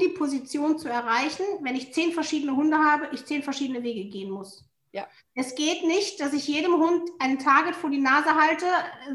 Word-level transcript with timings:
die 0.00 0.08
Position 0.08 0.78
zu 0.78 0.88
erreichen, 0.88 1.44
wenn 1.60 1.76
ich 1.76 1.92
zehn 1.94 2.12
verschiedene 2.12 2.56
Hunde 2.56 2.78
habe, 2.78 3.08
ich 3.12 3.24
zehn 3.24 3.42
verschiedene 3.42 3.82
Wege 3.82 4.10
gehen 4.10 4.30
muss. 4.30 4.64
Ja. 4.92 5.06
Es 5.34 5.54
geht 5.54 5.84
nicht, 5.84 6.20
dass 6.20 6.32
ich 6.32 6.48
jedem 6.48 6.72
Hund 6.74 7.08
ein 7.20 7.38
Target 7.38 7.76
vor 7.76 7.90
die 7.90 8.00
Nase 8.00 8.34
halte, 8.34 8.66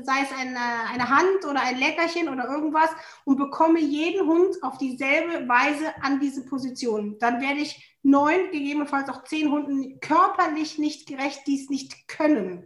sei 0.04 0.22
es 0.24 0.32
eine, 0.40 0.58
eine 0.90 1.10
Hand 1.10 1.44
oder 1.44 1.62
ein 1.62 1.78
Leckerchen 1.78 2.30
oder 2.30 2.48
irgendwas, 2.48 2.90
und 3.26 3.36
bekomme 3.36 3.82
jeden 3.82 4.26
Hund 4.26 4.56
auf 4.64 4.78
dieselbe 4.78 5.48
Weise 5.50 5.94
an 6.02 6.22
diese 6.22 6.46
Position. 6.46 7.18
Dann 7.20 7.42
werde 7.42 7.60
ich 7.60 7.98
neun, 8.04 8.52
gegebenenfalls 8.52 9.10
auch 9.10 9.26
zehn 9.26 9.52
Hunden 9.52 10.00
körperlich 10.00 10.78
nicht 10.78 11.08
gerecht, 11.08 11.42
die 11.46 11.62
es 11.62 11.70
nicht 11.70 12.08
können. 12.08 12.66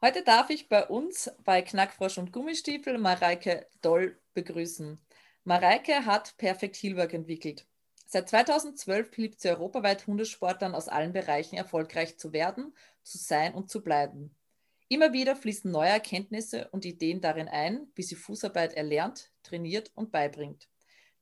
Heute 0.00 0.22
darf 0.22 0.48
ich 0.50 0.68
bei 0.68 0.86
uns 0.86 1.28
bei 1.42 1.60
Knackfrosch 1.60 2.18
und 2.18 2.32
Gummistiefel 2.32 2.98
Mareike 2.98 3.66
Doll 3.82 4.16
begrüßen. 4.32 5.00
Mareike 5.42 6.06
hat 6.06 6.36
Perfect 6.36 6.76
Heelwork 6.76 7.14
entwickelt. 7.14 7.66
Seit 8.06 8.28
2012 8.28 9.12
hilft 9.12 9.40
sie 9.40 9.48
europaweit 9.48 10.06
Hundesportlern 10.06 10.76
aus 10.76 10.86
allen 10.86 11.12
Bereichen 11.12 11.56
erfolgreich 11.56 12.16
zu 12.16 12.32
werden, 12.32 12.76
zu 13.02 13.18
sein 13.18 13.54
und 13.54 13.70
zu 13.70 13.82
bleiben. 13.82 14.36
Immer 14.86 15.12
wieder 15.12 15.34
fließen 15.34 15.68
neue 15.68 15.90
Erkenntnisse 15.90 16.68
und 16.70 16.84
Ideen 16.84 17.20
darin 17.20 17.48
ein, 17.48 17.88
wie 17.96 18.04
sie 18.04 18.14
Fußarbeit 18.14 18.74
erlernt, 18.74 19.32
trainiert 19.42 19.90
und 19.96 20.12
beibringt. 20.12 20.68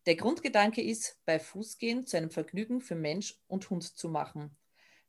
Der 0.05 0.17
Grundgedanke 0.17 0.83
ist, 0.83 1.19
bei 1.25 1.39
Fußgehen 1.39 2.07
zu 2.07 2.19
einem 2.19 2.31
Vergnügen 2.31 2.83
für 2.83 2.95
Mensch 2.95 3.41
und 3.49 3.71
Hund 3.71 3.97
zu 3.97 4.11
machen. 4.11 4.55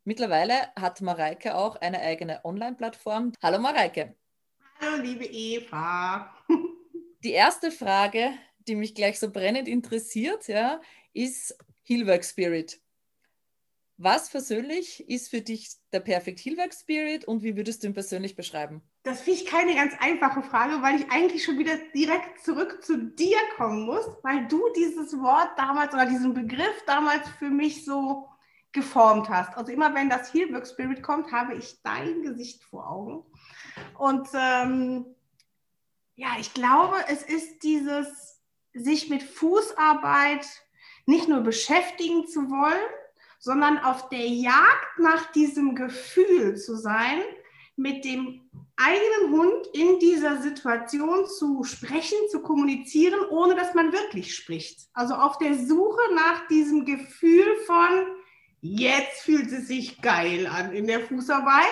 Mittlerweile 0.08 0.74
hat 0.74 1.02
Mareike 1.02 1.54
auch 1.54 1.76
eine 1.82 2.00
eigene 2.00 2.42
Online-Plattform. 2.42 3.32
Hallo 3.42 3.58
Mareike. 3.58 4.16
Hallo 4.80 5.02
liebe 5.02 5.26
Eva. 5.26 6.34
Die 7.24 7.32
erste 7.32 7.70
Frage, 7.70 8.30
die 8.60 8.74
mich 8.74 8.94
gleich 8.94 9.18
so 9.18 9.30
brennend 9.30 9.68
interessiert, 9.68 10.48
ja, 10.48 10.80
ist 11.12 11.58
Heelwork 11.82 12.24
Spirit. 12.24 12.80
Was 13.98 14.30
persönlich 14.30 15.06
ist 15.10 15.28
für 15.28 15.42
dich 15.42 15.72
der 15.92 16.00
Perfect 16.00 16.40
Heelwork 16.42 16.72
Spirit 16.72 17.26
und 17.26 17.42
wie 17.42 17.54
würdest 17.54 17.82
du 17.82 17.88
ihn 17.88 17.92
persönlich 17.92 18.34
beschreiben? 18.34 18.80
Das 19.02 19.20
finde 19.20 19.40
ich 19.40 19.46
keine 19.46 19.74
ganz 19.74 19.92
einfache 20.00 20.42
Frage, 20.42 20.80
weil 20.80 21.02
ich 21.02 21.10
eigentlich 21.10 21.44
schon 21.44 21.58
wieder 21.58 21.76
direkt 21.94 22.42
zurück 22.42 22.82
zu 22.82 22.96
dir 22.96 23.36
kommen 23.58 23.84
muss, 23.84 24.06
weil 24.22 24.48
du 24.48 24.62
dieses 24.74 25.12
Wort 25.20 25.50
damals 25.58 25.92
oder 25.92 26.06
diesen 26.06 26.32
Begriff 26.32 26.82
damals 26.86 27.28
für 27.28 27.50
mich 27.50 27.84
so 27.84 28.26
geformt 28.72 29.28
hast. 29.28 29.56
Also 29.56 29.72
immer 29.72 29.94
wenn 29.94 30.10
das 30.10 30.32
Heelwork 30.32 30.66
Spirit 30.66 31.02
kommt, 31.02 31.32
habe 31.32 31.54
ich 31.54 31.80
dein 31.82 32.22
Gesicht 32.22 32.62
vor 32.64 32.90
Augen. 32.90 33.24
Und 33.98 34.28
ähm, 34.34 35.06
ja, 36.16 36.28
ich 36.38 36.52
glaube, 36.54 36.96
es 37.08 37.22
ist 37.22 37.62
dieses, 37.62 38.40
sich 38.72 39.08
mit 39.08 39.22
Fußarbeit 39.22 40.46
nicht 41.06 41.28
nur 41.28 41.40
beschäftigen 41.40 42.26
zu 42.26 42.50
wollen, 42.50 42.88
sondern 43.38 43.78
auf 43.78 44.08
der 44.08 44.26
Jagd 44.26 44.98
nach 44.98 45.32
diesem 45.32 45.74
Gefühl 45.74 46.56
zu 46.56 46.76
sein, 46.76 47.22
mit 47.76 48.04
dem 48.04 48.48
eigenen 48.76 49.32
Hund 49.32 49.66
in 49.72 49.98
dieser 50.00 50.42
Situation 50.42 51.26
zu 51.26 51.62
sprechen, 51.62 52.18
zu 52.30 52.42
kommunizieren, 52.42 53.20
ohne 53.30 53.54
dass 53.54 53.74
man 53.74 53.92
wirklich 53.92 54.34
spricht. 54.34 54.88
Also 54.92 55.14
auf 55.14 55.38
der 55.38 55.54
Suche 55.54 56.00
nach 56.14 56.48
diesem 56.48 56.84
Gefühl 56.84 57.46
von, 57.66 58.17
jetzt 58.60 59.22
fühlt 59.22 59.50
es 59.52 59.68
sich 59.68 60.00
geil 60.00 60.46
an 60.46 60.72
in 60.72 60.86
der 60.86 61.00
Fußarbeit. 61.00 61.64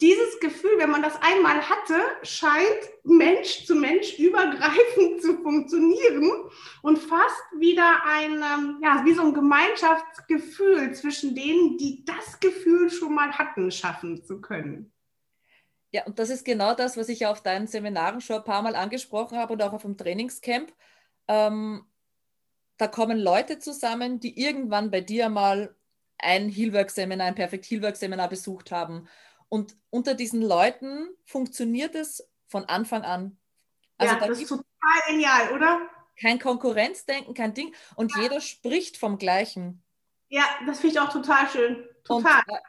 Dieses 0.00 0.40
Gefühl, 0.40 0.72
wenn 0.78 0.90
man 0.90 1.02
das 1.02 1.14
einmal 1.22 1.68
hatte, 1.68 2.00
scheint 2.22 2.90
Mensch 3.04 3.64
zu 3.64 3.74
Mensch 3.74 4.18
übergreifend 4.18 5.22
zu 5.22 5.38
funktionieren 5.42 6.30
und 6.82 6.98
fast 6.98 7.42
wieder 7.58 8.02
ein, 8.04 8.32
ähm, 8.32 8.80
ja, 8.82 9.02
wie 9.04 9.14
so 9.14 9.22
ein 9.22 9.34
Gemeinschaftsgefühl 9.34 10.92
zwischen 10.94 11.34
denen, 11.34 11.78
die 11.78 12.04
das 12.04 12.40
Gefühl 12.40 12.90
schon 12.90 13.14
mal 13.14 13.32
hatten, 13.32 13.70
schaffen 13.70 14.24
zu 14.24 14.40
können. 14.40 14.92
Ja, 15.92 16.04
und 16.06 16.18
das 16.18 16.28
ist 16.28 16.44
genau 16.44 16.74
das, 16.74 16.96
was 16.96 17.08
ich 17.08 17.24
auf 17.24 17.40
deinen 17.40 17.68
Seminaren 17.68 18.20
schon 18.20 18.36
ein 18.36 18.44
paar 18.44 18.62
Mal 18.62 18.74
angesprochen 18.74 19.38
habe 19.38 19.52
und 19.52 19.62
auch 19.62 19.72
auf 19.72 19.82
dem 19.82 19.96
Trainingscamp. 19.96 20.72
Ähm, 21.28 21.86
da 22.76 22.88
kommen 22.88 23.18
Leute 23.18 23.58
zusammen, 23.58 24.20
die 24.20 24.40
irgendwann 24.40 24.90
bei 24.90 25.00
dir 25.00 25.28
mal 25.28 25.74
ein 26.18 26.48
Heelwork-Seminar, 26.48 27.28
ein 27.28 27.34
Perfect 27.34 27.66
Heelwork-Seminar 27.66 28.28
besucht 28.28 28.70
haben. 28.70 29.08
Und 29.48 29.76
unter 29.90 30.14
diesen 30.14 30.42
Leuten 30.42 31.08
funktioniert 31.24 31.94
es 31.94 32.28
von 32.48 32.64
Anfang 32.64 33.02
an. 33.02 33.38
Also 33.98 34.14
ja, 34.14 34.20
da 34.20 34.26
das 34.28 34.40
ist 34.40 34.48
total 34.48 34.66
genial, 35.08 35.52
oder? 35.52 35.80
Kein 36.20 36.38
Konkurrenzdenken, 36.38 37.34
kein 37.34 37.54
Ding. 37.54 37.74
Und 37.96 38.14
ja. 38.16 38.22
jeder 38.22 38.40
spricht 38.40 38.96
vom 38.96 39.18
Gleichen. 39.18 39.82
Ja, 40.28 40.44
das 40.66 40.80
finde 40.80 40.94
ich 40.94 41.00
auch 41.00 41.12
total 41.12 41.48
schön. 41.48 41.88
Total. 42.04 42.42
Und, 42.46 42.54
äh, 42.54 42.60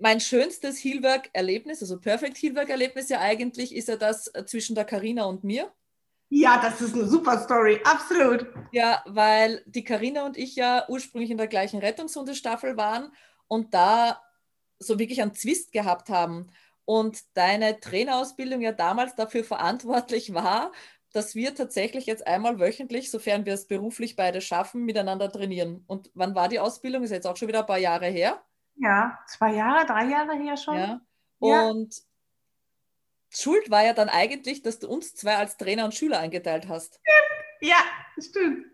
mein 0.00 0.20
schönstes 0.20 0.82
Heelwork-Erlebnis, 0.82 1.80
also 1.80 2.00
Perfect 2.00 2.36
Heelwork-Erlebnis 2.38 3.08
ja 3.08 3.20
eigentlich, 3.20 3.74
ist 3.74 3.88
ja 3.88 3.96
das 3.96 4.26
äh, 4.34 4.44
zwischen 4.44 4.74
der 4.74 4.84
Karina 4.84 5.24
und 5.24 5.44
mir. 5.44 5.72
Ja, 6.36 6.60
das 6.60 6.80
ist 6.80 6.94
eine 6.94 7.06
super 7.06 7.38
Story, 7.38 7.80
absolut. 7.84 8.44
Ja, 8.72 9.04
weil 9.06 9.62
die 9.66 9.84
Karina 9.84 10.26
und 10.26 10.36
ich 10.36 10.56
ja 10.56 10.84
ursprünglich 10.88 11.30
in 11.30 11.36
der 11.36 11.46
gleichen 11.46 11.78
Rettungshundestaffel 11.78 12.76
waren 12.76 13.12
und 13.46 13.72
da 13.72 14.20
so 14.80 14.98
wirklich 14.98 15.22
einen 15.22 15.32
Zwist 15.32 15.70
gehabt 15.70 16.08
haben. 16.08 16.48
Und 16.86 17.20
deine 17.36 17.78
Trainerausbildung 17.78 18.62
ja 18.62 18.72
damals 18.72 19.14
dafür 19.14 19.44
verantwortlich 19.44 20.34
war, 20.34 20.72
dass 21.12 21.36
wir 21.36 21.54
tatsächlich 21.54 22.06
jetzt 22.06 22.26
einmal 22.26 22.58
wöchentlich, 22.58 23.12
sofern 23.12 23.46
wir 23.46 23.54
es 23.54 23.68
beruflich 23.68 24.16
beide 24.16 24.40
schaffen, 24.40 24.84
miteinander 24.84 25.30
trainieren. 25.30 25.84
Und 25.86 26.10
wann 26.14 26.34
war 26.34 26.48
die 26.48 26.58
Ausbildung? 26.58 27.04
Ist 27.04 27.12
jetzt 27.12 27.28
auch 27.28 27.36
schon 27.36 27.46
wieder 27.46 27.60
ein 27.60 27.66
paar 27.66 27.78
Jahre 27.78 28.06
her. 28.06 28.42
Ja, 28.74 29.20
zwei 29.28 29.54
Jahre, 29.54 29.86
drei 29.86 30.06
Jahre 30.06 30.34
her 30.34 30.56
schon. 30.56 30.78
Ja. 30.78 31.00
Und 31.38 31.96
ja. 31.96 32.02
Schuld 33.34 33.70
war 33.70 33.84
ja 33.84 33.92
dann 33.92 34.08
eigentlich, 34.08 34.62
dass 34.62 34.78
du 34.78 34.88
uns 34.88 35.14
zwei 35.14 35.36
als 35.36 35.56
Trainer 35.56 35.84
und 35.84 35.94
Schüler 35.94 36.20
eingeteilt 36.20 36.68
hast. 36.68 37.00
Ja, 37.60 37.76
stimmt. 38.18 38.66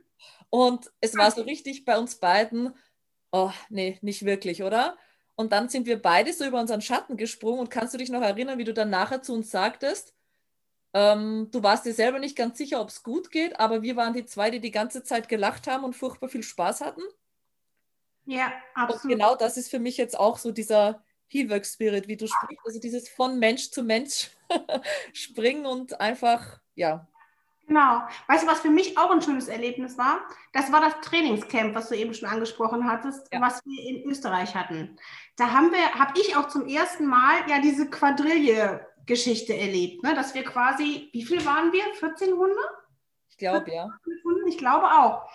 Und 0.50 0.90
es 1.00 1.16
war 1.16 1.30
so 1.30 1.42
richtig 1.42 1.84
bei 1.84 1.96
uns 1.96 2.16
beiden, 2.16 2.74
oh, 3.30 3.52
nee, 3.68 3.98
nicht 4.02 4.24
wirklich, 4.24 4.62
oder? 4.62 4.98
Und 5.36 5.52
dann 5.52 5.68
sind 5.68 5.86
wir 5.86 6.00
beide 6.00 6.32
so 6.32 6.44
über 6.44 6.60
unseren 6.60 6.82
Schatten 6.82 7.16
gesprungen. 7.16 7.60
Und 7.60 7.70
kannst 7.70 7.94
du 7.94 7.98
dich 7.98 8.10
noch 8.10 8.20
erinnern, 8.20 8.58
wie 8.58 8.64
du 8.64 8.74
dann 8.74 8.90
nachher 8.90 9.22
zu 9.22 9.32
uns 9.32 9.50
sagtest, 9.50 10.14
ähm, 10.92 11.48
du 11.52 11.62
warst 11.62 11.86
dir 11.86 11.94
selber 11.94 12.18
nicht 12.18 12.36
ganz 12.36 12.58
sicher, 12.58 12.80
ob 12.80 12.88
es 12.88 13.02
gut 13.02 13.30
geht, 13.30 13.60
aber 13.60 13.82
wir 13.82 13.94
waren 13.96 14.12
die 14.12 14.26
zwei, 14.26 14.50
die 14.50 14.60
die 14.60 14.72
ganze 14.72 15.04
Zeit 15.04 15.28
gelacht 15.28 15.68
haben 15.68 15.84
und 15.84 15.94
furchtbar 15.94 16.28
viel 16.28 16.42
Spaß 16.42 16.80
hatten. 16.80 17.02
Ja, 18.26 18.52
absolut. 18.74 19.04
Und 19.04 19.10
genau 19.10 19.36
das 19.36 19.56
ist 19.56 19.70
für 19.70 19.78
mich 19.78 19.96
jetzt 19.96 20.18
auch 20.18 20.36
so 20.36 20.50
dieser 20.50 21.02
Heelwork 21.30 21.64
Spirit, 21.64 22.08
wie 22.08 22.16
du 22.16 22.26
sprichst, 22.26 22.66
also 22.66 22.80
dieses 22.80 23.08
von 23.08 23.38
Mensch 23.38 23.70
zu 23.70 23.82
Mensch 23.82 24.30
springen 25.12 25.64
und 25.64 26.00
einfach, 26.00 26.60
ja. 26.74 27.06
Genau. 27.66 28.02
Weißt 28.26 28.42
du, 28.42 28.48
was 28.48 28.60
für 28.60 28.68
mich 28.68 28.98
auch 28.98 29.12
ein 29.12 29.22
schönes 29.22 29.46
Erlebnis 29.46 29.96
war? 29.96 30.22
Das 30.52 30.72
war 30.72 30.80
das 30.80 31.00
Trainingscamp, 31.02 31.72
was 31.72 31.88
du 31.88 31.94
eben 31.94 32.12
schon 32.12 32.28
angesprochen 32.28 32.90
hattest, 32.90 33.32
ja. 33.32 33.40
was 33.40 33.64
wir 33.64 33.88
in 33.88 34.10
Österreich 34.10 34.56
hatten. 34.56 34.96
Da 35.36 35.52
haben 35.52 35.70
wir, 35.70 35.94
habe 35.94 36.18
ich 36.18 36.34
auch 36.34 36.48
zum 36.48 36.66
ersten 36.66 37.06
Mal 37.06 37.48
ja 37.48 37.60
diese 37.60 37.88
Quadrille-Geschichte 37.88 39.56
erlebt, 39.56 40.02
ne? 40.02 40.14
dass 40.16 40.34
wir 40.34 40.42
quasi, 40.42 41.10
wie 41.12 41.24
viel 41.24 41.46
waren 41.46 41.72
wir? 41.72 41.84
14 41.94 42.32
Hunde? 42.32 42.60
Ich 43.30 43.36
glaube, 43.36 43.72
ja. 43.72 43.88
Ich 44.48 44.58
glaube 44.58 44.86
auch. 44.86 45.30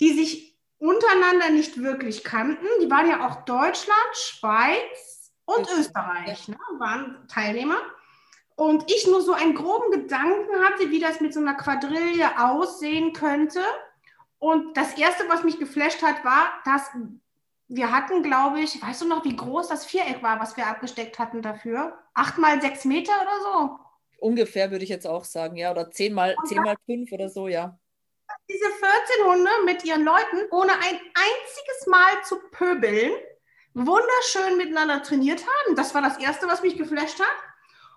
Die 0.00 0.12
sich 0.12 0.58
untereinander 0.76 1.48
nicht 1.48 1.78
wirklich 1.78 2.24
kannten. 2.24 2.66
Die 2.82 2.90
waren 2.90 3.08
ja 3.08 3.26
auch 3.26 3.46
Deutschland, 3.46 4.10
Schweiz 4.12 5.13
und 5.46 5.68
Österreich, 5.78 6.48
ne? 6.48 6.56
waren 6.78 7.26
Teilnehmer 7.28 7.76
und 8.56 8.90
ich 8.90 9.06
nur 9.06 9.20
so 9.20 9.32
einen 9.32 9.54
groben 9.54 9.90
Gedanken 9.90 10.64
hatte, 10.64 10.90
wie 10.90 11.00
das 11.00 11.20
mit 11.20 11.34
so 11.34 11.40
einer 11.40 11.54
Quadrille 11.54 12.38
aussehen 12.38 13.12
könnte. 13.12 13.60
Und 14.38 14.76
das 14.76 14.96
Erste, 14.96 15.24
was 15.28 15.42
mich 15.42 15.58
geflasht 15.58 16.02
hat, 16.02 16.24
war, 16.24 16.52
dass 16.64 16.90
wir 17.68 17.90
hatten, 17.90 18.22
glaube 18.22 18.60
ich, 18.60 18.80
weißt 18.80 19.02
du 19.02 19.08
noch, 19.08 19.24
wie 19.24 19.36
groß 19.36 19.68
das 19.68 19.86
Viereck 19.86 20.22
war, 20.22 20.38
was 20.38 20.56
wir 20.56 20.66
abgesteckt 20.66 21.18
hatten 21.18 21.42
dafür? 21.42 21.98
Acht 22.14 22.38
mal 22.38 22.60
sechs 22.60 22.84
Meter 22.84 23.12
oder 23.22 23.40
so? 23.42 23.78
Ungefähr 24.20 24.70
würde 24.70 24.84
ich 24.84 24.90
jetzt 24.90 25.06
auch 25.06 25.24
sagen, 25.24 25.56
ja. 25.56 25.70
Oder 25.70 25.90
10 25.90 26.12
mal, 26.14 26.36
10 26.46 26.62
mal 26.62 26.76
5 26.86 27.10
oder 27.12 27.28
so, 27.28 27.48
ja. 27.48 27.78
Diese 28.48 28.64
14 28.64 29.26
Hunde 29.26 29.50
mit 29.64 29.84
ihren 29.84 30.04
Leuten, 30.04 30.38
ohne 30.50 30.72
ein 30.72 31.00
einziges 31.14 31.86
Mal 31.86 32.22
zu 32.24 32.38
pöbeln, 32.50 33.12
wunderschön 33.74 34.56
miteinander 34.56 35.02
trainiert 35.02 35.42
haben. 35.42 35.76
Das 35.76 35.94
war 35.94 36.02
das 36.02 36.18
Erste, 36.18 36.46
was 36.46 36.62
mich 36.62 36.78
geflasht 36.78 37.20
hat. 37.20 37.36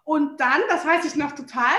Und 0.03 0.39
dann, 0.39 0.61
das 0.69 0.85
weiß 0.85 1.05
ich 1.05 1.15
noch 1.15 1.33
total, 1.33 1.75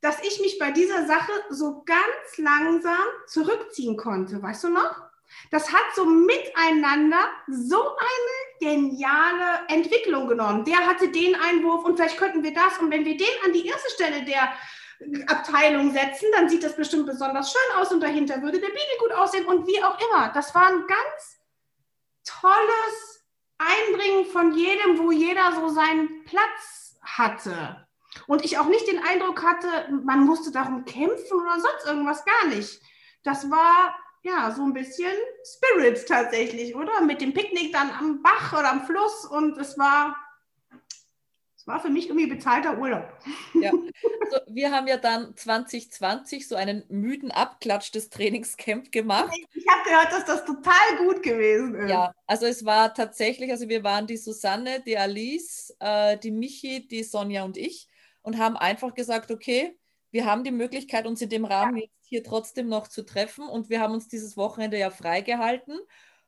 dass 0.00 0.22
ich 0.22 0.40
mich 0.40 0.58
bei 0.58 0.70
dieser 0.70 1.06
Sache 1.06 1.32
so 1.50 1.82
ganz 1.84 2.38
langsam 2.38 3.06
zurückziehen 3.26 3.96
konnte. 3.96 4.42
Weißt 4.42 4.64
du 4.64 4.68
noch? 4.68 5.02
Das 5.50 5.72
hat 5.72 5.94
so 5.94 6.04
miteinander 6.04 7.18
so 7.48 7.80
eine 7.80 8.60
geniale 8.60 9.66
Entwicklung 9.68 10.28
genommen. 10.28 10.64
Der 10.64 10.86
hatte 10.86 11.08
den 11.08 11.34
Einwurf 11.34 11.84
und 11.84 11.96
vielleicht 11.96 12.18
könnten 12.18 12.42
wir 12.42 12.54
das. 12.54 12.78
Und 12.78 12.90
wenn 12.90 13.04
wir 13.04 13.16
den 13.16 13.26
an 13.44 13.52
die 13.52 13.66
erste 13.66 13.90
Stelle 13.90 14.24
der 14.24 14.52
Abteilung 15.26 15.92
setzen, 15.92 16.26
dann 16.32 16.48
sieht 16.48 16.62
das 16.62 16.76
bestimmt 16.76 17.06
besonders 17.06 17.52
schön 17.52 17.80
aus 17.80 17.90
und 17.90 18.00
dahinter 18.00 18.40
würde 18.42 18.60
der 18.60 18.68
Biegel 18.68 18.98
gut 19.00 19.12
aussehen 19.12 19.46
und 19.46 19.66
wie 19.66 19.82
auch 19.82 19.98
immer. 20.08 20.30
Das 20.32 20.54
war 20.54 20.66
ein 20.66 20.86
ganz 20.86 21.40
tolles 22.24 23.13
Einbringen 23.64 24.26
von 24.26 24.54
jedem, 24.54 24.98
wo 24.98 25.10
jeder 25.10 25.52
so 25.52 25.68
seinen 25.68 26.24
Platz 26.24 26.98
hatte. 27.02 27.86
Und 28.26 28.44
ich 28.44 28.58
auch 28.58 28.66
nicht 28.66 28.86
den 28.86 29.02
Eindruck 29.02 29.42
hatte, 29.42 29.68
man 30.04 30.24
musste 30.24 30.52
darum 30.52 30.84
kämpfen 30.84 31.40
oder 31.40 31.60
sonst 31.60 31.86
irgendwas 31.86 32.24
gar 32.24 32.46
nicht. 32.48 32.80
Das 33.22 33.50
war 33.50 33.96
ja 34.22 34.50
so 34.50 34.62
ein 34.62 34.72
bisschen 34.72 35.12
Spirit 35.44 36.06
tatsächlich, 36.06 36.74
oder? 36.74 37.00
Mit 37.02 37.20
dem 37.20 37.34
Picknick 37.34 37.72
dann 37.72 37.90
am 37.90 38.22
Bach 38.22 38.52
oder 38.52 38.70
am 38.70 38.86
Fluss 38.86 39.26
und 39.26 39.58
es 39.58 39.78
war 39.78 40.16
es 41.64 41.68
war 41.68 41.80
für 41.80 41.88
mich 41.88 42.10
irgendwie 42.10 42.26
bezahlter 42.26 42.76
Urlaub. 42.76 43.10
Ja, 43.54 43.70
also 44.20 44.36
wir 44.48 44.70
haben 44.70 44.86
ja 44.86 44.98
dann 44.98 45.34
2020 45.34 46.46
so 46.46 46.56
einen 46.56 46.84
müden 46.90 47.30
Abklatsch 47.30 47.90
des 47.94 48.10
Trainingscamp 48.10 48.92
gemacht. 48.92 49.34
Ich 49.54 49.64
habe 49.66 49.88
gehört, 49.88 50.12
dass 50.12 50.26
das 50.26 50.44
total 50.44 50.98
gut 50.98 51.22
gewesen 51.22 51.74
ist. 51.74 51.88
Ja, 51.88 52.12
also 52.26 52.44
es 52.44 52.66
war 52.66 52.92
tatsächlich, 52.92 53.50
also 53.50 53.70
wir 53.70 53.82
waren 53.82 54.06
die 54.06 54.18
Susanne, 54.18 54.82
die 54.84 54.98
Alice, 54.98 55.74
äh, 55.80 56.18
die 56.18 56.32
Michi, 56.32 56.86
die 56.86 57.02
Sonja 57.02 57.44
und 57.44 57.56
ich 57.56 57.88
und 58.20 58.36
haben 58.36 58.58
einfach 58.58 58.92
gesagt, 58.92 59.30
okay, 59.30 59.74
wir 60.10 60.26
haben 60.26 60.44
die 60.44 60.50
Möglichkeit, 60.50 61.06
uns 61.06 61.22
in 61.22 61.30
dem 61.30 61.46
Rahmen 61.46 61.78
jetzt 61.78 61.94
hier 62.02 62.22
trotzdem 62.22 62.68
noch 62.68 62.88
zu 62.88 63.06
treffen 63.06 63.48
und 63.48 63.70
wir 63.70 63.80
haben 63.80 63.94
uns 63.94 64.06
dieses 64.08 64.36
Wochenende 64.36 64.78
ja 64.78 64.90
freigehalten 64.90 65.78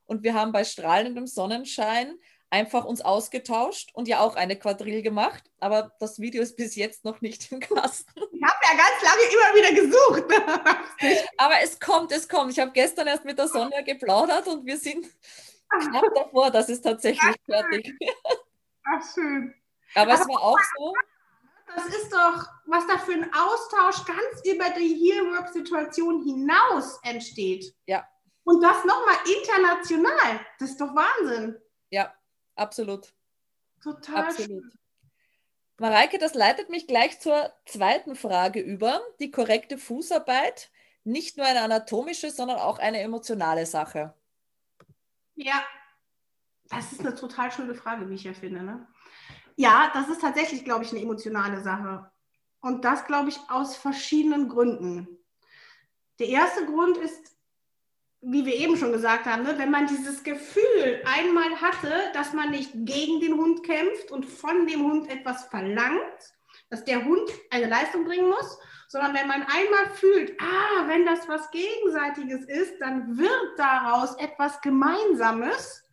und 0.06 0.22
wir 0.22 0.32
haben 0.32 0.52
bei 0.52 0.64
strahlendem 0.64 1.26
Sonnenschein 1.26 2.14
einfach 2.50 2.84
uns 2.84 3.00
ausgetauscht 3.00 3.90
und 3.94 4.08
ja 4.08 4.20
auch 4.20 4.36
eine 4.36 4.56
Quadrille 4.56 5.02
gemacht, 5.02 5.44
aber 5.60 5.92
das 5.98 6.20
Video 6.20 6.42
ist 6.42 6.56
bis 6.56 6.76
jetzt 6.76 7.04
noch 7.04 7.20
nicht 7.20 7.50
im 7.52 7.60
Kasten. 7.60 8.12
Ich 8.16 8.42
habe 8.42 8.56
ja 8.62 8.76
ganz 8.76 9.02
lange 9.02 9.22
immer 9.32 9.54
wieder 9.54 9.82
gesucht. 9.82 11.24
aber 11.38 11.54
es 11.62 11.80
kommt, 11.80 12.12
es 12.12 12.28
kommt. 12.28 12.52
Ich 12.52 12.58
habe 12.58 12.72
gestern 12.72 13.06
erst 13.06 13.24
mit 13.24 13.38
der 13.38 13.48
Sonja 13.48 13.82
geplaudert 13.82 14.46
und 14.46 14.64
wir 14.64 14.78
sind 14.78 15.06
knapp 15.68 16.14
davor, 16.14 16.50
dass 16.50 16.68
es 16.68 16.80
tatsächlich 16.80 17.36
Ach, 17.36 17.44
fertig 17.44 17.94
Ach, 18.84 19.14
schön. 19.14 19.52
Aber, 19.94 20.12
aber 20.12 20.22
es 20.22 20.28
war 20.28 20.42
auch 20.42 20.58
so, 20.78 20.94
das 21.74 21.86
ist 21.86 22.12
doch, 22.12 22.46
was 22.66 22.86
da 22.86 22.98
für 22.98 23.12
ein 23.12 23.30
Austausch 23.32 24.04
ganz 24.06 24.44
über 24.44 24.70
die 24.70 24.94
Heelwork-Situation 24.94 26.22
hinaus 26.22 27.00
entsteht. 27.02 27.74
Ja. 27.86 28.06
Und 28.44 28.62
das 28.62 28.84
nochmal 28.84 29.16
international. 29.26 30.46
Das 30.60 30.70
ist 30.70 30.80
doch 30.80 30.94
Wahnsinn. 30.94 31.56
Ja, 31.90 32.14
absolut. 32.56 33.12
Total. 33.82 34.24
Absolut. 34.24 34.62
Schön. 34.62 34.72
Mareike, 35.78 36.18
das 36.18 36.34
leitet 36.34 36.70
mich 36.70 36.86
gleich 36.86 37.20
zur 37.20 37.52
zweiten 37.66 38.16
Frage 38.16 38.60
über. 38.60 39.00
Die 39.20 39.30
korrekte 39.30 39.76
Fußarbeit, 39.76 40.70
nicht 41.04 41.36
nur 41.36 41.46
eine 41.46 41.60
anatomische, 41.60 42.30
sondern 42.30 42.58
auch 42.58 42.78
eine 42.78 43.00
emotionale 43.00 43.66
Sache. 43.66 44.14
Ja, 45.34 45.62
das 46.70 46.92
ist 46.92 47.00
eine 47.00 47.14
total 47.14 47.52
schöne 47.52 47.74
Frage, 47.74 48.08
wie 48.08 48.14
ich 48.14 48.24
ja 48.24 48.32
finde. 48.32 48.62
Ne? 48.62 48.86
Ja, 49.56 49.90
das 49.92 50.08
ist 50.08 50.22
tatsächlich, 50.22 50.64
glaube 50.64 50.84
ich, 50.84 50.92
eine 50.92 51.02
emotionale 51.02 51.62
Sache. 51.62 52.10
Und 52.60 52.84
das, 52.84 53.06
glaube 53.06 53.28
ich, 53.28 53.38
aus 53.48 53.76
verschiedenen 53.76 54.48
Gründen. 54.48 55.06
Der 56.18 56.28
erste 56.28 56.64
Grund 56.64 56.96
ist, 56.96 57.35
wie 58.20 58.44
wir 58.44 58.54
eben 58.54 58.76
schon 58.76 58.92
gesagt 58.92 59.26
haben, 59.26 59.42
ne, 59.42 59.54
wenn 59.58 59.70
man 59.70 59.86
dieses 59.86 60.22
Gefühl 60.24 61.02
einmal 61.04 61.60
hatte, 61.60 61.92
dass 62.14 62.32
man 62.32 62.50
nicht 62.50 62.70
gegen 62.72 63.20
den 63.20 63.34
Hund 63.34 63.62
kämpft 63.62 64.10
und 64.10 64.24
von 64.24 64.66
dem 64.66 64.82
Hund 64.82 65.08
etwas 65.10 65.44
verlangt, 65.44 66.34
dass 66.70 66.84
der 66.84 67.04
Hund 67.04 67.30
eine 67.50 67.68
Leistung 67.68 68.04
bringen 68.04 68.28
muss, 68.28 68.58
sondern 68.88 69.14
wenn 69.14 69.28
man 69.28 69.42
einmal 69.42 69.90
fühlt, 69.94 70.40
ah, 70.40 70.88
wenn 70.88 71.04
das 71.04 71.28
was 71.28 71.50
Gegenseitiges 71.50 72.44
ist, 72.46 72.80
dann 72.80 73.18
wird 73.18 73.58
daraus 73.58 74.16
etwas 74.16 74.60
Gemeinsames 74.60 75.86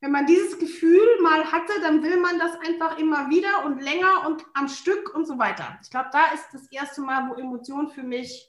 wenn 0.00 0.12
man 0.12 0.26
dieses 0.26 0.58
Gefühl 0.58 1.20
mal 1.22 1.50
hatte, 1.50 1.72
dann 1.80 2.02
will 2.02 2.18
man 2.18 2.38
das 2.38 2.52
einfach 2.66 2.98
immer 2.98 3.28
wieder 3.30 3.64
und 3.64 3.82
länger 3.82 4.26
und 4.26 4.44
am 4.54 4.68
Stück 4.68 5.14
und 5.14 5.26
so 5.26 5.38
weiter. 5.38 5.78
Ich 5.82 5.90
glaube, 5.90 6.10
da 6.12 6.26
ist 6.32 6.48
das 6.52 6.70
erste 6.70 7.00
Mal, 7.00 7.28
wo 7.28 7.34
Emotion 7.34 7.88
für 7.90 8.04
mich 8.04 8.48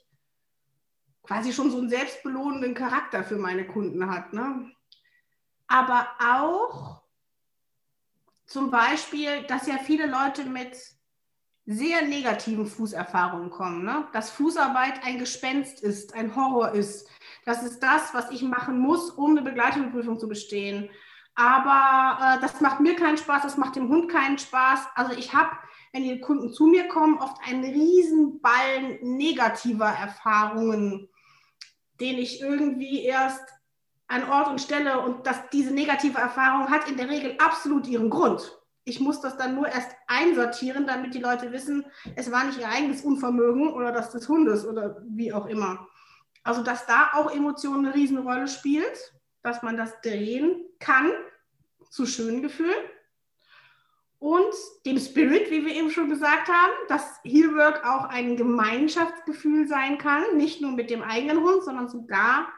quasi 1.22 1.52
schon 1.52 1.70
so 1.70 1.78
einen 1.78 1.88
selbstbelohnenden 1.88 2.74
Charakter 2.74 3.22
für 3.24 3.36
meine 3.36 3.66
Kunden 3.66 4.10
hat. 4.10 4.32
Ne? 4.32 4.70
Aber 5.66 6.08
auch 6.18 7.02
zum 8.46 8.70
Beispiel, 8.70 9.42
dass 9.44 9.66
ja 9.66 9.78
viele 9.78 10.06
Leute 10.06 10.44
mit 10.44 10.76
sehr 11.66 12.02
negativen 12.02 12.66
Fußerfahrungen 12.66 13.50
kommen. 13.50 13.84
Ne? 13.84 14.08
Dass 14.12 14.30
Fußarbeit 14.30 15.04
ein 15.04 15.18
Gespenst 15.18 15.80
ist, 15.80 16.14
ein 16.14 16.34
Horror 16.34 16.72
ist. 16.72 17.08
Das 17.44 17.62
ist 17.62 17.80
das, 17.80 18.12
was 18.12 18.30
ich 18.30 18.42
machen 18.42 18.78
muss, 18.78 19.10
um 19.10 19.30
eine 19.30 19.42
Begleitungsprüfung 19.42 20.18
zu 20.18 20.28
bestehen 20.28 20.90
aber 21.34 22.18
äh, 22.20 22.40
das 22.40 22.60
macht 22.60 22.80
mir 22.80 22.96
keinen 22.96 23.16
Spaß, 23.16 23.42
das 23.42 23.56
macht 23.56 23.76
dem 23.76 23.88
Hund 23.88 24.10
keinen 24.10 24.38
Spaß. 24.38 24.80
Also 24.94 25.16
ich 25.16 25.32
habe, 25.34 25.50
wenn 25.92 26.02
die 26.02 26.20
Kunden 26.20 26.52
zu 26.52 26.66
mir 26.66 26.88
kommen, 26.88 27.18
oft 27.18 27.36
einen 27.46 27.64
riesen 27.64 28.40
Ballen 28.40 28.98
negativer 29.02 29.88
Erfahrungen, 29.88 31.08
den 32.00 32.18
ich 32.18 32.40
irgendwie 32.40 33.04
erst 33.04 33.42
an 34.08 34.28
Ort 34.28 34.48
und 34.48 34.60
Stelle 34.60 35.00
und 35.00 35.26
dass 35.26 35.48
diese 35.50 35.72
negative 35.72 36.18
Erfahrung 36.18 36.68
hat 36.68 36.88
in 36.88 36.96
der 36.96 37.08
Regel 37.08 37.36
absolut 37.38 37.86
ihren 37.86 38.10
Grund. 38.10 38.58
Ich 38.84 38.98
muss 38.98 39.20
das 39.20 39.36
dann 39.36 39.54
nur 39.54 39.68
erst 39.68 39.90
einsortieren, 40.08 40.86
damit 40.86 41.14
die 41.14 41.20
Leute 41.20 41.52
wissen, 41.52 41.84
es 42.16 42.32
war 42.32 42.44
nicht 42.44 42.58
ihr 42.58 42.68
eigenes 42.68 43.02
Unvermögen 43.02 43.72
oder 43.72 43.92
das 43.92 44.10
des 44.10 44.28
Hundes 44.28 44.66
oder 44.66 45.00
wie 45.08 45.32
auch 45.32 45.46
immer. 45.46 45.86
Also 46.42 46.62
dass 46.62 46.86
da 46.86 47.10
auch 47.12 47.30
Emotionen 47.30 47.86
eine 47.86 47.94
Riesenrolle 47.94 48.48
spielt 48.48 49.14
dass 49.42 49.62
man 49.62 49.76
das 49.76 50.00
drehen 50.00 50.64
kann 50.78 51.10
zu 51.90 52.06
schönen 52.06 52.42
Gefühlen 52.42 52.84
und 54.20 54.54
dem 54.84 54.98
Spirit, 54.98 55.50
wie 55.50 55.64
wir 55.64 55.74
eben 55.74 55.90
schon 55.90 56.10
gesagt 56.10 56.48
haben, 56.48 56.72
dass 56.88 57.20
Heelwork 57.24 57.86
auch 57.86 58.04
ein 58.04 58.36
Gemeinschaftsgefühl 58.36 59.66
sein 59.66 59.96
kann, 59.96 60.36
nicht 60.36 60.60
nur 60.60 60.72
mit 60.72 60.90
dem 60.90 61.02
eigenen 61.02 61.42
Hund, 61.42 61.64
sondern 61.64 61.88
sogar 61.88 62.52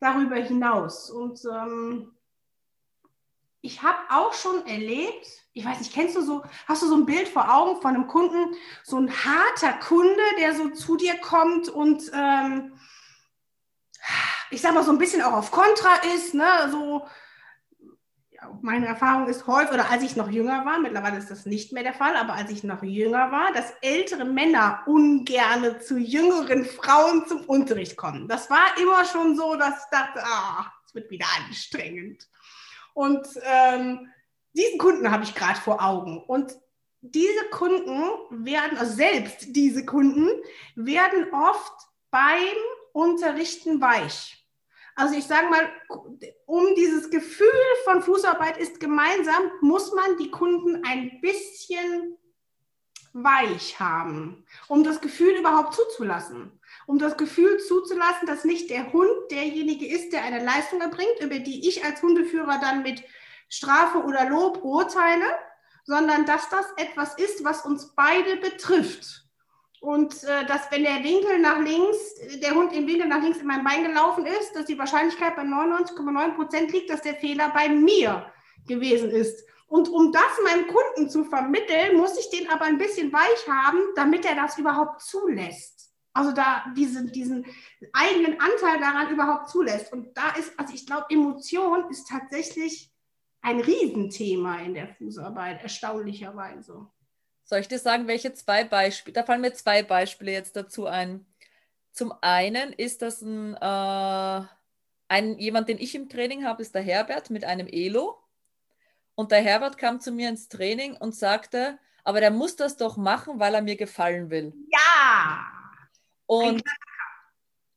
darüber 0.00 0.36
hinaus. 0.36 1.10
Und 1.10 1.40
ähm, 1.50 2.12
ich 3.62 3.82
habe 3.82 3.98
auch 4.10 4.34
schon 4.34 4.66
erlebt, 4.66 5.26
ich 5.54 5.64
weiß 5.64 5.78
nicht, 5.78 5.94
kennst 5.94 6.14
du 6.14 6.20
so, 6.20 6.42
hast 6.68 6.82
du 6.82 6.86
so 6.86 6.96
ein 6.96 7.06
Bild 7.06 7.28
vor 7.28 7.50
Augen 7.50 7.80
von 7.80 7.94
einem 7.94 8.06
Kunden, 8.06 8.54
so 8.84 8.98
ein 8.98 9.10
harter 9.10 9.72
Kunde, 9.78 10.22
der 10.38 10.54
so 10.54 10.68
zu 10.70 10.96
dir 10.96 11.16
kommt 11.18 11.70
und 11.70 12.10
ähm, 12.14 12.74
ich 14.52 14.60
sag 14.60 14.74
mal, 14.74 14.84
so 14.84 14.92
ein 14.92 14.98
bisschen 14.98 15.22
auch 15.22 15.32
auf 15.32 15.50
Kontra 15.50 15.96
ist, 16.14 16.34
ne? 16.34 16.68
So, 16.70 17.06
meine 18.60 18.86
Erfahrung 18.86 19.28
ist 19.28 19.46
häufig, 19.46 19.72
oder 19.72 19.90
als 19.90 20.02
ich 20.02 20.16
noch 20.16 20.28
jünger 20.28 20.64
war, 20.64 20.78
mittlerweile 20.78 21.18
ist 21.18 21.30
das 21.30 21.46
nicht 21.46 21.72
mehr 21.72 21.82
der 21.82 21.94
Fall, 21.94 22.16
aber 22.16 22.34
als 22.34 22.50
ich 22.50 22.64
noch 22.64 22.82
jünger 22.82 23.30
war, 23.30 23.52
dass 23.52 23.72
ältere 23.80 24.24
Männer 24.24 24.82
ungerne 24.86 25.78
zu 25.78 25.96
jüngeren 25.96 26.64
Frauen 26.64 27.26
zum 27.26 27.44
Unterricht 27.44 27.96
kommen. 27.96 28.28
Das 28.28 28.50
war 28.50 28.76
immer 28.80 29.04
schon 29.04 29.36
so, 29.36 29.54
dass 29.54 29.84
ich 29.84 29.90
dachte, 29.90 30.22
ah, 30.24 30.72
es 30.86 30.94
wird 30.94 31.10
wieder 31.10 31.26
anstrengend. 31.46 32.28
Und 32.94 33.26
ähm, 33.42 34.08
diesen 34.52 34.78
Kunden 34.78 35.10
habe 35.10 35.24
ich 35.24 35.34
gerade 35.34 35.58
vor 35.58 35.82
Augen. 35.82 36.22
Und 36.22 36.54
diese 37.00 37.48
Kunden 37.50 38.44
werden, 38.44 38.76
also 38.78 38.92
selbst 38.92 39.46
diese 39.48 39.84
Kunden, 39.84 40.28
werden 40.76 41.32
oft 41.32 41.72
beim 42.10 42.56
Unterrichten 42.92 43.80
weich. 43.80 44.41
Also 44.94 45.14
ich 45.16 45.24
sage 45.24 45.48
mal, 45.48 45.68
um 46.46 46.74
dieses 46.74 47.10
Gefühl 47.10 47.48
von 47.84 48.02
Fußarbeit 48.02 48.58
ist 48.58 48.80
gemeinsam, 48.80 49.50
muss 49.60 49.92
man 49.92 50.18
die 50.18 50.30
Kunden 50.30 50.84
ein 50.84 51.20
bisschen 51.20 52.18
weich 53.14 53.78
haben, 53.78 54.44
um 54.68 54.84
das 54.84 55.00
Gefühl 55.00 55.36
überhaupt 55.36 55.74
zuzulassen. 55.74 56.58
Um 56.86 56.98
das 56.98 57.16
Gefühl 57.16 57.58
zuzulassen, 57.58 58.26
dass 58.26 58.44
nicht 58.44 58.70
der 58.70 58.92
Hund 58.92 59.10
derjenige 59.30 59.86
ist, 59.86 60.12
der 60.12 60.24
eine 60.24 60.42
Leistung 60.42 60.80
erbringt, 60.80 61.20
über 61.20 61.38
die 61.38 61.68
ich 61.68 61.84
als 61.84 62.02
Hundeführer 62.02 62.58
dann 62.58 62.82
mit 62.82 63.02
Strafe 63.48 63.98
oder 63.98 64.28
Lob 64.30 64.64
urteile, 64.64 65.26
sondern 65.84 66.24
dass 66.24 66.48
das 66.48 66.66
etwas 66.76 67.14
ist, 67.18 67.44
was 67.44 67.66
uns 67.66 67.94
beide 67.94 68.36
betrifft. 68.36 69.21
Und 69.82 70.22
äh, 70.22 70.46
dass, 70.46 70.70
wenn 70.70 70.84
der 70.84 71.02
Winkel 71.02 71.40
nach 71.40 71.58
links, 71.58 72.14
der 72.40 72.54
Hund 72.54 72.72
im 72.72 72.86
Winkel 72.86 73.08
nach 73.08 73.20
links 73.20 73.38
in 73.38 73.48
mein 73.48 73.64
Bein 73.64 73.82
gelaufen 73.82 74.24
ist, 74.26 74.54
dass 74.54 74.66
die 74.66 74.78
Wahrscheinlichkeit 74.78 75.34
bei 75.34 75.42
99,9 75.42 76.36
Prozent 76.36 76.72
liegt, 76.72 76.88
dass 76.88 77.02
der 77.02 77.16
Fehler 77.16 77.50
bei 77.50 77.68
mir 77.68 78.32
gewesen 78.68 79.10
ist. 79.10 79.44
Und 79.66 79.88
um 79.88 80.12
das 80.12 80.22
meinem 80.44 80.68
Kunden 80.68 81.10
zu 81.10 81.24
vermitteln, 81.24 81.96
muss 81.96 82.16
ich 82.16 82.30
den 82.30 82.48
aber 82.48 82.66
ein 82.66 82.78
bisschen 82.78 83.12
weich 83.12 83.48
haben, 83.48 83.80
damit 83.96 84.24
er 84.24 84.36
das 84.36 84.56
überhaupt 84.56 85.00
zulässt. 85.00 85.92
Also 86.12 86.30
da 86.30 86.64
diese, 86.76 87.10
diesen 87.10 87.44
eigenen 87.92 88.38
Anteil 88.40 88.78
daran 88.78 89.10
überhaupt 89.10 89.48
zulässt. 89.48 89.92
Und 89.92 90.16
da 90.16 90.30
ist, 90.38 90.56
also 90.60 90.72
ich 90.72 90.86
glaube, 90.86 91.06
Emotion 91.08 91.90
ist 91.90 92.08
tatsächlich 92.08 92.92
ein 93.40 93.58
Riesenthema 93.58 94.60
in 94.60 94.74
der 94.74 94.94
Fußarbeit, 94.94 95.60
erstaunlicherweise. 95.60 96.86
Soll 97.44 97.60
ich 97.60 97.68
dir 97.68 97.78
sagen, 97.78 98.06
welche 98.06 98.32
zwei 98.32 98.64
Beispiele? 98.64 99.14
Da 99.14 99.24
fallen 99.24 99.40
mir 99.40 99.52
zwei 99.52 99.82
Beispiele 99.82 100.32
jetzt 100.32 100.56
dazu 100.56 100.86
ein. 100.86 101.26
Zum 101.92 102.12
einen 102.22 102.72
ist 102.72 103.02
das 103.02 103.20
ein, 103.20 103.54
äh, 103.54 104.46
ein 105.08 105.38
jemand, 105.38 105.68
den 105.68 105.78
ich 105.78 105.94
im 105.94 106.08
Training 106.08 106.44
habe, 106.44 106.62
ist 106.62 106.74
der 106.74 106.82
Herbert 106.82 107.30
mit 107.30 107.44
einem 107.44 107.66
Elo. 107.66 108.18
Und 109.14 109.30
der 109.30 109.42
Herbert 109.42 109.76
kam 109.76 110.00
zu 110.00 110.12
mir 110.12 110.28
ins 110.28 110.48
Training 110.48 110.96
und 110.96 111.14
sagte, 111.14 111.78
aber 112.04 112.20
der 112.20 112.30
muss 112.30 112.56
das 112.56 112.76
doch 112.76 112.96
machen, 112.96 113.38
weil 113.38 113.54
er 113.54 113.62
mir 113.62 113.76
gefallen 113.76 114.30
will. 114.30 114.54
Ja. 114.70 115.46
Und 116.26 116.62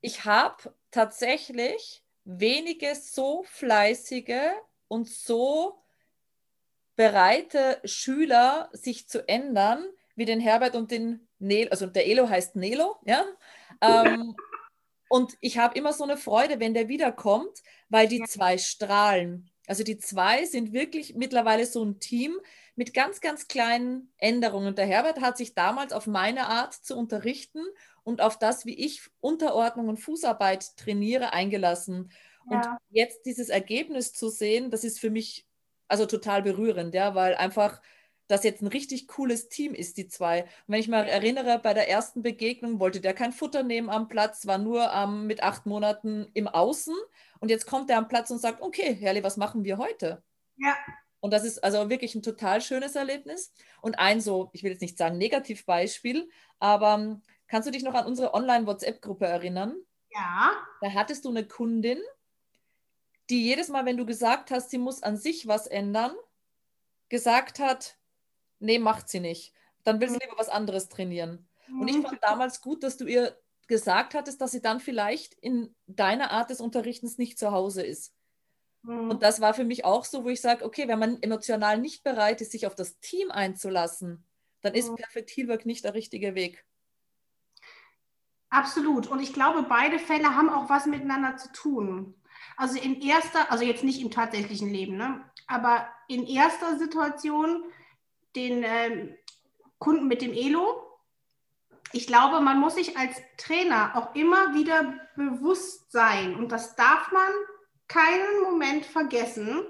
ich 0.00 0.24
habe 0.24 0.74
tatsächlich 0.90 2.02
wenige 2.24 2.94
so 2.94 3.44
fleißige 3.44 4.52
und 4.88 5.08
so 5.08 5.82
bereite 6.96 7.80
Schüler, 7.84 8.68
sich 8.72 9.08
zu 9.08 9.28
ändern, 9.28 9.84
wie 10.16 10.24
den 10.24 10.40
Herbert 10.40 10.74
und 10.74 10.90
den 10.90 11.28
Nelo, 11.38 11.70
also 11.70 11.86
der 11.86 12.08
Elo 12.08 12.28
heißt 12.28 12.56
Nelo, 12.56 12.96
ja. 13.04 13.24
Ähm, 13.80 14.34
und 15.08 15.36
ich 15.40 15.58
habe 15.58 15.78
immer 15.78 15.92
so 15.92 16.04
eine 16.04 16.16
Freude, 16.16 16.58
wenn 16.58 16.74
der 16.74 16.88
wiederkommt, 16.88 17.62
weil 17.88 18.08
die 18.08 18.22
zwei 18.24 18.58
strahlen. 18.58 19.50
Also 19.66 19.84
die 19.84 19.98
zwei 19.98 20.44
sind 20.44 20.72
wirklich 20.72 21.14
mittlerweile 21.14 21.66
so 21.66 21.84
ein 21.84 22.00
Team 22.00 22.38
mit 22.76 22.94
ganz, 22.94 23.20
ganz 23.20 23.48
kleinen 23.48 24.12
Änderungen. 24.18 24.68
Und 24.68 24.78
der 24.78 24.86
Herbert 24.86 25.20
hat 25.20 25.36
sich 25.36 25.54
damals 25.54 25.92
auf 25.92 26.06
meine 26.06 26.46
Art 26.46 26.74
zu 26.74 26.96
unterrichten 26.96 27.64
und 28.04 28.20
auf 28.20 28.38
das, 28.38 28.66
wie 28.66 28.74
ich 28.74 29.02
Unterordnung 29.20 29.88
und 29.88 29.98
Fußarbeit 29.98 30.76
trainiere, 30.76 31.32
eingelassen. 31.32 32.10
Ja. 32.50 32.56
Und 32.56 32.78
jetzt 32.90 33.26
dieses 33.26 33.48
Ergebnis 33.48 34.12
zu 34.12 34.28
sehen, 34.28 34.70
das 34.70 34.84
ist 34.84 35.00
für 35.00 35.10
mich 35.10 35.45
also 35.88 36.06
total 36.06 36.42
berührend, 36.42 36.94
ja, 36.94 37.14
weil 37.14 37.34
einfach 37.34 37.80
das 38.28 38.42
jetzt 38.42 38.60
ein 38.62 38.66
richtig 38.66 39.06
cooles 39.06 39.48
Team 39.48 39.72
ist, 39.74 39.96
die 39.96 40.08
zwei. 40.08 40.42
Und 40.42 40.50
wenn 40.66 40.80
ich 40.80 40.88
mal 40.88 41.06
erinnere, 41.06 41.60
bei 41.60 41.74
der 41.74 41.88
ersten 41.88 42.22
Begegnung 42.22 42.80
wollte 42.80 43.00
der 43.00 43.14
kein 43.14 43.32
Futter 43.32 43.62
nehmen 43.62 43.88
am 43.88 44.08
Platz, 44.08 44.46
war 44.46 44.58
nur 44.58 44.90
ähm, 44.92 45.26
mit 45.26 45.42
acht 45.42 45.66
Monaten 45.66 46.28
im 46.34 46.48
Außen. 46.48 46.94
Und 47.38 47.50
jetzt 47.50 47.66
kommt 47.66 47.88
er 47.90 47.98
am 47.98 48.08
Platz 48.08 48.30
und 48.30 48.40
sagt, 48.40 48.62
okay, 48.62 48.94
Herrli, 48.94 49.22
was 49.22 49.36
machen 49.36 49.64
wir 49.64 49.78
heute? 49.78 50.22
Ja. 50.56 50.74
Und 51.20 51.32
das 51.32 51.44
ist 51.44 51.62
also 51.62 51.88
wirklich 51.88 52.14
ein 52.14 52.22
total 52.22 52.60
schönes 52.60 52.96
Erlebnis. 52.96 53.52
Und 53.80 53.98
ein 53.98 54.20
so, 54.20 54.50
ich 54.52 54.62
will 54.62 54.72
jetzt 54.72 54.82
nicht 54.82 54.98
sagen 54.98 55.18
Negativbeispiel, 55.18 56.28
aber 56.58 56.94
ähm, 56.94 57.22
kannst 57.46 57.68
du 57.68 57.72
dich 57.72 57.84
noch 57.84 57.94
an 57.94 58.06
unsere 58.06 58.34
Online-WhatsApp-Gruppe 58.34 59.26
erinnern? 59.26 59.76
Ja. 60.10 60.52
Da 60.80 60.90
hattest 60.92 61.24
du 61.24 61.30
eine 61.30 61.46
Kundin, 61.46 62.00
die 63.30 63.42
jedes 63.42 63.68
Mal, 63.68 63.84
wenn 63.84 63.96
du 63.96 64.06
gesagt 64.06 64.50
hast, 64.50 64.70
sie 64.70 64.78
muss 64.78 65.02
an 65.02 65.16
sich 65.16 65.46
was 65.46 65.66
ändern, 65.66 66.12
gesagt 67.08 67.58
hat, 67.58 67.96
nee, 68.58 68.78
macht 68.78 69.08
sie 69.08 69.20
nicht. 69.20 69.52
Dann 69.84 70.00
will 70.00 70.08
sie 70.08 70.14
mhm. 70.14 70.20
lieber 70.22 70.38
was 70.38 70.48
anderes 70.48 70.88
trainieren. 70.88 71.48
Und 71.68 71.88
ich 71.88 71.98
mhm. 71.98 72.02
fand 72.02 72.22
damals 72.22 72.60
gut, 72.60 72.82
dass 72.82 72.96
du 72.96 73.06
ihr 73.06 73.36
gesagt 73.66 74.14
hattest, 74.14 74.40
dass 74.40 74.52
sie 74.52 74.62
dann 74.62 74.80
vielleicht 74.80 75.34
in 75.34 75.74
deiner 75.86 76.30
Art 76.30 76.50
des 76.50 76.60
Unterrichtens 76.60 77.18
nicht 77.18 77.38
zu 77.38 77.50
Hause 77.50 77.82
ist. 77.82 78.14
Mhm. 78.82 79.10
Und 79.10 79.22
das 79.22 79.40
war 79.40 79.54
für 79.54 79.64
mich 79.64 79.84
auch 79.84 80.04
so, 80.04 80.24
wo 80.24 80.28
ich 80.28 80.40
sage, 80.40 80.64
okay, 80.64 80.86
wenn 80.88 80.98
man 80.98 81.22
emotional 81.22 81.78
nicht 81.78 82.04
bereit 82.04 82.40
ist, 82.40 82.52
sich 82.52 82.66
auf 82.66 82.74
das 82.74 82.98
Team 83.00 83.30
einzulassen, 83.30 84.24
dann 84.62 84.74
ist 84.74 84.94
Perfect 84.94 85.30
Healwork 85.30 85.66
nicht 85.66 85.84
der 85.84 85.94
richtige 85.94 86.34
Weg. 86.34 86.64
Absolut. 88.48 89.06
Und 89.06 89.20
ich 89.20 89.32
glaube, 89.32 89.64
beide 89.68 89.98
Fälle 89.98 90.34
haben 90.34 90.48
auch 90.48 90.70
was 90.70 90.86
miteinander 90.86 91.36
zu 91.36 91.50
tun. 91.52 92.14
Also 92.56 92.78
in 92.78 93.02
erster, 93.02 93.50
also 93.50 93.64
jetzt 93.64 93.84
nicht 93.84 94.00
im 94.00 94.10
tatsächlichen 94.10 94.70
Leben, 94.70 94.96
ne? 94.96 95.22
aber 95.46 95.88
in 96.08 96.26
erster 96.26 96.78
Situation 96.78 97.64
den 98.34 98.62
äh, 98.62 99.14
Kunden 99.78 100.08
mit 100.08 100.22
dem 100.22 100.32
Elo. 100.32 100.82
Ich 101.92 102.06
glaube, 102.06 102.40
man 102.40 102.58
muss 102.58 102.74
sich 102.74 102.96
als 102.96 103.16
Trainer 103.36 103.92
auch 103.94 104.14
immer 104.14 104.54
wieder 104.54 104.94
bewusst 105.16 105.92
sein 105.92 106.34
und 106.36 106.50
das 106.50 106.76
darf 106.76 107.12
man 107.12 107.30
keinen 107.88 108.42
Moment 108.42 108.84
vergessen, 108.84 109.64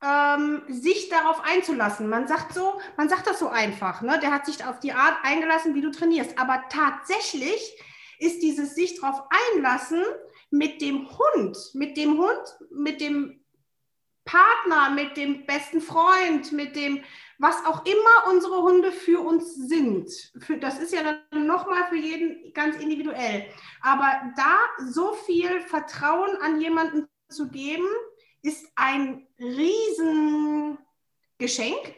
ähm, 0.03 0.63
sich 0.69 1.09
darauf 1.09 1.41
einzulassen. 1.45 2.09
Man 2.09 2.27
sagt 2.27 2.55
so, 2.55 2.81
man 2.97 3.09
sagt 3.09 3.27
das 3.27 3.39
so 3.39 3.49
einfach, 3.49 4.03
ne? 4.03 4.19
Der 4.21 4.33
hat 4.33 4.47
sich 4.47 4.65
auf 4.65 4.81
die 4.81 4.93
Art 4.93 5.17
eingelassen, 5.23 5.75
wie 5.75 5.81
du 5.81 5.91
trainierst. 5.91 6.39
Aber 6.39 6.65
tatsächlich 6.69 7.79
ist 8.19 8.43
dieses 8.43 8.75
sich 8.75 9.01
darauf 9.01 9.23
einlassen 9.55 10.03
mit 10.51 10.81
dem 10.81 11.09
Hund, 11.09 11.57
mit 11.75 11.97
dem 11.97 12.19
Hund, 12.19 12.59
mit 12.71 13.01
dem 13.01 13.41
Partner, 14.25 14.91
mit 14.91 15.17
dem 15.17 15.47
besten 15.47 15.81
Freund, 15.81 16.53
mit 16.53 16.77
dem, 16.77 17.03
was 17.39 17.65
auch 17.67 17.85
immer 17.85 18.33
unsere 18.33 18.63
Hunde 18.63 18.93
für 18.93 19.21
uns 19.21 19.55
sind. 19.55 20.11
Für, 20.39 20.59
das 20.59 20.79
ist 20.79 20.93
ja 20.93 21.03
dann 21.31 21.47
nochmal 21.47 21.89
für 21.89 21.97
jeden 21.97 22.53
ganz 22.53 22.77
individuell. 22.77 23.47
Aber 23.81 24.33
da 24.37 24.59
so 24.89 25.13
viel 25.13 25.61
Vertrauen 25.63 26.37
an 26.41 26.61
jemanden 26.61 27.09
zu 27.29 27.49
geben, 27.49 27.87
ist 28.43 28.67
ein 28.77 29.27
Riesengeschenk, 29.43 30.79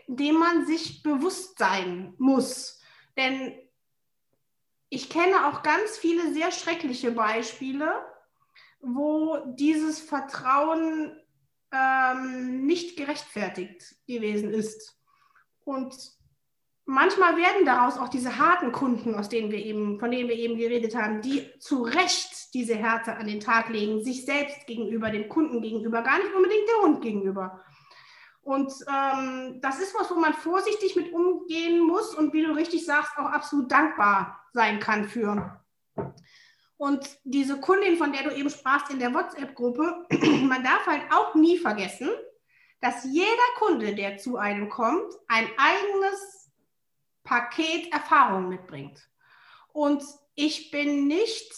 dem 0.08 0.36
man 0.36 0.66
sich 0.66 1.02
bewusst 1.02 1.58
sein 1.58 2.14
muss. 2.18 2.80
Denn 3.16 3.52
ich 4.88 5.10
kenne 5.10 5.46
auch 5.48 5.62
ganz 5.62 5.98
viele 5.98 6.32
sehr 6.32 6.50
schreckliche 6.52 7.10
Beispiele, 7.10 8.04
wo 8.80 9.38
dieses 9.56 10.00
Vertrauen 10.00 11.20
ähm, 11.72 12.64
nicht 12.66 12.96
gerechtfertigt 12.96 13.96
gewesen 14.06 14.50
ist. 14.50 14.98
Und 15.64 15.94
manchmal 16.87 17.37
werden 17.37 17.64
daraus 17.64 17.99
auch 17.99 18.09
diese 18.09 18.38
harten 18.38 18.73
Kunden, 18.73 19.14
aus 19.14 19.29
denen 19.29 19.50
wir 19.50 19.59
eben, 19.59 19.99
von 19.99 20.11
denen 20.11 20.29
wir 20.29 20.37
eben 20.37 20.57
geredet 20.57 20.95
haben, 20.95 21.21
die 21.21 21.49
zu 21.59 21.83
Recht 21.83 22.55
diese 22.55 22.76
Härte 22.76 23.17
an 23.17 23.26
den 23.26 23.41
Tag 23.41 23.69
legen, 23.69 24.03
sich 24.03 24.25
selbst 24.25 24.67
gegenüber, 24.67 25.11
dem 25.11 25.29
Kunden 25.29 25.62
gegenüber, 25.62 26.03
gar 26.03 26.19
nicht 26.19 26.35
unbedingt 26.35 26.69
der 26.69 26.83
Hund 26.83 27.03
gegenüber. 27.03 27.61
Und 28.43 28.73
ähm, 28.88 29.59
das 29.62 29.81
ist 29.81 29.95
was, 29.99 30.11
wo 30.11 30.17
man 30.17 30.35
vorsichtig 30.35 30.97
mit 30.97 31.12
umgehen 31.12 31.81
muss 31.81 32.14
und 32.14 32.35
wie 32.35 32.43
du 32.43 32.53
richtig 32.53 32.85
sagst, 32.85 33.17
auch 33.17 33.31
absolut 33.31 33.73
dankbar 33.73 34.38
sein 34.53 34.81
kann 34.81 35.09
für. 35.09 35.61
Und 36.76 37.19
diese 37.25 37.59
Kundin, 37.61 37.97
von 37.97 38.12
der 38.12 38.25
du 38.25 38.35
eben 38.35 38.50
sprachst 38.50 38.91
in 38.91 38.99
der 38.99 39.14
WhatsApp-Gruppe, 39.14 40.07
man 40.43 40.62
darf 40.62 40.87
halt 40.87 41.03
auch 41.11 41.35
nie 41.35 41.57
vergessen, 41.57 42.11
dass 42.81 43.05
jeder 43.05 43.26
Kunde, 43.57 43.95
der 43.95 44.19
zu 44.19 44.37
einem 44.37 44.69
kommt, 44.69 45.11
ein 45.29 45.49
eigenes 45.57 46.43
Paket 47.25 47.93
Erfahrung 47.93 48.49
mitbringt. 48.49 49.00
Und 49.73 50.04
ich 50.35 50.71
bin 50.71 51.07
nicht 51.09 51.52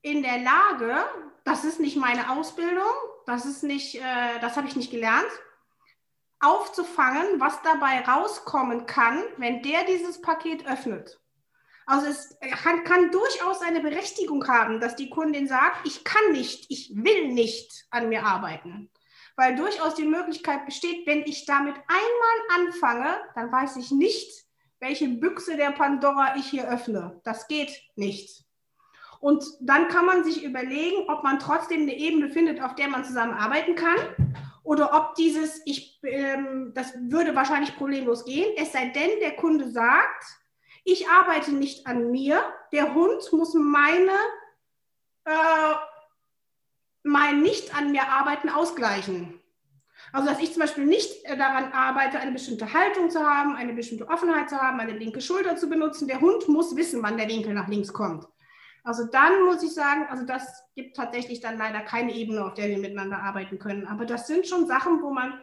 in 0.00 0.22
der 0.22 0.38
Lage, 0.38 1.04
das 1.44 1.64
ist 1.64 1.80
nicht 1.80 1.96
meine 1.96 2.30
Ausbildung, 2.30 2.92
das 3.26 3.44
ist 3.44 3.62
nicht, 3.62 3.96
äh, 3.96 4.40
das 4.40 4.56
habe 4.56 4.66
ich 4.66 4.76
nicht 4.76 4.90
gelernt, 4.90 5.30
aufzufangen, 6.40 7.40
was 7.40 7.62
dabei 7.62 8.00
rauskommen 8.00 8.86
kann, 8.86 9.22
wenn 9.36 9.62
der 9.62 9.84
dieses 9.84 10.20
Paket 10.20 10.66
öffnet. 10.66 11.20
Also 11.86 12.06
es 12.06 12.36
kann, 12.62 12.84
kann, 12.84 13.10
durchaus 13.10 13.60
eine 13.60 13.80
Berechtigung 13.80 14.46
haben, 14.46 14.80
dass 14.80 14.96
die 14.96 15.10
Kundin 15.10 15.46
sagt, 15.48 15.86
ich 15.86 16.04
kann 16.04 16.32
nicht, 16.32 16.66
ich 16.68 16.92
will 16.94 17.28
nicht 17.28 17.86
an 17.90 18.08
mir 18.08 18.24
arbeiten. 18.24 18.90
Weil 19.36 19.56
durchaus 19.56 19.94
die 19.94 20.04
Möglichkeit 20.04 20.66
besteht, 20.66 21.06
wenn 21.06 21.22
ich 21.22 21.46
damit 21.46 21.74
einmal 21.74 22.66
anfange, 22.66 23.20
dann 23.34 23.50
weiß 23.50 23.76
ich 23.76 23.90
nicht, 23.90 24.41
welche 24.82 25.08
Büchse 25.08 25.56
der 25.56 25.70
Pandora 25.70 26.34
ich 26.36 26.46
hier 26.46 26.68
öffne. 26.68 27.20
Das 27.22 27.46
geht 27.46 27.70
nicht. 27.94 28.44
Und 29.20 29.44
dann 29.60 29.86
kann 29.86 30.04
man 30.04 30.24
sich 30.24 30.42
überlegen, 30.42 31.08
ob 31.08 31.22
man 31.22 31.38
trotzdem 31.38 31.82
eine 31.82 31.96
Ebene 31.96 32.28
findet, 32.28 32.60
auf 32.60 32.74
der 32.74 32.88
man 32.88 33.04
zusammenarbeiten 33.04 33.76
kann. 33.76 33.96
Oder 34.64 34.92
ob 34.92 35.14
dieses, 35.14 35.62
ich, 35.64 36.00
ähm, 36.02 36.72
das 36.74 36.94
würde 37.00 37.36
wahrscheinlich 37.36 37.76
problemlos 37.76 38.24
gehen, 38.24 38.52
es 38.56 38.72
sei 38.72 38.88
denn, 38.88 39.10
der 39.20 39.36
Kunde 39.36 39.70
sagt, 39.70 40.24
ich 40.84 41.08
arbeite 41.08 41.52
nicht 41.52 41.86
an 41.86 42.10
mir, 42.10 42.42
der 42.72 42.92
Hund 42.92 43.32
muss 43.32 43.54
meine 43.54 44.10
äh, 45.24 45.74
mein 47.04 47.40
nicht 47.42 47.76
an 47.76 47.92
mir 47.92 48.08
arbeiten 48.08 48.48
ausgleichen. 48.48 49.40
Also 50.12 50.28
dass 50.28 50.40
ich 50.40 50.52
zum 50.52 50.60
Beispiel 50.60 50.84
nicht 50.84 51.24
äh, 51.24 51.36
daran 51.36 51.72
arbeite, 51.72 52.18
eine 52.18 52.32
bestimmte 52.32 52.72
Haltung 52.72 53.10
zu 53.10 53.20
haben, 53.20 53.56
eine 53.56 53.72
bestimmte 53.72 54.08
Offenheit 54.08 54.50
zu 54.50 54.56
haben, 54.56 54.78
eine 54.78 54.92
linke 54.92 55.20
Schulter 55.20 55.56
zu 55.56 55.68
benutzen. 55.68 56.06
Der 56.06 56.20
Hund 56.20 56.48
muss 56.48 56.76
wissen, 56.76 57.02
wann 57.02 57.16
der 57.16 57.28
Winkel 57.28 57.54
nach 57.54 57.68
links 57.68 57.92
kommt. 57.92 58.28
Also 58.84 59.04
dann 59.04 59.44
muss 59.44 59.62
ich 59.62 59.72
sagen, 59.72 60.06
also 60.10 60.26
das 60.26 60.64
gibt 60.74 60.96
tatsächlich 60.96 61.40
dann 61.40 61.56
leider 61.56 61.80
keine 61.80 62.14
Ebene, 62.14 62.44
auf 62.44 62.54
der 62.54 62.68
wir 62.68 62.78
miteinander 62.78 63.18
arbeiten 63.18 63.58
können. 63.58 63.86
Aber 63.86 64.04
das 64.04 64.26
sind 64.26 64.46
schon 64.46 64.66
Sachen, 64.66 65.02
wo 65.02 65.10
man, 65.10 65.40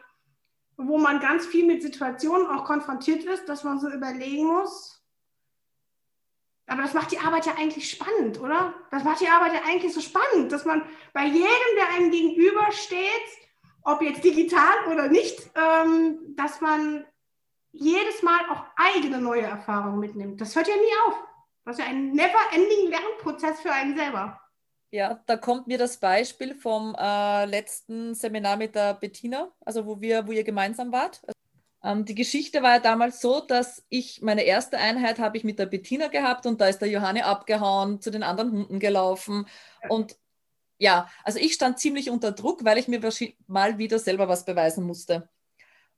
wo 0.77 0.97
man 0.97 1.19
ganz 1.19 1.45
viel 1.45 1.65
mit 1.65 1.81
Situationen 1.81 2.47
auch 2.47 2.65
konfrontiert 2.65 3.23
ist, 3.23 3.47
dass 3.47 3.63
man 3.63 3.79
so 3.79 3.89
überlegen 3.89 4.45
muss, 4.45 4.99
aber 6.69 6.83
das 6.83 6.93
macht 6.93 7.11
die 7.11 7.17
Arbeit 7.17 7.47
ja 7.47 7.55
eigentlich 7.57 7.89
spannend, 7.89 8.39
oder? 8.39 8.75
Das 8.91 9.03
macht 9.03 9.21
die 9.21 9.27
Arbeit 9.27 9.53
ja 9.53 9.61
eigentlich 9.67 9.91
so 9.91 10.01
spannend, 10.01 10.51
dass 10.51 10.65
man 10.65 10.83
bei 11.13 11.25
jedem, 11.25 11.75
der 11.75 11.89
einem 11.95 12.11
gegenübersteht, 12.11 12.99
ob 13.83 14.01
jetzt 14.01 14.23
digital 14.23 14.87
oder 14.91 15.07
nicht, 15.07 15.49
ähm, 15.55 16.35
dass 16.35 16.61
man 16.61 17.05
jedes 17.71 18.23
Mal 18.23 18.39
auch 18.49 18.63
eigene 18.75 19.19
neue 19.19 19.43
Erfahrungen 19.43 19.99
mitnimmt. 19.99 20.41
Das 20.41 20.55
hört 20.55 20.67
ja 20.67 20.75
nie 20.75 21.07
auf. 21.07 21.15
Das 21.65 21.77
ist 21.77 21.83
ja 21.83 21.89
ein 21.89 22.11
never-ending 22.11 22.89
Lernprozess 22.89 23.61
für 23.61 23.71
einen 23.71 23.95
selber. 23.95 24.39
Ja, 24.91 25.21
da 25.27 25.37
kommt 25.37 25.67
mir 25.67 25.77
das 25.77 25.97
Beispiel 25.97 26.55
vom 26.55 26.95
äh, 26.99 27.45
letzten 27.45 28.15
Seminar 28.15 28.57
mit 28.57 28.73
der 28.73 28.95
Bettina, 28.95 29.51
also 29.63 29.85
wo 29.85 30.01
wir, 30.01 30.27
wo 30.27 30.31
ihr 30.31 30.43
gemeinsam 30.43 30.91
wart. 30.91 31.21
Ähm, 31.83 32.05
die 32.05 32.15
Geschichte 32.15 32.63
war 32.63 32.73
ja 32.73 32.79
damals 32.79 33.21
so, 33.21 33.39
dass 33.39 33.85
ich 33.89 34.21
meine 34.23 34.43
erste 34.43 34.79
Einheit 34.79 35.19
habe 35.19 35.37
ich 35.37 35.43
mit 35.43 35.59
der 35.59 35.67
Bettina 35.67 36.07
gehabt 36.07 36.47
und 36.47 36.59
da 36.59 36.67
ist 36.67 36.79
der 36.79 36.89
Johanne 36.89 37.25
abgehauen, 37.25 38.01
zu 38.01 38.09
den 38.09 38.23
anderen 38.23 38.51
Hunden 38.51 38.79
gelaufen 38.79 39.47
und 39.89 40.17
ja, 40.79 41.09
also 41.23 41.37
ich 41.39 41.53
stand 41.53 41.77
ziemlich 41.77 42.09
unter 42.09 42.31
Druck, 42.31 42.63
weil 42.63 42.77
ich 42.77 42.87
mir 42.87 43.01
mal 43.47 43.77
wieder 43.77 43.99
selber 43.99 44.27
was 44.27 44.45
beweisen 44.45 44.85
musste. 44.85 45.29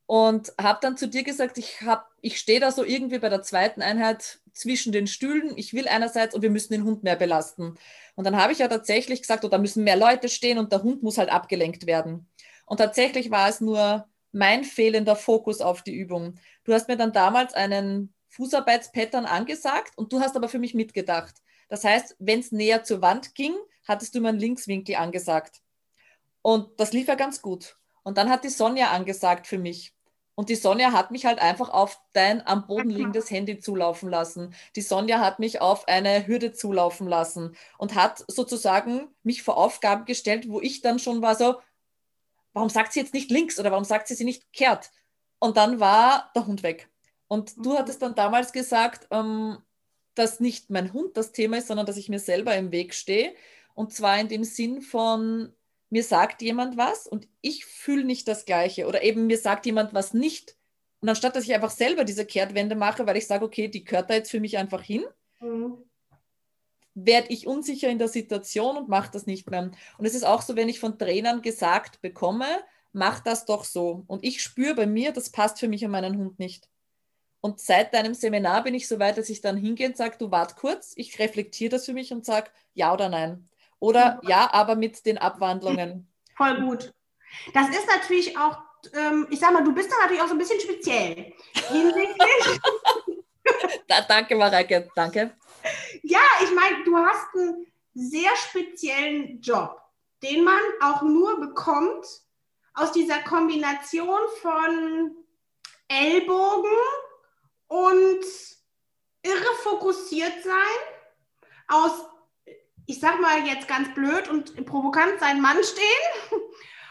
Und 0.06 0.52
habe 0.60 0.80
dann 0.82 0.96
zu 0.96 1.08
dir 1.08 1.22
gesagt, 1.22 1.56
ich, 1.56 1.78
ich 2.20 2.38
stehe 2.38 2.60
da 2.60 2.72
so 2.72 2.84
irgendwie 2.84 3.20
bei 3.20 3.28
der 3.28 3.42
zweiten 3.42 3.80
Einheit 3.80 4.40
zwischen 4.52 4.92
den 4.92 5.06
Stühlen. 5.06 5.56
Ich 5.56 5.72
will 5.72 5.88
einerseits 5.88 6.34
und 6.34 6.42
wir 6.42 6.50
müssen 6.50 6.72
den 6.72 6.84
Hund 6.84 7.04
mehr 7.04 7.16
belasten. 7.16 7.76
Und 8.16 8.24
dann 8.24 8.36
habe 8.36 8.52
ich 8.52 8.58
ja 8.58 8.68
tatsächlich 8.68 9.22
gesagt, 9.22 9.44
oh, 9.44 9.48
da 9.48 9.58
müssen 9.58 9.84
mehr 9.84 9.96
Leute 9.96 10.28
stehen 10.28 10.58
und 10.58 10.72
der 10.72 10.82
Hund 10.82 11.02
muss 11.02 11.16
halt 11.16 11.30
abgelenkt 11.30 11.86
werden. 11.86 12.28
Und 12.66 12.78
tatsächlich 12.78 13.30
war 13.30 13.48
es 13.48 13.60
nur 13.60 14.06
mein 14.32 14.64
fehlender 14.64 15.14
Fokus 15.16 15.60
auf 15.60 15.82
die 15.82 15.94
Übung. 15.94 16.34
Du 16.64 16.74
hast 16.74 16.88
mir 16.88 16.96
dann 16.96 17.12
damals 17.12 17.54
einen 17.54 18.12
Fußarbeitspattern 18.30 19.26
angesagt 19.26 19.96
und 19.96 20.12
du 20.12 20.20
hast 20.20 20.36
aber 20.36 20.48
für 20.48 20.58
mich 20.58 20.74
mitgedacht. 20.74 21.36
Das 21.68 21.84
heißt, 21.84 22.16
wenn 22.18 22.40
es 22.40 22.50
näher 22.50 22.82
zur 22.82 23.00
Wand 23.00 23.34
ging, 23.34 23.54
hattest 23.86 24.14
du 24.14 24.20
mir 24.20 24.28
einen 24.28 24.38
Linkswinkel 24.38 24.96
angesagt. 24.96 25.60
Und 26.42 26.80
das 26.80 26.92
lief 26.92 27.08
ja 27.08 27.14
ganz 27.14 27.42
gut. 27.42 27.76
Und 28.02 28.18
dann 28.18 28.30
hat 28.30 28.44
die 28.44 28.48
Sonja 28.48 28.90
angesagt 28.90 29.46
für 29.46 29.58
mich. 29.58 29.94
Und 30.34 30.48
die 30.48 30.56
Sonja 30.56 30.92
hat 30.92 31.10
mich 31.10 31.26
halt 31.26 31.40
einfach 31.40 31.68
auf 31.68 32.00
dein 32.14 32.44
am 32.46 32.66
Boden 32.66 32.90
liegendes 32.90 33.30
Handy 33.30 33.58
zulaufen 33.58 34.08
lassen. 34.08 34.54
Die 34.76 34.80
Sonja 34.80 35.20
hat 35.20 35.38
mich 35.38 35.60
auf 35.60 35.86
eine 35.88 36.26
Hürde 36.26 36.52
zulaufen 36.52 37.06
lassen 37.06 37.54
und 37.76 37.94
hat 37.94 38.24
sozusagen 38.28 39.08
mich 39.22 39.42
vor 39.42 39.58
Aufgaben 39.58 40.06
gestellt, 40.06 40.48
wo 40.48 40.60
ich 40.60 40.80
dann 40.80 40.98
schon 40.98 41.20
war 41.20 41.34
so, 41.34 41.56
warum 42.54 42.70
sagt 42.70 42.92
sie 42.92 43.00
jetzt 43.00 43.14
nicht 43.14 43.30
links 43.30 43.60
oder 43.60 43.70
warum 43.70 43.84
sagt 43.84 44.08
sie 44.08 44.14
sie 44.14 44.24
nicht 44.24 44.52
kehrt? 44.52 44.90
Und 45.38 45.56
dann 45.56 45.80
war 45.80 46.30
der 46.34 46.46
Hund 46.46 46.62
weg. 46.62 46.88
Und 47.28 47.56
du 47.56 47.72
mhm. 47.72 47.78
hattest 47.78 48.00
dann 48.00 48.14
damals 48.14 48.52
gesagt, 48.52 49.08
ähm, 49.10 49.58
dass 50.14 50.40
nicht 50.40 50.70
mein 50.70 50.92
Hund 50.92 51.16
das 51.16 51.32
Thema 51.32 51.58
ist, 51.58 51.68
sondern 51.68 51.86
dass 51.86 51.96
ich 51.96 52.08
mir 52.08 52.18
selber 52.18 52.54
im 52.56 52.72
Weg 52.72 52.94
stehe. 52.94 53.34
Und 53.74 53.92
zwar 53.92 54.20
in 54.20 54.28
dem 54.28 54.44
Sinn 54.44 54.82
von, 54.82 55.52
mir 55.90 56.04
sagt 56.04 56.42
jemand 56.42 56.76
was 56.76 57.06
und 57.06 57.28
ich 57.40 57.64
fühle 57.66 58.04
nicht 58.04 58.28
das 58.28 58.44
Gleiche. 58.44 58.86
Oder 58.86 59.02
eben 59.02 59.26
mir 59.26 59.38
sagt 59.38 59.66
jemand 59.66 59.94
was 59.94 60.14
nicht. 60.14 60.56
Und 61.00 61.08
anstatt 61.08 61.36
dass 61.36 61.44
ich 61.44 61.54
einfach 61.54 61.70
selber 61.70 62.04
diese 62.04 62.24
Kehrtwende 62.24 62.76
mache, 62.76 63.06
weil 63.06 63.16
ich 63.16 63.26
sage, 63.26 63.44
okay, 63.44 63.68
die 63.68 63.84
gehört 63.84 64.08
da 64.08 64.14
jetzt 64.14 64.30
für 64.30 64.40
mich 64.40 64.56
einfach 64.56 64.82
hin, 64.82 65.04
mhm 65.40 65.78
werde 66.94 67.28
ich 67.30 67.46
unsicher 67.46 67.88
in 67.88 67.98
der 67.98 68.08
Situation 68.08 68.76
und 68.76 68.88
mache 68.88 69.10
das 69.12 69.26
nicht 69.26 69.50
mehr. 69.50 69.70
Und 69.98 70.04
es 70.04 70.14
ist 70.14 70.24
auch 70.24 70.42
so, 70.42 70.56
wenn 70.56 70.68
ich 70.68 70.80
von 70.80 70.98
Trainern 70.98 71.42
gesagt 71.42 72.00
bekomme, 72.00 72.46
mach 72.92 73.20
das 73.20 73.46
doch 73.46 73.64
so. 73.64 74.04
Und 74.06 74.24
ich 74.24 74.42
spüre 74.42 74.74
bei 74.74 74.86
mir, 74.86 75.12
das 75.12 75.30
passt 75.30 75.58
für 75.58 75.68
mich 75.68 75.84
und 75.84 75.90
meinen 75.90 76.18
Hund 76.18 76.38
nicht. 76.38 76.68
Und 77.40 77.60
seit 77.60 77.92
deinem 77.94 78.14
Seminar 78.14 78.62
bin 78.62 78.74
ich 78.74 78.86
so 78.86 78.98
weit, 78.98 79.18
dass 79.18 79.30
ich 79.30 79.40
dann 79.40 79.56
hingehe 79.56 79.88
und 79.88 79.96
sage, 79.96 80.16
du 80.18 80.30
wart 80.30 80.56
kurz, 80.56 80.92
ich 80.96 81.18
reflektiere 81.18 81.70
das 81.70 81.86
für 81.86 81.92
mich 81.92 82.12
und 82.12 82.24
sage 82.24 82.50
ja 82.74 82.92
oder 82.92 83.08
nein. 83.08 83.48
Oder 83.82 84.20
ja, 84.22 84.48
aber 84.52 84.76
mit 84.76 85.04
den 85.06 85.18
Abwandlungen. 85.18 86.06
Voll 86.36 86.60
gut. 86.60 86.94
Das 87.52 87.68
ist 87.70 87.88
natürlich 87.88 88.38
auch, 88.38 88.58
ähm, 88.94 89.26
ich 89.28 89.40
sag 89.40 89.52
mal, 89.52 89.64
du 89.64 89.74
bist 89.74 89.90
da 89.90 89.96
natürlich 90.00 90.22
auch 90.22 90.28
so 90.28 90.34
ein 90.34 90.38
bisschen 90.38 90.60
speziell. 90.60 91.32
da, 93.88 94.02
danke, 94.02 94.36
Mareike, 94.36 94.88
danke. 94.94 95.36
Ja, 96.04 96.20
ich 96.44 96.54
meine, 96.54 96.84
du 96.84 96.96
hast 96.96 97.34
einen 97.34 97.66
sehr 97.92 98.30
speziellen 98.36 99.40
Job, 99.40 99.82
den 100.22 100.44
man 100.44 100.60
auch 100.80 101.02
nur 101.02 101.40
bekommt 101.40 102.06
aus 102.74 102.92
dieser 102.92 103.18
Kombination 103.22 104.20
von 104.40 105.16
Ellbogen 105.88 106.70
und 107.66 108.24
irre 109.24 109.54
fokussiert 109.64 110.40
sein, 110.44 110.52
aus, 111.66 112.11
ich 112.92 113.00
sag 113.00 113.20
mal 113.22 113.46
jetzt 113.46 113.66
ganz 113.68 113.94
blöd 113.94 114.28
und 114.28 114.66
provokant 114.66 115.18
sein 115.18 115.40
Mann 115.40 115.56
stehen 115.64 116.30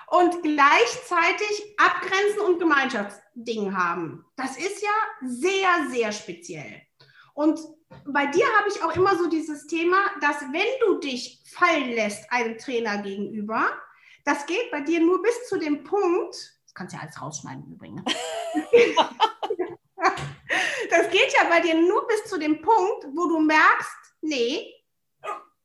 und 0.08 0.42
gleichzeitig 0.42 1.76
Abgrenzen 1.78 2.40
und 2.48 2.58
Gemeinschaftsding 2.58 3.78
haben. 3.78 4.26
Das 4.36 4.58
ist 4.58 4.82
ja 4.82 4.90
sehr, 5.22 5.70
sehr 5.92 6.12
speziell. 6.12 6.82
Und 7.36 7.60
bei 8.08 8.26
dir 8.26 8.48
habe 8.58 8.70
ich 8.70 8.82
auch 8.84 8.96
immer 8.96 9.16
so 9.16 9.30
dieses 9.30 9.68
Thema, 9.68 9.98
dass 10.22 10.42
wenn 10.52 10.88
du 10.88 10.98
dich 11.00 11.44
fallen 11.46 11.92
lässt 11.92 12.32
einem 12.32 12.58
Trainer 12.58 13.04
gegenüber, 13.04 13.70
das 14.26 14.48
geht 14.48 14.72
bei 14.72 14.82
dir 14.82 15.02
nur 15.02 15.22
bis 15.22 15.48
zu 15.48 15.60
dem 15.60 15.84
Punkt, 15.84 16.34
das 16.64 16.74
kannst 16.74 16.94
du 16.94 16.98
ja 16.98 17.04
alles 17.04 17.22
rausschneiden 17.22 17.72
übrigens. 17.72 18.02
das 20.90 21.12
geht 21.12 21.32
ja 21.38 21.44
bei 21.48 21.60
dir 21.60 21.76
nur 21.76 22.08
bis 22.08 22.24
zu 22.24 22.40
dem 22.40 22.60
Punkt, 22.60 23.06
wo 23.14 23.28
du 23.28 23.40
merkst, 23.40 24.16
nee, 24.22 24.81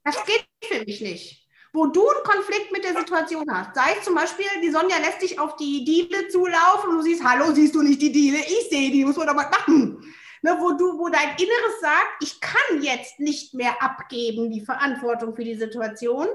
das 0.06 0.24
geht 0.24 0.46
für 0.64 0.84
mich 0.84 1.00
nicht. 1.00 1.42
Wo 1.72 1.86
du 1.86 2.08
einen 2.08 2.24
Konflikt 2.24 2.72
mit 2.72 2.84
der 2.84 2.96
Situation 2.96 3.44
hast. 3.50 3.74
Sei 3.74 3.96
es 3.98 4.04
zum 4.04 4.14
Beispiel, 4.14 4.46
die 4.62 4.70
Sonja 4.70 4.96
lässt 4.98 5.20
dich 5.20 5.38
auf 5.38 5.56
die 5.56 5.84
Diele 5.84 6.28
zulaufen 6.28 6.90
und 6.90 6.96
du 6.96 7.02
siehst, 7.02 7.22
hallo, 7.22 7.52
siehst 7.52 7.74
du 7.74 7.82
nicht 7.82 8.00
die 8.00 8.12
Diele? 8.12 8.38
Ich 8.38 8.70
sehe 8.70 8.90
die, 8.90 9.04
muss 9.04 9.16
man 9.16 9.26
doch 9.26 9.36
was 9.36 9.50
machen 9.50 10.02
ne, 10.46 10.56
wo 10.60 10.72
du, 10.72 10.98
wo 10.98 11.08
dein 11.08 11.30
Inneres 11.30 11.80
sagt, 11.80 12.22
ich 12.22 12.40
kann 12.40 12.82
jetzt 12.82 13.18
nicht 13.18 13.52
mehr 13.54 13.82
abgeben 13.82 14.50
die 14.50 14.64
Verantwortung 14.64 15.34
für 15.34 15.44
die 15.44 15.56
Situation. 15.56 16.28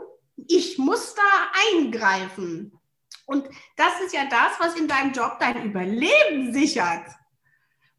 Ich 0.48 0.78
muss 0.78 1.16
da 1.16 1.78
eingreifen. 1.78 2.78
Und 3.26 3.48
das 3.78 4.02
ist 4.06 4.14
ja 4.14 4.26
das, 4.30 4.60
was 4.60 4.76
in 4.76 4.88
deinem 4.88 5.14
Job 5.14 5.38
dein 5.40 5.64
Überleben 5.64 6.52
sichert. 6.52 7.08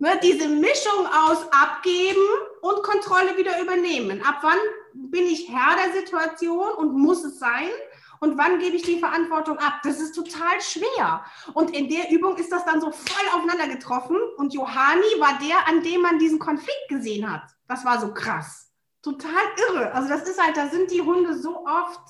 Ne, 0.03 0.19
diese 0.21 0.49
Mischung 0.49 1.07
aus 1.07 1.47
Abgeben 1.53 2.27
und 2.61 2.83
Kontrolle 2.83 3.37
wieder 3.37 3.63
übernehmen. 3.63 4.21
Ab 4.23 4.39
wann 4.43 4.59
bin 4.95 5.23
ich 5.27 5.49
Herr 5.49 5.77
der 5.77 5.93
Situation 5.93 6.73
und 6.73 6.93
muss 6.93 7.23
es 7.23 7.39
sein? 7.39 7.71
und 8.19 8.39
wann 8.39 8.61
gebe 8.61 8.77
ich 8.77 8.83
die 8.83 9.01
Verantwortung 9.01 9.59
ab? 9.59 9.81
Das 9.83 10.01
ist 10.01 10.13
total 10.15 10.61
schwer. 10.61 11.25
Und 11.55 11.77
in 11.77 11.89
der 11.89 12.11
Übung 12.11 12.37
ist 12.37 12.53
das 12.53 12.65
dann 12.65 12.81
so 12.81 12.93
voll 12.93 13.27
aufeinander 13.35 13.67
getroffen. 13.67 14.17
Und 14.37 14.55
Johanni 14.55 15.19
war 15.19 15.41
der, 15.41 15.67
an 15.67 15.83
dem 15.83 16.03
man 16.03 16.21
diesen 16.21 16.39
Konflikt 16.39 16.89
gesehen 16.89 17.29
hat. 17.29 17.43
Das 17.67 17.85
war 17.85 18.01
so 18.01 18.15
krass. 18.15 18.73
Total 19.03 19.43
irre. 19.69 19.93
Also 19.93 20.09
das 20.09 20.29
ist 20.29 20.41
halt, 20.41 20.57
da 20.57 20.69
sind 20.69 20.93
die 20.93 21.03
Hunde 21.03 21.37
so 21.37 21.67
oft, 21.67 22.01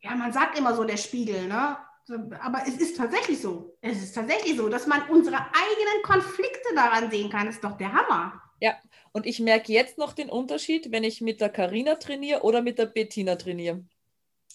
ja, 0.00 0.14
man 0.14 0.32
sagt 0.32 0.56
immer 0.56 0.74
so 0.76 0.84
der 0.84 0.96
Spiegel, 0.96 1.48
ne? 1.48 1.76
Aber 2.10 2.62
es 2.66 2.76
ist 2.76 2.96
tatsächlich 2.96 3.40
so. 3.40 3.76
Es 3.80 4.02
ist 4.02 4.14
tatsächlich 4.14 4.56
so, 4.56 4.68
dass 4.68 4.86
man 4.86 5.08
unsere 5.10 5.36
eigenen 5.36 6.02
Konflikte 6.02 6.74
daran 6.74 7.10
sehen 7.10 7.30
kann. 7.30 7.46
Das 7.46 7.56
ist 7.56 7.64
doch 7.64 7.76
der 7.76 7.92
Hammer. 7.92 8.42
Ja, 8.60 8.74
und 9.12 9.26
ich 9.26 9.40
merke 9.40 9.72
jetzt 9.72 9.98
noch 9.98 10.12
den 10.12 10.30
Unterschied, 10.30 10.90
wenn 10.90 11.04
ich 11.04 11.20
mit 11.20 11.40
der 11.40 11.48
Karina 11.48 11.94
trainiere 11.96 12.42
oder 12.42 12.62
mit 12.62 12.78
der 12.78 12.86
Bettina 12.86 13.36
trainiere. 13.36 13.84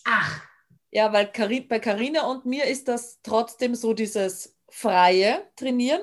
Ach, 0.03 0.41
ja, 0.93 1.11
weil 1.11 1.31
Karin, 1.31 1.67
bei 1.67 1.79
Carina 1.79 2.27
und 2.27 2.45
mir 2.45 2.65
ist 2.65 2.87
das 2.87 3.19
trotzdem 3.23 3.73
so 3.73 3.93
dieses 3.93 4.55
freie 4.69 5.43
Trainieren. 5.55 6.01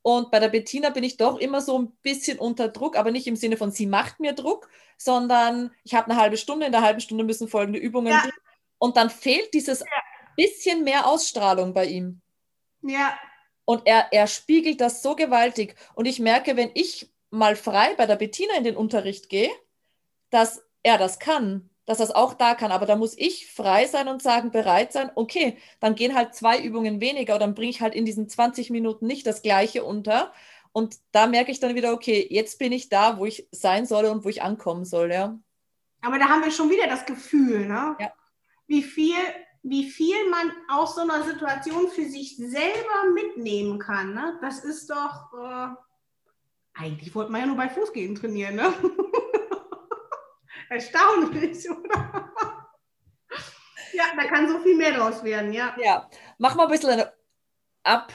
Und 0.00 0.30
bei 0.30 0.40
der 0.40 0.48
Bettina 0.48 0.88
bin 0.88 1.04
ich 1.04 1.18
doch 1.18 1.38
immer 1.38 1.60
so 1.60 1.78
ein 1.78 1.92
bisschen 2.02 2.38
unter 2.38 2.68
Druck, 2.68 2.96
aber 2.96 3.10
nicht 3.10 3.26
im 3.26 3.36
Sinne 3.36 3.58
von, 3.58 3.70
sie 3.70 3.86
macht 3.86 4.18
mir 4.18 4.32
Druck, 4.32 4.68
sondern 4.96 5.72
ich 5.84 5.94
habe 5.94 6.10
eine 6.10 6.18
halbe 6.18 6.38
Stunde, 6.38 6.66
in 6.66 6.72
der 6.72 6.80
halben 6.80 7.00
Stunde 7.00 7.22
müssen 7.22 7.48
folgende 7.48 7.78
Übungen. 7.78 8.12
Ja. 8.12 8.24
Und 8.78 8.96
dann 8.96 9.10
fehlt 9.10 9.52
dieses 9.52 9.80
ja. 9.80 9.86
Bisschen 10.36 10.84
mehr 10.84 11.06
Ausstrahlung 11.06 11.74
bei 11.74 11.86
ihm. 11.86 12.20
Ja. 12.82 13.18
Und 13.64 13.82
er, 13.86 14.08
er 14.12 14.26
spiegelt 14.26 14.80
das 14.80 15.02
so 15.02 15.14
gewaltig. 15.14 15.76
Und 15.94 16.06
ich 16.06 16.18
merke, 16.18 16.56
wenn 16.56 16.70
ich 16.74 17.12
mal 17.30 17.56
frei 17.56 17.94
bei 17.94 18.06
der 18.06 18.16
Bettina 18.16 18.54
in 18.56 18.64
den 18.64 18.76
Unterricht 18.76 19.28
gehe, 19.28 19.50
dass 20.30 20.62
er 20.82 20.98
das 20.98 21.18
kann 21.18 21.70
dass 21.84 21.98
das 21.98 22.10
auch 22.10 22.34
da 22.34 22.54
kann. 22.54 22.72
Aber 22.72 22.86
da 22.86 22.96
muss 22.96 23.16
ich 23.18 23.50
frei 23.50 23.86
sein 23.86 24.08
und 24.08 24.22
sagen, 24.22 24.50
bereit 24.50 24.92
sein, 24.92 25.10
okay, 25.14 25.56
dann 25.80 25.94
gehen 25.94 26.14
halt 26.14 26.34
zwei 26.34 26.60
Übungen 26.60 27.00
weniger 27.00 27.34
oder 27.34 27.46
dann 27.46 27.54
bringe 27.54 27.70
ich 27.70 27.80
halt 27.80 27.94
in 27.94 28.04
diesen 28.04 28.28
20 28.28 28.70
Minuten 28.70 29.06
nicht 29.06 29.26
das 29.26 29.42
Gleiche 29.42 29.84
unter. 29.84 30.32
Und 30.72 30.96
da 31.10 31.26
merke 31.26 31.50
ich 31.50 31.60
dann 31.60 31.74
wieder, 31.74 31.92
okay, 31.92 32.26
jetzt 32.30 32.58
bin 32.58 32.72
ich 32.72 32.88
da, 32.88 33.18
wo 33.18 33.26
ich 33.26 33.48
sein 33.50 33.84
soll 33.84 34.06
und 34.06 34.24
wo 34.24 34.28
ich 34.28 34.42
ankommen 34.42 34.84
soll, 34.84 35.12
ja. 35.12 35.38
Aber 36.00 36.18
da 36.18 36.28
haben 36.28 36.42
wir 36.42 36.50
schon 36.50 36.70
wieder 36.70 36.86
das 36.86 37.04
Gefühl, 37.04 37.66
ne? 37.66 37.96
Ja. 38.00 38.12
Wie 38.66 38.82
viel, 38.82 39.14
wie 39.62 39.88
viel 39.88 40.28
man 40.28 40.52
aus 40.68 40.96
so 40.96 41.02
einer 41.02 41.22
Situation 41.22 41.88
für 41.88 42.04
sich 42.04 42.36
selber 42.36 43.10
mitnehmen 43.14 43.78
kann, 43.78 44.14
ne? 44.14 44.38
Das 44.40 44.64
ist 44.64 44.90
doch, 44.90 45.32
äh, 45.34 45.68
eigentlich 46.74 47.14
wollte 47.14 47.30
man 47.30 47.42
ja 47.42 47.46
nur 47.46 47.56
bei 47.56 47.68
Fußgehen 47.68 48.14
trainieren, 48.16 48.56
ne? 48.56 48.72
Erstaunlich, 50.68 51.70
oder? 51.70 52.32
ja, 53.92 54.04
da 54.16 54.24
kann 54.24 54.48
so 54.48 54.58
viel 54.60 54.76
mehr 54.76 54.92
draus 54.92 55.22
werden, 55.22 55.52
ja. 55.52 55.76
Ja, 55.78 56.08
mach 56.38 56.54
mal 56.54 56.64
ein 56.64 56.70
bisschen 56.70 56.90
eine 56.90 57.12
Ab, 57.84 58.12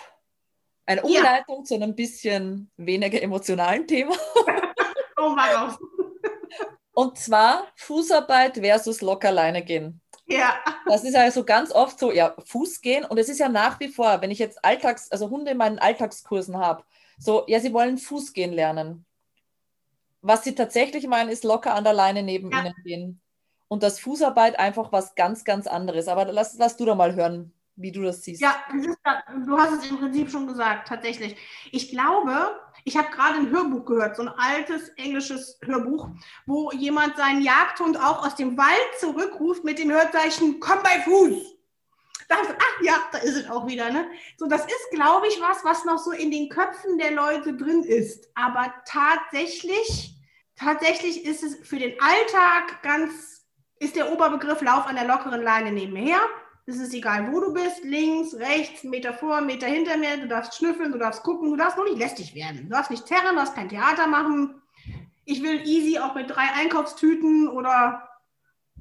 eine 0.86 1.01
Umleitung 1.01 1.60
ja. 1.60 1.63
zu 1.63 1.75
einem 1.75 1.95
bisschen 1.95 2.71
weniger 2.77 3.21
emotionalen 3.21 3.86
Thema. 3.86 4.15
oh, 5.17 5.29
mal 5.29 5.53
raus. 5.53 5.77
Und 6.93 7.17
zwar 7.17 7.67
Fußarbeit 7.75 8.57
versus 8.57 9.01
locker 9.01 9.27
alleine 9.27 9.63
gehen. 9.63 10.01
Ja. 10.28 10.56
Das 10.86 11.04
ist 11.04 11.16
also 11.16 11.44
ganz 11.44 11.72
oft 11.72 11.98
so, 11.98 12.12
ja, 12.12 12.36
Fuß 12.46 12.82
gehen. 12.82 13.06
Und 13.06 13.18
es 13.18 13.30
ist 13.30 13.40
ja 13.40 13.50
nach 13.50 13.80
wie 13.80 13.88
vor, 13.88 14.22
wenn 14.22 14.32
ich 14.32 14.40
jetzt 14.40 14.63
Alltags, 14.63 15.12
also 15.12 15.30
Hunde 15.30 15.52
in 15.52 15.58
meinen 15.58 15.80
Alltagskursen 15.80 16.58
habe, 16.58 16.84
so, 17.18 17.46
ja, 17.48 17.60
sie 17.60 17.74
wollen 17.74 17.98
Fuß 17.98 18.34
gehen 18.34 18.54
lernen. 18.54 19.06
Was 20.22 20.44
sie 20.44 20.54
tatsächlich 20.54 21.08
meinen, 21.08 21.30
ist 21.30 21.44
locker 21.44 21.74
an 21.74 21.84
der 21.84 21.94
Leine 21.94 22.24
neben 22.24 22.52
ja. 22.52 22.60
ihnen 22.60 22.76
gehen. 22.84 23.22
Und 23.70 23.84
das 23.84 24.00
Fußarbeit 24.00 24.60
einfach 24.60 24.92
was 24.92 25.16
ganz, 25.16 25.44
ganz 25.44 25.68
anderes. 25.68 26.08
Aber 26.08 26.26
lass, 26.32 26.58
lass 26.58 26.78
du 26.78 26.86
da 26.86 26.96
mal 26.96 27.16
hören, 27.16 27.54
wie 27.76 27.92
du 27.92 28.02
das 28.02 28.24
siehst. 28.24 28.42
Ja, 28.42 28.56
du 29.46 29.58
hast 29.58 29.84
es 29.84 29.90
im 29.90 29.98
Prinzip 29.98 30.30
schon 30.30 30.48
gesagt, 30.48 30.88
tatsächlich. 30.88 31.38
Ich 31.72 31.90
glaube, 31.90 32.60
ich 32.88 32.95
habe 32.95 33.12
gerade 33.12 33.39
ein 33.39 33.50
Hörbuch 33.50 33.84
gehört, 33.84 34.15
so 34.15 34.21
ein 34.21 34.30
altes 34.30 34.88
englisches 34.95 35.60
Hörbuch, 35.62 36.08
wo 36.45 36.71
jemand 36.71 37.17
seinen 37.17 37.41
Jagdhund 37.41 37.97
auch 37.97 38.26
aus 38.26 38.36
dem 38.36 38.58
Wald 38.58 39.00
zurückruft 39.02 39.65
mit 39.65 39.78
dem 39.78 39.91
Hörzeichen, 39.91 40.62
komm 40.62 40.82
bei 40.84 41.02
Fuß. 41.02 41.54
Da 42.30 42.36
ach 42.38 42.82
ja, 42.82 42.97
da 43.12 43.17
ist 43.17 43.36
es 43.36 43.50
auch 43.50 43.67
wieder. 43.67 43.91
Ne? 43.91 44.08
So, 44.38 44.47
das 44.47 44.65
ist, 44.65 44.91
glaube 44.91 45.28
ich, 45.28 45.38
was, 45.41 45.65
was 45.65 45.84
noch 45.84 45.97
so 45.97 46.12
in 46.12 46.32
den 46.32 46.47
Köpfen 46.47 46.97
der 46.97 47.12
Leute 47.12 47.58
drin 47.58 47.84
ist. 47.84 48.30
Aber 48.36 48.73
tatsächlich, 48.86 50.15
tatsächlich 50.56 51.26
ist 51.26 51.43
es 51.43 51.56
für 51.67 51.80
den 51.80 52.00
Alltag 52.00 52.82
ganz, 52.84 53.45
ist 53.80 53.97
der 53.97 54.13
Oberbegriff 54.13 54.62
Lauf 54.62 54.88
an 54.88 54.95
der 54.95 55.08
lockeren 55.08 55.41
Leine 55.41 55.73
nebenher. 55.73 56.19
Es 56.69 56.80
ist 56.80 56.93
egal, 56.93 57.32
wo 57.32 57.39
du 57.39 57.53
bist, 57.53 57.86
links, 57.86 58.34
rechts, 58.34 58.84
Meter 58.84 59.13
vor, 59.13 59.39
Meter 59.39 59.67
hinter 59.67 59.95
mir. 59.95 60.17
Du 60.17 60.27
darfst 60.27 60.58
schnüffeln, 60.58 60.91
du 60.91 60.97
darfst 60.97 61.23
gucken, 61.23 61.49
du 61.49 61.56
darfst 61.56 61.77
nur 61.77 61.86
nicht 61.86 61.97
lästig 61.97 62.36
werden. 62.36 62.63
Du 62.63 62.75
darfst 62.75 62.91
nicht 62.91 63.06
terren, 63.06 63.30
du 63.30 63.36
darfst 63.36 63.56
kein 63.56 63.69
Theater 63.69 64.06
machen. 64.06 64.62
Ich 65.23 65.41
will 65.41 65.62
easy 65.65 65.97
auch 65.97 66.13
mit 66.13 66.30
drei 66.30 66.43
Einkaufstüten 66.60 67.47
oder 67.47 68.10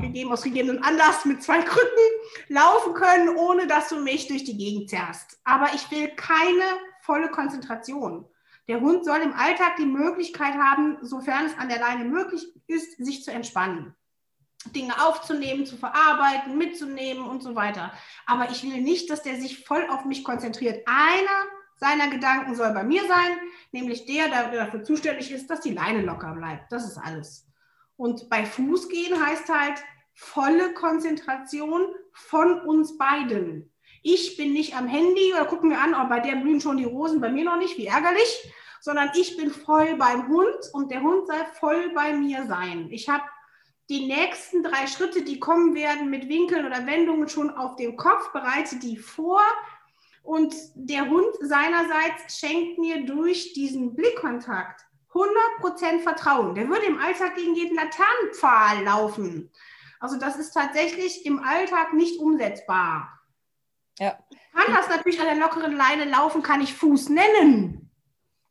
gegeben 0.00 0.32
aus 0.32 0.42
gegebenen 0.42 0.82
Anlass 0.82 1.24
mit 1.26 1.44
zwei 1.44 1.62
Krücken 1.62 2.04
laufen 2.48 2.92
können, 2.94 3.36
ohne 3.36 3.68
dass 3.68 3.88
du 3.88 4.00
mich 4.00 4.26
durch 4.26 4.42
die 4.42 4.56
Gegend 4.56 4.90
zerrst. 4.90 5.38
Aber 5.44 5.68
ich 5.72 5.88
will 5.92 6.08
keine 6.16 6.64
volle 7.02 7.30
Konzentration. 7.30 8.26
Der 8.66 8.80
Hund 8.80 9.04
soll 9.04 9.18
im 9.18 9.32
Alltag 9.32 9.76
die 9.76 9.86
Möglichkeit 9.86 10.54
haben, 10.54 10.98
sofern 11.02 11.46
es 11.46 11.56
an 11.56 11.68
der 11.68 11.78
Leine 11.78 12.04
möglich 12.04 12.48
ist, 12.66 12.96
sich 12.96 13.22
zu 13.22 13.30
entspannen. 13.30 13.94
Dinge 14.72 14.94
aufzunehmen, 15.06 15.66
zu 15.66 15.76
verarbeiten, 15.76 16.58
mitzunehmen 16.58 17.24
und 17.24 17.42
so 17.42 17.54
weiter. 17.54 17.92
Aber 18.26 18.50
ich 18.50 18.62
will 18.62 18.80
nicht, 18.80 19.10
dass 19.10 19.22
der 19.22 19.40
sich 19.40 19.64
voll 19.64 19.86
auf 19.90 20.04
mich 20.04 20.24
konzentriert. 20.24 20.86
Einer 20.86 21.46
seiner 21.76 22.08
Gedanken 22.08 22.54
soll 22.54 22.72
bei 22.72 22.82
mir 22.82 23.02
sein, 23.06 23.38
nämlich 23.72 24.06
der, 24.06 24.28
der 24.28 24.50
dafür 24.50 24.82
zuständig 24.82 25.30
ist, 25.30 25.48
dass 25.48 25.60
die 25.60 25.74
Leine 25.74 26.02
locker 26.02 26.32
bleibt. 26.34 26.72
Das 26.72 26.86
ist 26.86 26.98
alles. 26.98 27.46
Und 27.96 28.28
bei 28.28 28.44
Fußgehen 28.44 29.24
heißt 29.24 29.48
halt 29.48 29.82
volle 30.14 30.72
Konzentration 30.74 31.82
von 32.12 32.60
uns 32.60 32.96
beiden. 32.96 33.72
Ich 34.02 34.36
bin 34.36 34.52
nicht 34.52 34.76
am 34.76 34.86
Handy 34.86 35.32
oder 35.34 35.46
gucken 35.46 35.70
wir 35.70 35.80
an, 35.80 35.94
oh, 35.94 36.08
bei 36.08 36.20
der 36.20 36.36
blühen 36.36 36.60
schon 36.60 36.76
die 36.76 36.84
Rosen, 36.84 37.20
bei 37.20 37.30
mir 37.30 37.44
noch 37.44 37.58
nicht, 37.58 37.76
wie 37.76 37.86
ärgerlich, 37.86 38.52
sondern 38.80 39.10
ich 39.14 39.36
bin 39.36 39.50
voll 39.50 39.96
beim 39.96 40.28
Hund 40.28 40.70
und 40.72 40.90
der 40.90 41.02
Hund 41.02 41.26
soll 41.26 41.44
voll 41.58 41.92
bei 41.94 42.12
mir 42.12 42.46
sein. 42.46 42.88
Ich 42.90 43.08
habe 43.08 43.24
die 43.88 44.06
nächsten 44.06 44.62
drei 44.62 44.86
Schritte, 44.86 45.22
die 45.22 45.38
kommen 45.38 45.74
werden 45.74 46.10
mit 46.10 46.28
Winkeln 46.28 46.66
oder 46.66 46.86
Wendungen 46.86 47.28
schon 47.28 47.50
auf 47.50 47.76
dem 47.76 47.96
Kopf, 47.96 48.32
bereite 48.32 48.76
die 48.76 48.96
vor. 48.96 49.42
Und 50.22 50.54
der 50.74 51.08
Hund 51.08 51.34
seinerseits 51.40 52.38
schenkt 52.38 52.78
mir 52.78 53.06
durch 53.06 53.52
diesen 53.52 53.94
Blickkontakt 53.94 54.84
100% 55.12 56.00
Vertrauen. 56.00 56.54
Der 56.56 56.68
würde 56.68 56.86
im 56.86 56.98
Alltag 56.98 57.36
gegen 57.36 57.54
jeden 57.54 57.76
Laternenpfahl 57.76 58.82
laufen. 58.82 59.52
Also 60.00 60.18
das 60.18 60.36
ist 60.36 60.52
tatsächlich 60.52 61.24
im 61.24 61.38
Alltag 61.38 61.92
nicht 61.92 62.18
umsetzbar. 62.18 63.20
Ja. 63.98 64.18
Kann 64.52 64.74
das 64.74 64.88
natürlich 64.88 65.20
an 65.20 65.26
der 65.26 65.36
lockeren 65.36 65.76
Leine 65.76 66.04
laufen, 66.06 66.42
kann 66.42 66.60
ich 66.60 66.74
Fuß 66.74 67.08
nennen. 67.10 67.90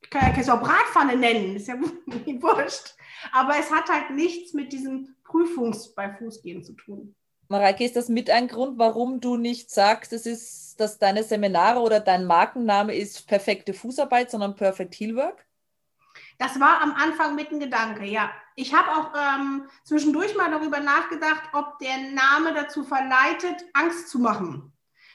Ich 0.02 0.10
kann 0.10 0.34
ja 0.34 0.54
auch 0.54 0.62
Bratpfanne 0.62 1.16
nennen, 1.16 1.56
ist 1.56 1.68
ja 1.68 1.76
wurscht. 2.42 2.96
Aber 3.32 3.58
es 3.60 3.72
hat 3.72 3.90
halt 3.90 4.12
nichts 4.12 4.54
mit 4.54 4.72
diesem 4.72 5.15
Prüfungs 5.36 5.94
bei 5.94 6.14
Fußgehen 6.14 6.64
zu 6.64 6.74
tun. 6.74 7.14
Mareike, 7.50 7.84
ist 7.84 7.96
das 7.96 8.08
mit 8.08 8.30
ein 8.30 8.48
Grund, 8.48 8.80
warum 8.80 9.20
du 9.20 9.36
nicht 9.36 9.70
sagst, 9.70 10.14
es 10.14 10.26
ist, 10.26 10.80
dass 10.80 10.98
deine 10.98 11.24
Seminare 11.24 11.82
oder 11.82 12.00
dein 12.00 12.26
Markenname 12.26 12.96
ist 12.96 13.28
perfekte 13.28 13.74
Fußarbeit, 13.74 14.32
sondern 14.32 14.56
Perfect 14.56 14.96
Heelwork? 14.96 15.46
Das 16.40 16.60
war 16.60 16.82
am 16.82 16.94
Anfang 16.94 17.36
mit 17.36 17.52
ein 17.52 17.60
Gedanke, 17.60 18.06
ja. 18.06 18.32
Ich 18.56 18.74
habe 18.74 18.90
auch 18.90 19.12
ähm, 19.14 19.68
zwischendurch 19.84 20.36
mal 20.36 20.50
darüber 20.50 20.80
nachgedacht, 20.80 21.44
ob 21.52 21.78
der 21.80 21.98
Name 22.12 22.54
dazu 22.54 22.84
verleitet, 22.84 23.66
Angst 23.74 24.08
zu 24.08 24.20
machen. 24.20 24.72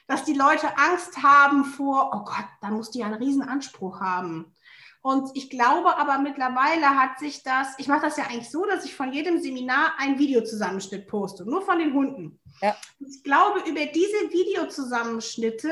Dass 0.07 0.23
die 0.23 0.33
Leute 0.33 0.77
Angst 0.77 1.21
haben 1.23 1.65
vor, 1.65 2.11
oh 2.13 2.23
Gott, 2.23 2.47
da 2.61 2.69
muss 2.69 2.91
die 2.91 2.99
ja 2.99 3.07
einen 3.07 3.15
riesen 3.15 3.43
Anspruch 3.43 3.99
haben. 3.99 4.53
Und 5.01 5.31
ich 5.33 5.49
glaube 5.49 5.97
aber 5.97 6.19
mittlerweile 6.19 6.89
hat 6.89 7.17
sich 7.17 7.41
das, 7.41 7.73
ich 7.79 7.87
mache 7.87 8.01
das 8.01 8.17
ja 8.17 8.25
eigentlich 8.25 8.51
so, 8.51 8.65
dass 8.65 8.85
ich 8.85 8.95
von 8.95 9.11
jedem 9.11 9.41
Seminar 9.41 9.93
ein 9.97 10.19
Videozusammenschnitt 10.19 11.07
poste, 11.07 11.43
nur 11.43 11.63
von 11.63 11.79
den 11.79 11.93
Hunden. 11.93 12.39
Ja. 12.61 12.75
Ich 12.99 13.23
glaube, 13.23 13.61
über 13.67 13.85
diese 13.87 14.31
Videozusammenschnitte 14.31 15.71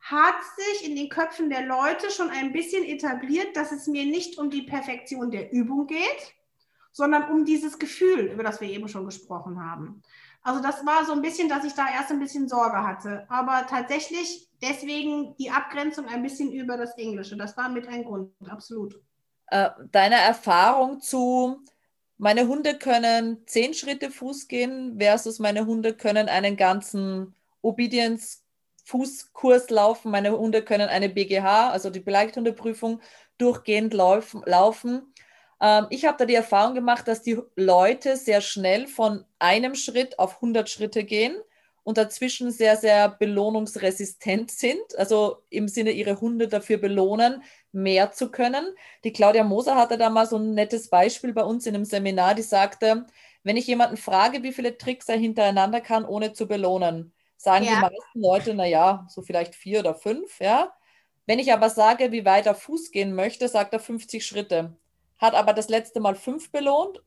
hat 0.00 0.34
sich 0.56 0.88
in 0.88 0.96
den 0.96 1.08
Köpfen 1.08 1.50
der 1.50 1.66
Leute 1.66 2.10
schon 2.10 2.30
ein 2.30 2.52
bisschen 2.52 2.84
etabliert, 2.84 3.54
dass 3.54 3.70
es 3.70 3.86
mir 3.86 4.04
nicht 4.04 4.38
um 4.38 4.50
die 4.50 4.62
Perfektion 4.62 5.30
der 5.30 5.52
Übung 5.52 5.86
geht, 5.86 6.34
sondern 6.90 7.30
um 7.30 7.44
dieses 7.44 7.78
Gefühl, 7.78 8.32
über 8.32 8.42
das 8.42 8.60
wir 8.60 8.68
eben 8.68 8.88
schon 8.88 9.04
gesprochen 9.04 9.62
haben. 9.62 10.02
Also 10.42 10.60
das 10.60 10.84
war 10.86 11.04
so 11.04 11.12
ein 11.12 11.22
bisschen, 11.22 11.48
dass 11.48 11.64
ich 11.64 11.74
da 11.74 11.86
erst 11.88 12.10
ein 12.10 12.18
bisschen 12.18 12.48
Sorge 12.48 12.82
hatte. 12.82 13.26
Aber 13.28 13.66
tatsächlich 13.68 14.49
deswegen 14.62 15.36
die 15.36 15.50
Abgrenzung 15.50 16.06
ein 16.06 16.22
bisschen 16.22 16.52
über 16.52 16.76
das 16.76 16.96
Englische. 16.96 17.36
Das 17.36 17.56
war 17.56 17.68
mit 17.68 17.88
ein 17.88 18.04
Grund, 18.04 18.32
absolut. 18.48 19.00
Äh, 19.46 19.70
deine 19.90 20.16
Erfahrung 20.16 21.00
zu, 21.00 21.60
meine 22.18 22.46
Hunde 22.46 22.78
können 22.78 23.46
zehn 23.46 23.74
Schritte 23.74 24.10
Fuß 24.10 24.48
gehen 24.48 24.98
versus 24.98 25.38
meine 25.38 25.66
Hunde 25.66 25.94
können 25.94 26.28
einen 26.28 26.56
ganzen 26.56 27.34
Obedience 27.62 28.44
Fußkurs 28.84 29.70
laufen. 29.70 30.10
Meine 30.10 30.36
Hunde 30.36 30.62
können 30.62 30.88
eine 30.88 31.08
BGH, 31.08 31.70
also 31.70 31.90
die 31.90 32.00
Begleithundeprüfung, 32.00 33.00
durchgehend 33.38 33.94
laufen. 33.94 34.42
laufen. 34.44 35.14
Ähm, 35.60 35.86
ich 35.90 36.04
habe 36.04 36.18
da 36.18 36.24
die 36.24 36.34
Erfahrung 36.34 36.74
gemacht, 36.74 37.08
dass 37.08 37.22
die 37.22 37.38
Leute 37.56 38.16
sehr 38.16 38.40
schnell 38.40 38.86
von 38.86 39.24
einem 39.38 39.74
Schritt 39.74 40.18
auf 40.18 40.36
100 40.36 40.68
Schritte 40.68 41.04
gehen 41.04 41.36
und 41.82 41.98
dazwischen 41.98 42.50
sehr, 42.50 42.76
sehr 42.76 43.08
belohnungsresistent 43.08 44.50
sind, 44.50 44.96
also 44.96 45.38
im 45.48 45.68
Sinne 45.68 45.92
ihre 45.92 46.20
Hunde 46.20 46.48
dafür 46.48 46.78
belohnen, 46.78 47.42
mehr 47.72 48.12
zu 48.12 48.30
können. 48.30 48.74
Die 49.04 49.12
Claudia 49.12 49.44
Moser 49.44 49.76
hatte 49.76 49.96
da 49.96 50.10
mal 50.10 50.26
so 50.26 50.36
ein 50.36 50.54
nettes 50.54 50.90
Beispiel 50.90 51.32
bei 51.32 51.42
uns 51.42 51.66
in 51.66 51.74
einem 51.74 51.84
Seminar, 51.84 52.34
die 52.34 52.42
sagte, 52.42 53.06
wenn 53.42 53.56
ich 53.56 53.66
jemanden 53.66 53.96
frage, 53.96 54.42
wie 54.42 54.52
viele 54.52 54.76
Tricks 54.76 55.08
er 55.08 55.16
hintereinander 55.16 55.80
kann, 55.80 56.04
ohne 56.04 56.32
zu 56.32 56.46
belohnen, 56.46 57.12
sagen 57.36 57.64
ja. 57.64 57.74
die 57.74 57.80
meisten 57.80 58.20
Leute, 58.20 58.54
naja, 58.54 59.06
so 59.08 59.22
vielleicht 59.22 59.54
vier 59.54 59.80
oder 59.80 59.94
fünf, 59.94 60.40
ja. 60.40 60.72
Wenn 61.26 61.38
ich 61.38 61.52
aber 61.52 61.70
sage, 61.70 62.12
wie 62.12 62.24
weit 62.24 62.46
er 62.46 62.54
Fuß 62.54 62.90
gehen 62.90 63.14
möchte, 63.14 63.48
sagt 63.48 63.72
er 63.72 63.78
50 63.78 64.26
Schritte. 64.26 64.76
Hat 65.18 65.34
aber 65.34 65.52
das 65.52 65.68
letzte 65.68 66.00
Mal 66.00 66.16
fünf 66.16 66.50
belohnt 66.50 67.00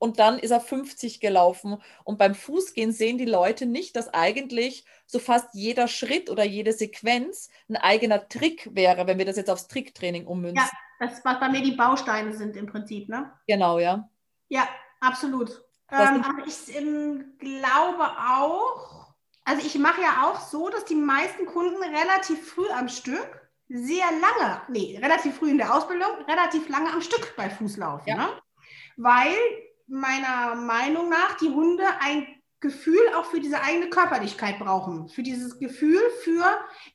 und 0.00 0.18
dann 0.18 0.38
ist 0.38 0.50
er 0.50 0.60
50 0.60 1.20
gelaufen. 1.20 1.76
Und 2.04 2.18
beim 2.18 2.34
Fußgehen 2.34 2.90
sehen 2.90 3.18
die 3.18 3.26
Leute 3.26 3.66
nicht, 3.66 3.94
dass 3.94 4.12
eigentlich 4.12 4.86
so 5.06 5.18
fast 5.18 5.48
jeder 5.52 5.88
Schritt 5.88 6.30
oder 6.30 6.42
jede 6.42 6.72
Sequenz 6.72 7.50
ein 7.68 7.76
eigener 7.76 8.26
Trick 8.28 8.70
wäre, 8.74 9.06
wenn 9.06 9.18
wir 9.18 9.26
das 9.26 9.36
jetzt 9.36 9.50
aufs 9.50 9.68
Tricktraining 9.68 10.26
ummünzen. 10.26 10.56
Ja, 10.56 11.06
das, 11.06 11.22
was 11.22 11.38
bei 11.38 11.50
mir 11.50 11.62
die 11.62 11.72
Bausteine 11.76 12.32
sind 12.32 12.56
im 12.56 12.66
Prinzip, 12.66 13.10
ne? 13.10 13.30
Genau, 13.46 13.78
ja. 13.78 14.08
Ja, 14.48 14.66
absolut. 15.00 15.50
Ähm, 15.92 16.24
aber 16.24 16.46
ich 16.46 16.74
ähm, 16.74 17.34
glaube 17.38 18.04
auch, 18.04 19.12
also 19.44 19.64
ich 19.64 19.78
mache 19.78 20.00
ja 20.00 20.30
auch 20.30 20.40
so, 20.40 20.70
dass 20.70 20.86
die 20.86 20.94
meisten 20.94 21.44
Kunden 21.44 21.82
relativ 21.82 22.52
früh 22.52 22.70
am 22.70 22.88
Stück, 22.88 23.50
sehr 23.68 24.06
lange, 24.06 24.62
nee, 24.68 24.98
relativ 25.00 25.36
früh 25.36 25.50
in 25.50 25.58
der 25.58 25.74
Ausbildung, 25.74 26.10
relativ 26.26 26.70
lange 26.70 26.90
am 26.90 27.02
Stück 27.02 27.36
bei 27.36 27.50
Fuß 27.50 27.76
laufen. 27.76 28.08
Ja. 28.08 28.16
Ne? 28.16 28.28
Weil 28.96 29.36
meiner 29.90 30.54
Meinung 30.54 31.08
nach 31.08 31.36
die 31.36 31.50
Hunde 31.50 31.84
ein 32.00 32.26
Gefühl 32.60 33.00
auch 33.16 33.24
für 33.24 33.40
diese 33.40 33.62
eigene 33.62 33.88
Körperlichkeit 33.88 34.58
brauchen. 34.58 35.08
Für 35.08 35.22
dieses 35.22 35.58
Gefühl 35.58 36.00
für, 36.22 36.44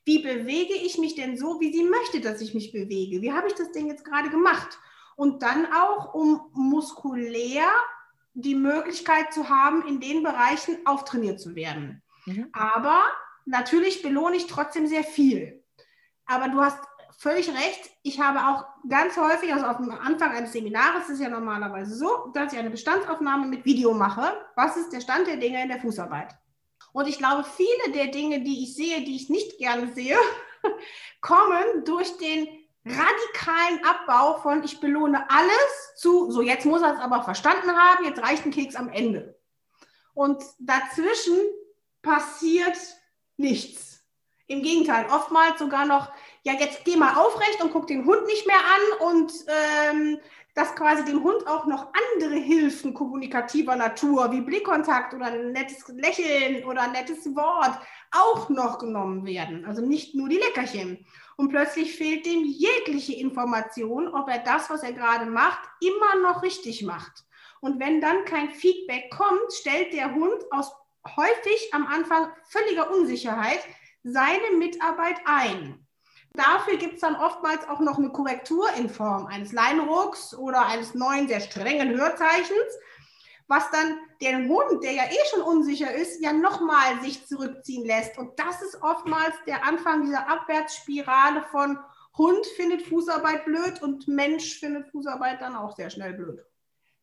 wie 0.05 0.19
bewege 0.19 0.75
ich 0.75 0.97
mich 0.97 1.15
denn 1.15 1.38
so, 1.38 1.60
wie 1.60 1.73
sie 1.73 1.84
möchte, 1.84 2.21
dass 2.21 2.39
ich 2.41 2.53
mich 2.53 2.71
bewege. 2.71 3.21
Wie 3.21 3.34
habe 3.34 3.47
ich 3.47 3.55
das 3.55 3.71
Ding 3.71 3.88
jetzt 3.88 4.05
gerade 4.05 4.29
gemacht? 4.29 4.79
Und 5.15 5.41
dann 5.41 5.67
auch, 5.73 6.13
um 6.13 6.51
muskulär 6.53 7.67
die 8.34 8.55
Möglichkeit 8.55 9.34
zu 9.34 9.49
haben, 9.49 9.88
in 9.88 9.99
den 9.99 10.23
Bereichen 10.23 10.77
auftrainiert 10.86 11.39
zu 11.39 11.55
werden. 11.55 12.03
Mhm. 12.25 12.49
Aber 12.53 13.01
natürlich 13.45 14.01
belohne 14.03 14.36
ich 14.36 14.47
trotzdem 14.47 14.88
sehr 14.88 15.03
viel. 15.03 15.63
Aber 16.25 16.49
du 16.49 16.62
hast 16.62 16.79
völlig 17.17 17.49
recht. 17.49 17.89
Ich 18.04 18.19
habe 18.19 18.39
auch 18.39 18.65
ganz 18.88 19.17
häufig, 19.17 19.54
also 19.54 19.65
dem 19.84 19.91
Anfang 19.91 20.32
eines 20.32 20.51
Seminars 20.51 21.06
ist 21.06 21.15
es 21.15 21.19
ja 21.19 21.30
normalerweise 21.30 21.95
so, 21.95 22.32
dass 22.34 22.54
ich 22.54 22.60
eine 22.60 22.69
Bestandsaufnahme 22.69 23.47
mit 23.47 23.65
Video 23.65 23.93
mache. 23.93 24.34
Was 24.56 24.78
ist 24.78 24.91
der 24.91 25.01
Stand 25.01 25.28
der 25.28 25.38
Dinge 25.38 25.62
in 25.62 25.69
der 25.69 25.80
Fußarbeit? 25.80 26.36
Und 26.93 27.08
ich 27.08 27.17
glaube, 27.17 27.43
viele 27.43 27.93
der 27.93 28.08
Dinge, 28.08 28.41
die 28.41 28.63
ich 28.63 28.75
sehe, 28.75 29.04
die 29.04 29.15
ich 29.15 29.30
nicht 29.30 29.58
gerne 29.58 29.93
sehe, 29.93 30.17
kommen 31.21 31.84
durch 31.84 32.17
den 32.17 32.47
radikalen 32.86 33.84
Abbau 33.84 34.39
von 34.41 34.63
ich 34.63 34.80
belohne 34.80 35.30
alles 35.30 35.95
zu, 35.97 36.30
so 36.32 36.41
jetzt 36.41 36.65
muss 36.65 36.82
er 36.82 36.93
es 36.93 36.99
aber 36.99 37.23
verstanden 37.23 37.71
haben, 37.71 38.06
jetzt 38.06 38.21
reicht 38.21 38.45
ein 38.45 38.51
Keks 38.51 38.75
am 38.75 38.89
Ende. 38.89 39.39
Und 40.13 40.43
dazwischen 40.60 41.38
passiert 42.01 42.78
nichts. 43.38 44.04
Im 44.47 44.62
Gegenteil, 44.62 45.08
oftmals 45.10 45.58
sogar 45.58 45.86
noch 45.86 46.12
ja, 46.45 46.53
jetzt 46.53 46.86
geh 46.86 46.95
mal 46.95 47.15
aufrecht 47.15 47.62
und 47.63 47.73
guck 47.73 47.88
den 47.88 48.05
Hund 48.05 48.25
nicht 48.27 48.45
mehr 48.45 48.55
an 48.55 49.12
und 49.12 49.34
ähm, 49.47 50.19
dass 50.53 50.75
quasi 50.75 51.03
dem 51.03 51.23
Hund 51.23 51.47
auch 51.47 51.65
noch 51.65 51.91
andere 52.13 52.36
Hilfen 52.36 52.93
kommunikativer 52.93 53.75
Natur 53.75 54.31
wie 54.31 54.41
Blickkontakt 54.41 55.13
oder 55.15 55.25
ein 55.25 55.51
nettes 55.51 55.88
Lächeln 55.88 56.63
oder 56.63 56.84
ein 56.84 56.91
nettes 56.91 57.25
Wort 57.36 57.77
auch 58.12 58.47
noch 58.49 58.77
genommen 58.77 59.25
werden. 59.25 59.65
Also 59.65 59.81
nicht 59.81 60.13
nur 60.13 60.29
die 60.29 60.38
Leckerchen. 60.38 61.05
Und 61.36 61.49
plötzlich 61.49 61.97
fehlt 61.97 62.25
dem 62.27 62.45
jegliche 62.45 63.15
Information, 63.15 64.08
ob 64.08 64.29
er 64.29 64.39
das, 64.39 64.69
was 64.69 64.84
er 64.84 64.93
gerade 64.93 65.25
macht, 65.25 65.60
immer 65.81 66.21
noch 66.21 66.43
richtig 66.43 66.84
macht. 66.84 67.25
Und 67.60 67.79
wenn 67.79 67.99
dann 67.99 68.23
kein 68.23 68.51
Feedback 68.51 69.10
kommt, 69.10 69.51
stellt 69.51 69.93
der 69.93 70.13
Hund 70.13 70.43
aus 70.51 70.71
häufig 71.17 71.73
am 71.73 71.88
Anfang 71.88 72.29
völliger 72.43 72.91
Unsicherheit 72.91 73.60
seine 74.03 74.58
Mitarbeit 74.58 75.17
ein. 75.25 75.85
Dafür 76.36 76.78
gibt 76.78 76.95
es 76.95 77.02
dann 77.02 77.15
oftmals 77.15 77.67
auch 77.69 77.80
noch 77.80 77.98
eine 77.98 78.10
Korrektur 78.10 78.67
in 78.78 78.89
Form 78.89 79.26
eines 79.28 79.52
Leinrucks 79.52 80.36
oder 80.36 80.65
eines 80.65 80.93
neuen, 80.93 81.28
sehr 81.28 81.39
strengen 81.39 81.89
Hörzeichens, 81.89 82.80
was 83.48 83.69
dann 83.71 83.98
den 84.21 84.50
Hund, 84.50 84.84
der 84.84 84.91
ja 84.91 85.04
eh 85.04 85.30
schon 85.30 85.41
unsicher 85.41 85.93
ist, 85.93 86.21
ja 86.21 86.34
nochmal 86.34 87.00
sich 87.02 87.26
zurückziehen 87.26 87.86
lässt. 87.86 88.17
Und 88.17 88.38
das 88.39 88.62
ist 88.62 88.82
oftmals 88.82 89.34
der 89.48 89.65
Anfang 89.65 90.04
dieser 90.04 90.28
Abwärtsspirale 90.30 91.43
von 91.52 91.80
Hund 92.17 92.45
findet 92.56 92.82
Fußarbeit 92.82 93.45
blöd 93.45 93.82
und 93.82 94.08
Mensch 94.08 94.60
findet 94.60 94.88
Fußarbeit 94.89 95.41
dann 95.41 95.56
auch 95.56 95.76
sehr 95.76 95.89
schnell 95.89 96.13
blöd. 96.13 96.39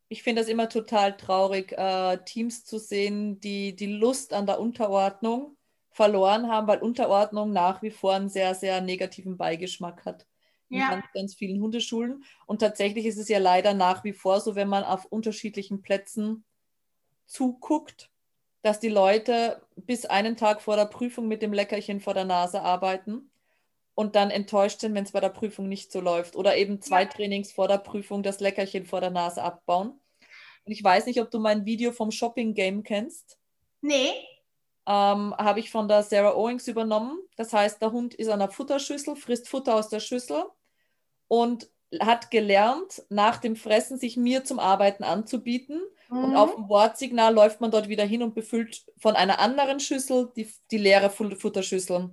Ich 0.08 0.22
finde 0.22 0.42
das 0.42 0.48
immer 0.48 0.68
total 0.68 1.16
traurig, 1.16 1.72
äh, 1.72 2.18
Teams 2.24 2.64
zu 2.64 2.78
sehen, 2.78 3.40
die 3.40 3.74
die 3.74 3.94
Lust 3.94 4.34
an 4.34 4.46
der 4.46 4.60
Unterordnung 4.60 5.56
verloren 5.92 6.48
haben, 6.48 6.66
weil 6.66 6.78
Unterordnung 6.78 7.52
nach 7.52 7.82
wie 7.82 7.90
vor 7.90 8.14
einen 8.14 8.28
sehr, 8.28 8.54
sehr 8.54 8.80
negativen 8.80 9.36
Beigeschmack 9.36 10.04
hat. 10.04 10.26
In 10.68 10.78
ja. 10.78 10.88
ganz, 10.88 11.04
ganz 11.12 11.34
vielen 11.34 11.60
Hundeschulen. 11.60 12.24
Und 12.46 12.60
tatsächlich 12.60 13.04
ist 13.04 13.18
es 13.18 13.28
ja 13.28 13.38
leider 13.38 13.74
nach 13.74 14.04
wie 14.04 14.14
vor 14.14 14.40
so, 14.40 14.54
wenn 14.54 14.68
man 14.68 14.84
auf 14.84 15.04
unterschiedlichen 15.04 15.82
Plätzen 15.82 16.44
zuguckt, 17.26 18.10
dass 18.62 18.80
die 18.80 18.88
Leute 18.88 19.60
bis 19.76 20.06
einen 20.06 20.36
Tag 20.36 20.62
vor 20.62 20.76
der 20.76 20.86
Prüfung 20.86 21.28
mit 21.28 21.42
dem 21.42 21.52
Leckerchen 21.52 22.00
vor 22.00 22.14
der 22.14 22.24
Nase 22.24 22.62
arbeiten 22.62 23.30
und 23.94 24.16
dann 24.16 24.30
enttäuscht 24.30 24.80
sind, 24.80 24.94
wenn 24.94 25.04
es 25.04 25.12
bei 25.12 25.20
der 25.20 25.28
Prüfung 25.28 25.68
nicht 25.68 25.92
so 25.92 26.00
läuft. 26.00 26.36
Oder 26.36 26.56
eben 26.56 26.80
zwei 26.80 27.02
ja. 27.02 27.08
Trainings 27.08 27.52
vor 27.52 27.68
der 27.68 27.78
Prüfung 27.78 28.22
das 28.22 28.40
Leckerchen 28.40 28.86
vor 28.86 29.02
der 29.02 29.10
Nase 29.10 29.42
abbauen. 29.42 30.00
Und 30.64 30.72
ich 30.72 30.82
weiß 30.82 31.04
nicht, 31.04 31.20
ob 31.20 31.30
du 31.30 31.38
mein 31.38 31.66
Video 31.66 31.92
vom 31.92 32.10
Shopping 32.10 32.54
Game 32.54 32.82
kennst. 32.82 33.36
Nee 33.82 34.12
ähm, 34.86 35.34
habe 35.36 35.60
ich 35.60 35.70
von 35.70 35.88
der 35.88 36.02
Sarah 36.02 36.34
Owings 36.34 36.66
übernommen. 36.68 37.18
Das 37.36 37.52
heißt, 37.52 37.80
der 37.80 37.92
Hund 37.92 38.14
ist 38.14 38.28
an 38.28 38.40
der 38.40 38.50
Futterschüssel, 38.50 39.16
frisst 39.16 39.48
Futter 39.48 39.74
aus 39.74 39.88
der 39.88 40.00
Schüssel 40.00 40.44
und 41.28 41.70
hat 42.00 42.30
gelernt, 42.30 43.02
nach 43.10 43.38
dem 43.38 43.54
Fressen 43.54 43.98
sich 43.98 44.16
mir 44.16 44.44
zum 44.44 44.58
Arbeiten 44.58 45.04
anzubieten. 45.04 45.80
Mhm. 46.08 46.24
Und 46.24 46.36
auf 46.36 46.54
dem 46.54 46.68
Wortsignal 46.68 47.34
läuft 47.34 47.60
man 47.60 47.70
dort 47.70 47.88
wieder 47.88 48.04
hin 48.04 48.22
und 48.22 48.34
befüllt 48.34 48.84
von 48.98 49.14
einer 49.14 49.38
anderen 49.38 49.78
Schüssel 49.78 50.32
die, 50.34 50.50
die 50.70 50.78
leere 50.78 51.10
Futterschüssel. 51.10 52.10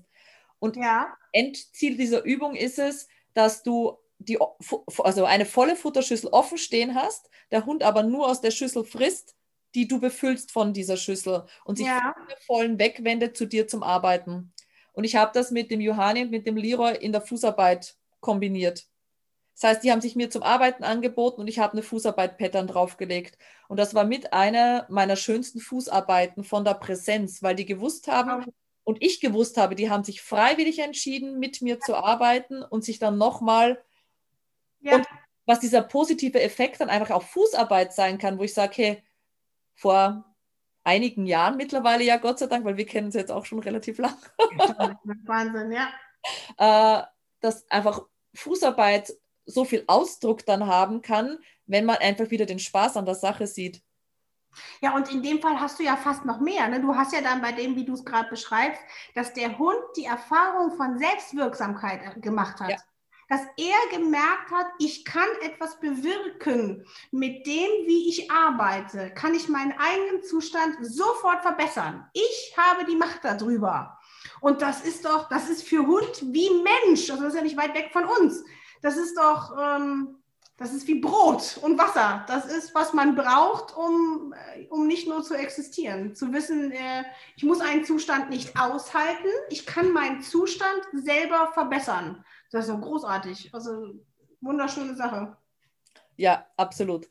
Und 0.60 0.76
ja. 0.76 1.16
Endziel 1.32 1.98
dieser 1.98 2.24
Übung 2.24 2.56
ist 2.56 2.78
es, 2.78 3.08
dass 3.34 3.64
du 3.64 3.98
die, 4.20 4.38
also 4.98 5.24
eine 5.24 5.46
volle 5.46 5.78
Futterschüssel 5.78 6.30
offen 6.32 6.58
stehen 6.58 6.94
hast, 6.94 7.30
der 7.52 7.66
Hund 7.66 7.84
aber 7.84 8.04
nur 8.04 8.28
aus 8.28 8.42
der 8.42 8.52
Schüssel 8.52 8.84
frisst 8.84 9.36
die 9.76 9.88
du 9.88 10.00
befüllst 10.00 10.52
von 10.52 10.74
dieser 10.74 10.98
Schüssel 10.98 11.46
und 11.64 11.78
sich 11.78 11.88
ja. 11.88 12.16
vollen 12.46 12.80
wegwendet 12.80 13.38
zu 13.38 13.46
dir 13.46 13.68
zum 13.68 13.84
Arbeiten. 13.84 14.54
Und 14.94 15.04
ich 15.04 15.16
habe 15.16 15.32
das 15.34 15.52
mit 15.52 15.72
dem 15.72 15.82
Johanni 15.82 16.24
und 16.24 16.32
mit 16.32 16.48
dem 16.48 16.58
Leroy 16.58 16.96
in 16.96 17.12
der 17.12 17.22
Fußarbeit 17.22 17.96
kombiniert. 18.20 18.86
Das 19.54 19.72
heißt, 19.72 19.84
die 19.84 19.92
haben 19.92 20.02
sich 20.02 20.16
mir 20.16 20.30
zum 20.30 20.42
Arbeiten 20.42 20.84
angeboten 20.84 21.42
und 21.42 21.48
ich 21.48 21.60
habe 21.60 21.74
eine 21.74 21.84
Fußarbeit-Pattern 21.84 22.68
draufgelegt. 22.68 23.38
Und 23.68 23.78
das 23.78 23.94
war 23.94 24.06
mit 24.06 24.32
einer 24.32 24.86
meiner 24.90 25.18
schönsten 25.18 25.60
Fußarbeiten 25.60 26.46
von 26.46 26.64
der 26.64 26.76
Präsenz, 26.76 27.44
weil 27.44 27.56
die 27.56 27.66
gewusst 27.66 28.08
haben 28.08 28.46
und 28.86 29.04
ich 29.04 29.20
gewusst 29.20 29.58
habe, 29.58 29.76
die 29.76 29.90
haben 29.90 30.06
sich 30.06 30.22
freiwillig 30.22 30.80
entschieden, 30.80 31.40
mit 31.40 31.62
mir 31.62 31.80
zu 31.80 31.96
arbeiten 31.96 32.64
und 32.64 32.86
sich 32.86 33.00
dann 33.00 33.18
nochmal. 33.18 33.84
Ja. 34.80 34.96
Und 34.96 35.06
was 35.46 35.60
dieser 35.60 35.82
positive 35.82 36.42
Effekt 36.42 36.80
dann 36.80 36.90
einfach 36.90 37.14
auf 37.14 37.30
Fußarbeit 37.30 37.94
sein 37.94 38.18
kann, 38.18 38.40
wo 38.40 38.44
ich 38.44 38.54
sage, 38.54 38.74
hey, 38.76 39.04
vor 39.80 40.26
einigen 40.84 41.26
Jahren 41.26 41.56
mittlerweile, 41.56 42.04
ja 42.04 42.18
Gott 42.18 42.40
sei 42.40 42.48
Dank, 42.48 42.66
weil 42.66 42.78
wir 42.78 42.86
kennen 42.86 43.08
uns 43.08 43.16
jetzt 43.16 43.32
auch 43.32 43.46
schon 43.46 43.60
relativ 43.60 43.98
lang. 43.98 44.16
Wahnsinn, 45.26 45.72
ja. 45.72 45.90
Äh, 46.58 47.04
dass 47.40 47.70
einfach 47.72 48.02
Fußarbeit 48.34 49.14
so 49.46 49.64
viel 49.64 49.86
Ausdruck 49.88 50.46
dann 50.46 50.68
haben 50.68 51.02
kann, 51.02 51.40
wenn 51.66 51.86
man 51.86 51.98
einfach 51.98 52.30
wieder 52.30 52.46
den 52.46 52.60
Spaß 52.60 52.98
an 52.98 53.06
der 53.06 53.16
Sache 53.16 53.48
sieht. 53.48 53.82
Ja, 54.82 54.96
und 54.96 55.12
in 55.12 55.24
dem 55.24 55.40
Fall 55.40 55.60
hast 55.60 55.80
du 55.80 55.84
ja 55.84 55.96
fast 55.96 56.26
noch 56.26 56.40
mehr. 56.40 56.68
Ne? 56.68 56.82
Du 56.82 56.96
hast 56.96 57.14
ja 57.14 57.22
dann 57.22 57.42
bei 57.42 57.52
dem, 57.52 57.76
wie 57.76 57.86
du 57.86 57.94
es 57.94 58.04
gerade 58.04 58.30
beschreibst, 58.30 58.82
dass 59.16 59.34
der 59.34 59.58
Hund 59.58 59.80
die 59.96 60.06
Erfahrung 60.06 60.76
von 60.76 60.98
Selbstwirksamkeit 60.98 62.22
gemacht 62.22 62.60
hat. 62.60 62.72
Ja 62.72 62.78
dass 63.30 63.42
er 63.58 63.98
gemerkt 63.98 64.52
hat, 64.52 64.68
ich 64.80 65.06
kann 65.06 65.28
etwas 65.44 65.80
bewirken 65.80 66.86
mit 67.12 67.46
dem, 67.46 67.70
wie 67.86 68.10
ich 68.10 68.30
arbeite, 68.32 69.12
kann 69.12 69.36
ich 69.36 69.48
meinen 69.48 69.74
eigenen 69.74 70.24
Zustand 70.24 70.78
sofort 70.82 71.44
verbessern. 71.44 72.10
Ich 72.14 72.56
habe 72.58 72.86
die 72.86 72.96
Macht 72.96 73.24
darüber. 73.24 74.00
Und 74.42 74.62
das 74.62 74.82
ist 74.82 75.06
doch, 75.06 75.30
das 75.30 75.50
ist 75.50 75.64
für 75.64 75.86
Hund 75.86 76.24
wie 76.24 76.50
Mensch, 76.50 77.10
also 77.10 77.24
das 77.24 77.34
ist 77.34 77.38
ja 77.38 77.44
nicht 77.44 77.58
weit 77.58 77.76
weg 77.76 77.92
von 77.94 78.06
uns. 78.06 78.44
Das 78.82 78.98
ist 78.98 79.16
doch, 79.16 79.56
ähm, 79.58 80.20
das 80.58 80.74
ist 80.74 80.88
wie 80.88 81.00
Brot 81.00 81.58
und 81.62 81.78
Wasser. 81.78 82.26
Das 82.28 82.46
ist, 82.46 82.76
was 82.76 82.94
man 82.94 83.16
braucht, 83.16 83.76
um, 83.78 84.34
äh, 84.34 84.66
um 84.70 84.88
nicht 84.88 85.08
nur 85.08 85.24
zu 85.24 85.36
existieren. 85.36 86.16
Zu 86.16 86.34
wissen, 86.34 86.72
äh, 86.72 87.04
ich 87.38 87.44
muss 87.44 87.62
einen 87.62 87.86
Zustand 87.86 88.30
nicht 88.30 88.60
aushalten, 88.60 89.30
ich 89.50 89.66
kann 89.66 89.94
meinen 89.94 90.22
Zustand 90.22 90.82
selber 90.94 91.52
verbessern. 91.54 92.26
Das 92.52 92.66
ist 92.66 92.72
so 92.72 92.78
großartig. 92.78 93.54
Also 93.54 93.94
wunderschöne 94.42 94.96
Sache. 94.96 95.38
Ja, 96.16 96.46
absolut. 96.58 97.08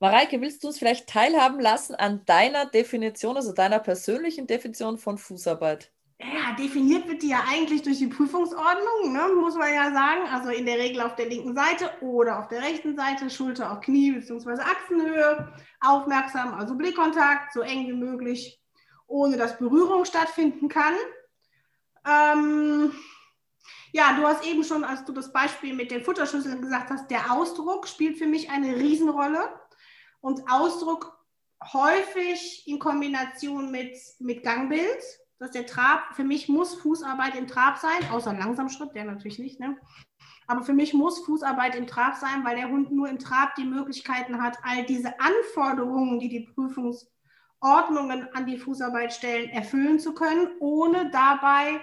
Mareike, 0.00 0.40
willst 0.40 0.62
du 0.62 0.68
uns 0.68 0.78
vielleicht 0.78 1.08
teilhaben 1.08 1.60
lassen 1.60 1.94
an 1.94 2.24
deiner 2.26 2.66
Definition, 2.66 3.36
also 3.36 3.52
deiner 3.52 3.78
persönlichen 3.78 4.46
Definition 4.46 4.98
von 4.98 5.16
Fußarbeit? 5.16 5.92
Ja, 6.18 6.54
definiert 6.56 7.08
wird 7.08 7.22
die 7.22 7.30
ja 7.30 7.42
eigentlich 7.48 7.82
durch 7.82 7.98
die 7.98 8.06
Prüfungsordnung, 8.06 9.12
ne, 9.12 9.28
muss 9.40 9.56
man 9.56 9.72
ja 9.72 9.92
sagen. 9.92 10.28
Also 10.30 10.50
in 10.50 10.66
der 10.66 10.78
Regel 10.78 11.00
auf 11.00 11.16
der 11.16 11.28
linken 11.28 11.54
Seite 11.54 11.90
oder 12.00 12.38
auf 12.38 12.48
der 12.48 12.62
rechten 12.62 12.96
Seite, 12.96 13.28
Schulter 13.30 13.72
auf 13.72 13.80
Knie 13.80 14.12
bzw. 14.12 14.60
Achsenhöhe, 14.60 15.52
aufmerksam, 15.80 16.54
also 16.54 16.76
Blickkontakt, 16.76 17.52
so 17.52 17.60
eng 17.60 17.88
wie 17.88 17.92
möglich, 17.92 18.60
ohne 19.08 19.36
dass 19.36 19.58
Berührung 19.58 20.04
stattfinden 20.04 20.68
kann. 20.68 20.94
Ähm, 22.06 22.92
ja, 23.92 24.14
du 24.16 24.26
hast 24.26 24.44
eben 24.46 24.64
schon, 24.64 24.84
als 24.84 25.04
du 25.04 25.12
das 25.12 25.32
Beispiel 25.32 25.74
mit 25.74 25.90
den 25.90 26.02
Futterschüsseln 26.02 26.62
gesagt 26.62 26.90
hast, 26.90 27.10
der 27.10 27.30
Ausdruck 27.32 27.86
spielt 27.86 28.18
für 28.18 28.26
mich 28.26 28.50
eine 28.50 28.76
Riesenrolle. 28.76 29.60
Und 30.20 30.50
Ausdruck 30.50 31.18
häufig 31.72 32.66
in 32.66 32.78
Kombination 32.78 33.70
mit, 33.70 33.96
mit 34.18 34.42
Gangbild, 34.42 35.02
dass 35.38 35.50
der 35.50 35.66
Trab, 35.66 36.14
für 36.14 36.24
mich 36.24 36.48
muss 36.48 36.74
Fußarbeit 36.74 37.34
im 37.36 37.46
Trab 37.46 37.78
sein, 37.78 38.10
außer 38.10 38.32
Langsamschritt, 38.32 38.94
der 38.94 39.04
natürlich 39.04 39.38
nicht, 39.38 39.60
ne? 39.60 39.76
Aber 40.46 40.62
für 40.62 40.72
mich 40.72 40.94
muss 40.94 41.24
Fußarbeit 41.24 41.74
im 41.76 41.86
Trab 41.86 42.16
sein, 42.16 42.44
weil 42.44 42.56
der 42.56 42.68
Hund 42.68 42.92
nur 42.92 43.08
im 43.08 43.18
Trab 43.18 43.54
die 43.56 43.64
Möglichkeiten 43.64 44.42
hat, 44.42 44.58
all 44.62 44.84
diese 44.84 45.14
Anforderungen, 45.20 46.18
die 46.18 46.28
die 46.28 46.46
Prüfungsordnungen 46.54 48.28
an 48.34 48.46
die 48.46 48.58
Fußarbeit 48.58 49.12
stellen, 49.12 49.50
erfüllen 49.50 50.00
zu 50.00 50.14
können, 50.14 50.48
ohne 50.60 51.10
dabei, 51.10 51.80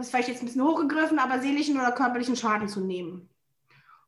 das 0.00 0.06
ist 0.06 0.12
vielleicht 0.12 0.28
jetzt 0.28 0.42
ein 0.42 0.46
bisschen 0.46 0.64
hochgegriffen, 0.64 1.18
aber 1.18 1.40
seelischen 1.40 1.76
oder 1.76 1.92
körperlichen 1.92 2.34
Schaden 2.34 2.68
zu 2.68 2.80
nehmen. 2.80 3.28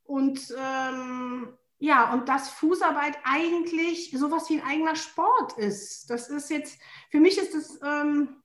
Und 0.05 0.41
ähm, 0.59 1.49
ja, 1.79 2.13
und 2.15 2.29
dass 2.29 2.49
Fußarbeit 2.49 3.19
eigentlich 3.25 4.11
sowas 4.17 4.49
wie 4.49 4.61
ein 4.61 4.67
eigener 4.67 4.97
Sport 4.97 5.59
ist. 5.59 6.09
Das 6.09 6.31
ist 6.31 6.49
jetzt, 6.49 6.79
für 7.11 7.21
mich 7.21 7.37
ist 7.37 7.55
das, 7.55 7.79
ähm, 7.83 8.37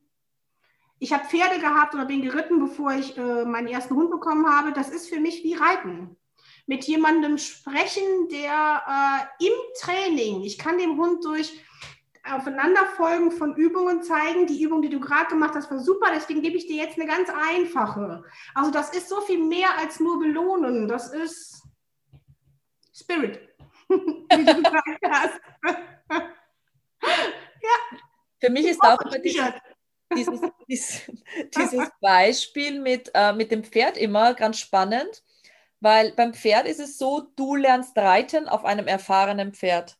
ich 1.00 1.14
habe 1.14 1.26
Pferde 1.26 1.60
gehabt 1.60 1.94
oder 1.94 2.06
bin 2.06 2.22
geritten, 2.22 2.60
bevor 2.60 2.92
ich 2.92 3.18
äh, 3.18 3.46
meinen 3.46 3.68
ersten 3.68 3.96
Hund 3.96 4.12
bekommen 4.12 4.46
habe. 4.46 4.74
Das 4.74 4.90
ist 4.90 5.08
für 5.08 5.22
mich 5.22 5.44
wie 5.44 5.54
Reiten. 5.54 6.18
Mit 6.66 6.84
jemandem 6.84 7.38
sprechen, 7.38 8.28
der 8.30 9.30
äh, 9.40 9.46
im 9.46 9.54
Training, 9.80 10.42
ich 10.42 10.58
kann 10.58 10.78
dem 10.78 10.98
Hund 10.98 11.24
durch 11.24 11.62
Aufeinanderfolgen 12.36 13.32
von 13.32 13.56
Übungen 13.56 14.04
zeigen. 14.04 14.48
Die 14.48 14.62
Übung, 14.62 14.82
die 14.82 14.90
du 14.90 15.00
gerade 15.00 15.30
gemacht 15.30 15.56
hast, 15.56 15.70
war 15.72 15.80
super, 15.80 16.08
deswegen 16.14 16.42
gebe 16.42 16.58
ich 16.58 16.68
dir 16.68 16.84
jetzt 16.84 16.98
eine 16.98 17.08
ganz 17.08 17.30
einfache. 17.30 18.24
Also 18.54 18.72
das 18.72 18.90
ist 18.94 19.10
so 19.10 19.22
viel 19.22 19.44
mehr 19.44 19.78
als 19.78 20.00
nur 20.00 20.20
belohnen. 20.20 20.88
Das 20.88 21.14
ist 21.14 21.64
Spirit, 22.94 23.40
wie 23.90 24.46
du 24.46 24.56
gesagt 24.56 25.00
hast. 25.10 25.40
ja. 27.02 27.98
Für 28.40 28.52
mich 28.52 28.66
ist 28.68 28.82
auch 28.82 29.00
immer 29.02 29.20
dieses, 29.20 29.54
dieses, 30.16 30.42
dieses, 30.68 31.12
dieses, 31.56 31.90
Beispiel 32.02 32.80
mit, 32.80 33.12
äh, 33.14 33.34
mit 33.34 33.52
dem 33.52 33.64
Pferd 33.64 33.98
immer 33.98 34.34
ganz 34.34 34.60
spannend, 34.60 35.24
weil 35.80 36.12
beim 36.14 36.34
Pferd 36.34 36.68
ist 36.68 36.80
es 36.80 36.98
so, 36.98 37.32
du 37.36 37.56
lernst 37.56 37.98
reiten 37.98 38.48
auf 38.48 38.66
einem 38.66 38.88
erfahrenen 38.88 39.54
Pferd. 39.54 39.98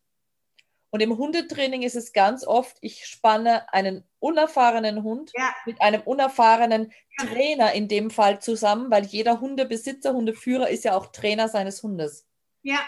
Und 0.90 1.02
im 1.02 1.18
Hundetraining 1.18 1.82
ist 1.82 1.96
es 1.96 2.14
ganz 2.14 2.46
oft, 2.46 2.78
ich 2.82 3.06
spanne 3.06 3.72
einen 3.74 4.06
unerfahrenen 4.20 5.04
Hund 5.04 5.32
ja. 5.36 5.54
mit 5.66 5.82
einem 5.82 6.02
unerfahrenen 6.02 6.94
Trainer 7.20 7.74
in 7.74 7.88
dem 7.88 8.10
Fall 8.10 8.40
zusammen, 8.42 8.90
weil 8.90 9.06
jeder 9.06 9.42
Hundebesitzer, 9.42 10.14
Hundeführer 10.14 10.70
ist 10.70 10.86
ja 10.86 10.96
auch 10.96 11.08
Trainer 11.08 11.50
seines 11.50 11.84
Hundes. 11.84 12.26
Ja. 12.62 12.80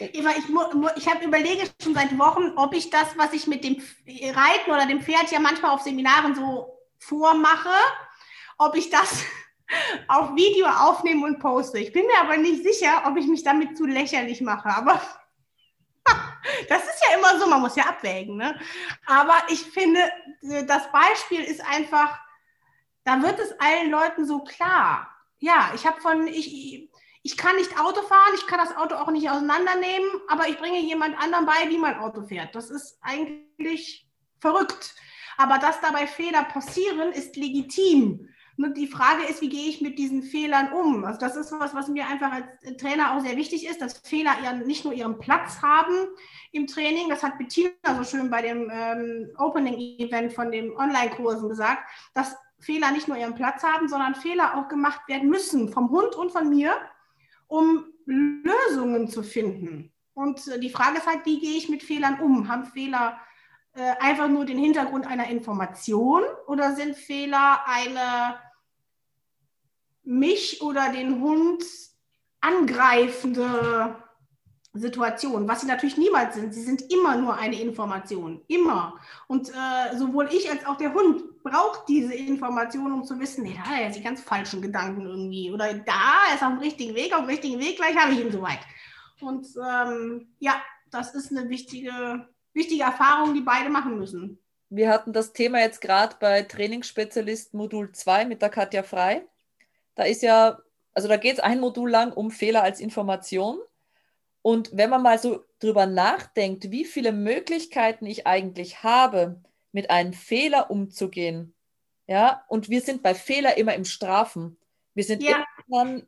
Eva, 0.00 0.30
ich, 0.30 0.44
ich 0.96 1.08
habe 1.08 1.24
überlege 1.24 1.68
schon 1.80 1.94
seit 1.94 2.18
Wochen, 2.18 2.52
ob 2.56 2.74
ich 2.74 2.90
das, 2.90 3.16
was 3.16 3.32
ich 3.32 3.46
mit 3.46 3.62
dem 3.62 3.80
Reiten 4.06 4.70
oder 4.70 4.86
dem 4.86 5.00
Pferd 5.00 5.30
ja 5.30 5.38
manchmal 5.38 5.70
auf 5.72 5.82
Seminaren 5.82 6.34
so 6.34 6.76
vormache, 6.98 7.70
ob 8.58 8.74
ich 8.74 8.90
das 8.90 9.22
auf 10.08 10.34
Video 10.34 10.66
aufnehme 10.66 11.24
und 11.24 11.38
poste. 11.38 11.78
Ich 11.78 11.92
bin 11.92 12.06
mir 12.06 12.20
aber 12.20 12.36
nicht 12.36 12.64
sicher, 12.64 13.04
ob 13.06 13.16
ich 13.16 13.26
mich 13.26 13.44
damit 13.44 13.76
zu 13.76 13.86
lächerlich 13.86 14.40
mache. 14.40 14.68
Aber 14.70 15.00
das 16.68 16.82
ist 16.84 17.02
ja 17.08 17.18
immer 17.18 17.38
so, 17.38 17.46
man 17.46 17.60
muss 17.60 17.76
ja 17.76 17.84
abwägen. 17.84 18.36
Ne? 18.36 18.58
Aber 19.06 19.36
ich 19.48 19.62
finde, 19.62 20.00
das 20.66 20.90
Beispiel 20.92 21.42
ist 21.42 21.64
einfach, 21.64 22.18
da 23.04 23.22
wird 23.22 23.38
es 23.38 23.58
allen 23.60 23.90
Leuten 23.90 24.26
so 24.26 24.40
klar. 24.44 25.08
Ja, 25.38 25.72
ich 25.74 25.86
habe 25.86 26.00
von, 26.00 26.26
ich, 26.26 26.90
ich 27.22 27.36
kann 27.36 27.56
nicht 27.56 27.78
Auto 27.78 28.02
fahren, 28.02 28.34
ich 28.34 28.46
kann 28.46 28.58
das 28.58 28.76
Auto 28.76 28.94
auch 28.94 29.10
nicht 29.10 29.30
auseinandernehmen, 29.30 30.10
aber 30.28 30.48
ich 30.48 30.58
bringe 30.58 30.80
jemand 30.80 31.18
anderem 31.18 31.46
bei, 31.46 31.68
wie 31.68 31.78
man 31.78 31.98
Auto 31.98 32.22
fährt. 32.22 32.54
Das 32.54 32.70
ist 32.70 32.98
eigentlich 33.00 34.06
verrückt. 34.40 34.94
Aber 35.36 35.58
dass 35.58 35.80
dabei 35.80 36.06
Fehler 36.06 36.44
passieren, 36.44 37.12
ist 37.12 37.36
legitim. 37.36 38.28
Die 38.76 38.86
Frage 38.86 39.24
ist, 39.24 39.40
wie 39.40 39.48
gehe 39.48 39.68
ich 39.68 39.80
mit 39.80 39.98
diesen 39.98 40.22
Fehlern 40.22 40.72
um? 40.72 41.04
Also 41.04 41.18
das 41.18 41.36
ist 41.36 41.50
was, 41.52 41.74
was 41.74 41.88
mir 41.88 42.06
einfach 42.06 42.30
als 42.32 42.76
Trainer 42.76 43.14
auch 43.14 43.20
sehr 43.20 43.36
wichtig 43.36 43.66
ist, 43.66 43.80
dass 43.80 43.98
Fehler 43.98 44.34
nicht 44.66 44.84
nur 44.84 44.92
ihren 44.92 45.18
Platz 45.18 45.62
haben 45.62 45.94
im 46.52 46.66
Training. 46.66 47.08
Das 47.08 47.22
hat 47.22 47.38
Bettina 47.38 47.70
so 47.96 48.04
schön 48.04 48.28
bei 48.28 48.42
dem 48.42 48.70
ähm, 48.70 49.30
Opening-Event 49.38 50.32
von 50.34 50.50
den 50.50 50.76
Online-Kursen 50.76 51.48
gesagt, 51.48 51.82
dass 52.12 52.36
Fehler 52.58 52.90
nicht 52.90 53.08
nur 53.08 53.16
ihren 53.16 53.34
Platz 53.34 53.62
haben, 53.62 53.88
sondern 53.88 54.14
Fehler 54.14 54.56
auch 54.56 54.68
gemacht 54.68 55.00
werden 55.08 55.30
müssen 55.30 55.72
vom 55.72 55.90
Hund 55.90 56.14
und 56.14 56.30
von 56.30 56.48
mir 56.50 56.74
um 57.46 57.86
Lösungen 58.04 59.08
zu 59.08 59.22
finden. 59.22 59.92
Und 60.12 60.46
äh, 60.48 60.60
die 60.60 60.70
Frage 60.70 60.98
ist 60.98 61.06
halt, 61.06 61.24
wie 61.24 61.40
gehe 61.40 61.56
ich 61.56 61.68
mit 61.68 61.82
Fehlern 61.82 62.20
um? 62.20 62.48
Haben 62.48 62.66
Fehler 62.66 63.18
äh, 63.74 63.92
einfach 64.00 64.28
nur 64.28 64.44
den 64.44 64.58
Hintergrund 64.58 65.06
einer 65.06 65.28
Information 65.28 66.22
oder 66.46 66.74
sind 66.74 66.96
Fehler 66.96 67.60
eine 67.66 68.36
mich 70.02 70.62
oder 70.62 70.92
den 70.92 71.20
Hund 71.20 71.64
angreifende 72.40 73.96
Situation, 74.72 75.48
was 75.48 75.62
sie 75.62 75.66
natürlich 75.66 75.96
niemals 75.96 76.36
sind. 76.36 76.54
Sie 76.54 76.62
sind 76.62 76.92
immer 76.92 77.16
nur 77.16 77.36
eine 77.36 77.60
Information, 77.60 78.40
immer. 78.46 78.94
Und 79.26 79.48
äh, 79.48 79.96
sowohl 79.96 80.28
ich 80.32 80.48
als 80.48 80.64
auch 80.64 80.76
der 80.76 80.94
Hund 80.94 81.42
braucht 81.42 81.88
diese 81.88 82.14
Information, 82.14 82.92
um 82.92 83.04
zu 83.04 83.18
wissen, 83.18 83.42
nee, 83.42 83.54
da 83.54 83.62
hat 83.62 83.78
er 83.78 83.86
jetzt 83.86 83.98
die 83.98 84.02
ganz 84.02 84.20
falschen 84.20 84.62
Gedanken 84.62 85.06
irgendwie. 85.06 85.50
Oder 85.50 85.74
da 85.74 86.32
ist 86.32 86.42
er 86.42 86.48
auf 86.48 86.54
dem 86.54 86.62
richtigen 86.62 86.94
Weg, 86.94 87.12
auf 87.12 87.22
dem 87.22 87.30
richtigen 87.30 87.58
Weg, 87.58 87.76
gleich 87.76 87.96
habe 87.96 88.12
ich 88.12 88.20
ihn 88.20 88.30
soweit. 88.30 88.60
Und 89.20 89.46
ähm, 89.56 90.28
ja, 90.38 90.62
das 90.90 91.14
ist 91.14 91.30
eine 91.32 91.48
wichtige, 91.48 92.28
wichtige 92.52 92.84
Erfahrung, 92.84 93.34
die 93.34 93.40
beide 93.40 93.70
machen 93.70 93.98
müssen. 93.98 94.38
Wir 94.68 94.88
hatten 94.88 95.12
das 95.12 95.32
Thema 95.32 95.58
jetzt 95.58 95.80
gerade 95.80 96.14
bei 96.20 96.42
Trainingsspezialist 96.42 97.54
Modul 97.54 97.90
2 97.90 98.24
mit 98.24 98.40
der 98.40 98.50
Katja 98.50 98.84
Frei. 98.84 99.26
Da 100.00 100.06
ist 100.06 100.22
ja, 100.22 100.58
also 100.94 101.08
da 101.08 101.18
geht 101.18 101.34
es 101.34 101.40
ein 101.40 101.60
Modul 101.60 101.90
lang 101.90 102.14
um 102.14 102.30
Fehler 102.30 102.62
als 102.62 102.80
Information. 102.80 103.58
Und 104.40 104.70
wenn 104.72 104.88
man 104.88 105.02
mal 105.02 105.18
so 105.18 105.44
drüber 105.58 105.84
nachdenkt, 105.84 106.70
wie 106.70 106.86
viele 106.86 107.12
Möglichkeiten 107.12 108.06
ich 108.06 108.26
eigentlich 108.26 108.82
habe, 108.82 109.42
mit 109.72 109.90
einem 109.90 110.14
Fehler 110.14 110.70
umzugehen, 110.70 111.52
ja, 112.06 112.42
und 112.48 112.70
wir 112.70 112.80
sind 112.80 113.02
bei 113.02 113.14
Fehler 113.14 113.58
immer 113.58 113.74
im 113.74 113.84
Strafen. 113.84 114.56
Wir 114.94 115.04
sind 115.04 115.22
ja. 115.22 115.44
irgendwann 115.58 116.06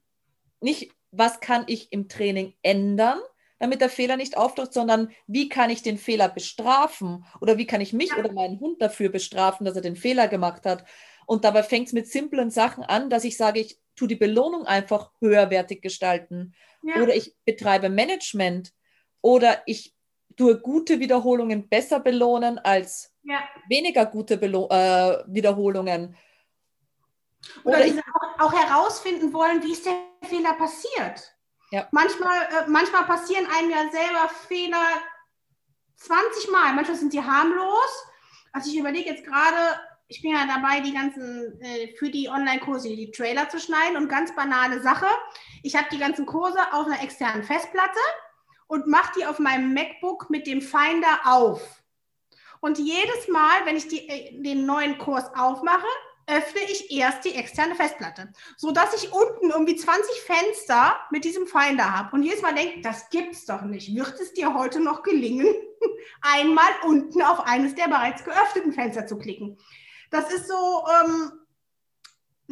nicht, 0.62 0.90
was 1.10 1.40
kann 1.40 1.64
ich 1.66 1.92
im 1.92 2.08
Training 2.08 2.54
ändern, 2.62 3.20
damit 3.58 3.82
der 3.82 3.90
Fehler 3.90 4.16
nicht 4.16 4.38
auftaucht, 4.38 4.72
sondern 4.72 5.10
wie 5.26 5.50
kann 5.50 5.68
ich 5.68 5.82
den 5.82 5.98
Fehler 5.98 6.30
bestrafen 6.30 7.26
oder 7.42 7.58
wie 7.58 7.66
kann 7.66 7.82
ich 7.82 7.92
mich 7.92 8.08
ja. 8.08 8.16
oder 8.16 8.32
meinen 8.32 8.58
Hund 8.58 8.80
dafür 8.80 9.10
bestrafen, 9.10 9.66
dass 9.66 9.76
er 9.76 9.82
den 9.82 9.96
Fehler 9.96 10.28
gemacht 10.28 10.64
hat. 10.64 10.86
Und 11.26 11.44
dabei 11.44 11.62
fängt 11.62 11.88
es 11.88 11.92
mit 11.92 12.08
simplen 12.08 12.50
Sachen 12.50 12.84
an, 12.84 13.10
dass 13.10 13.24
ich 13.24 13.36
sage, 13.36 13.60
ich 13.60 13.81
tue 13.94 14.08
die 14.08 14.16
Belohnung 14.16 14.66
einfach 14.66 15.12
höherwertig 15.20 15.82
gestalten 15.82 16.54
ja. 16.82 16.96
oder 17.02 17.14
ich 17.14 17.34
betreibe 17.44 17.88
Management 17.88 18.72
oder 19.20 19.62
ich 19.66 19.94
tue 20.36 20.60
gute 20.60 20.98
Wiederholungen 21.00 21.68
besser 21.68 22.00
belohnen 22.00 22.58
als 22.58 23.12
ja. 23.22 23.40
weniger 23.68 24.06
gute 24.06 24.36
Belo 24.36 24.68
äh, 24.70 25.22
Wiederholungen. 25.26 26.16
Oder, 27.64 27.78
oder 27.78 28.02
auch, 28.38 28.46
auch, 28.46 28.52
herausfinden 28.52 29.32
wollen, 29.32 29.62
wie 29.62 29.72
ist 29.72 29.84
der 29.84 29.94
Fehler 30.24 30.54
passiert. 30.54 31.36
Ja. 31.70 31.88
Manchmal, 31.90 32.42
äh, 32.42 32.68
manchmal 32.68 33.04
passieren 33.04 33.46
einem 33.46 33.70
ja 33.70 33.90
selber 33.90 34.28
Fehler 34.48 34.86
20 35.96 36.50
Mal. 36.50 36.72
Manchmal 36.74 36.96
sind 36.96 37.12
die 37.12 37.22
harmlos. 37.22 38.06
Also 38.52 38.70
ich 38.70 38.78
überlege 38.78 39.10
jetzt 39.10 39.24
gerade, 39.24 39.80
ich 40.12 40.20
bin 40.20 40.32
ja 40.32 40.46
dabei, 40.46 40.80
die 40.80 40.92
ganzen, 40.92 41.58
äh, 41.62 41.94
für 41.96 42.10
die 42.10 42.28
Online-Kurse 42.28 42.88
die 42.88 43.10
Trailer 43.10 43.48
zu 43.48 43.58
schneiden 43.58 43.96
und 43.96 44.10
ganz 44.10 44.34
banale 44.36 44.82
Sache. 44.82 45.06
Ich 45.62 45.74
habe 45.74 45.86
die 45.90 45.98
ganzen 45.98 46.26
Kurse 46.26 46.58
auf 46.72 46.86
einer 46.86 47.02
externen 47.02 47.42
Festplatte 47.42 48.00
und 48.66 48.86
mache 48.86 49.12
die 49.18 49.24
auf 49.24 49.38
meinem 49.38 49.72
MacBook 49.72 50.28
mit 50.28 50.46
dem 50.46 50.60
Finder 50.60 51.20
auf. 51.24 51.82
Und 52.60 52.78
jedes 52.78 53.26
Mal, 53.28 53.64
wenn 53.64 53.76
ich 53.76 53.88
die, 53.88 54.06
äh, 54.06 54.42
den 54.42 54.66
neuen 54.66 54.98
Kurs 54.98 55.24
aufmache, 55.34 55.86
öffne 56.26 56.60
ich 56.70 56.90
erst 56.90 57.24
die 57.24 57.34
externe 57.34 57.74
Festplatte, 57.74 58.32
sodass 58.58 59.02
ich 59.02 59.12
unten 59.12 59.50
irgendwie 59.50 59.76
20 59.76 60.14
Fenster 60.20 61.00
mit 61.10 61.24
diesem 61.24 61.46
Finder 61.46 61.90
habe. 61.90 62.14
Und 62.14 62.22
jedes 62.22 62.42
Mal 62.42 62.54
denke, 62.54 62.82
das 62.82 63.08
gibt's 63.08 63.46
doch 63.46 63.62
nicht. 63.62 63.94
Wird 63.94 64.20
es 64.20 64.34
dir 64.34 64.52
heute 64.52 64.80
noch 64.80 65.02
gelingen, 65.02 65.46
einmal 66.20 66.70
unten 66.84 67.22
auf 67.22 67.40
eines 67.40 67.74
der 67.74 67.88
bereits 67.88 68.24
geöffneten 68.24 68.74
Fenster 68.74 69.06
zu 69.06 69.16
klicken? 69.16 69.58
Das 70.12 70.30
ist 70.30 70.46
so, 70.46 70.84
ähm, 71.02 71.32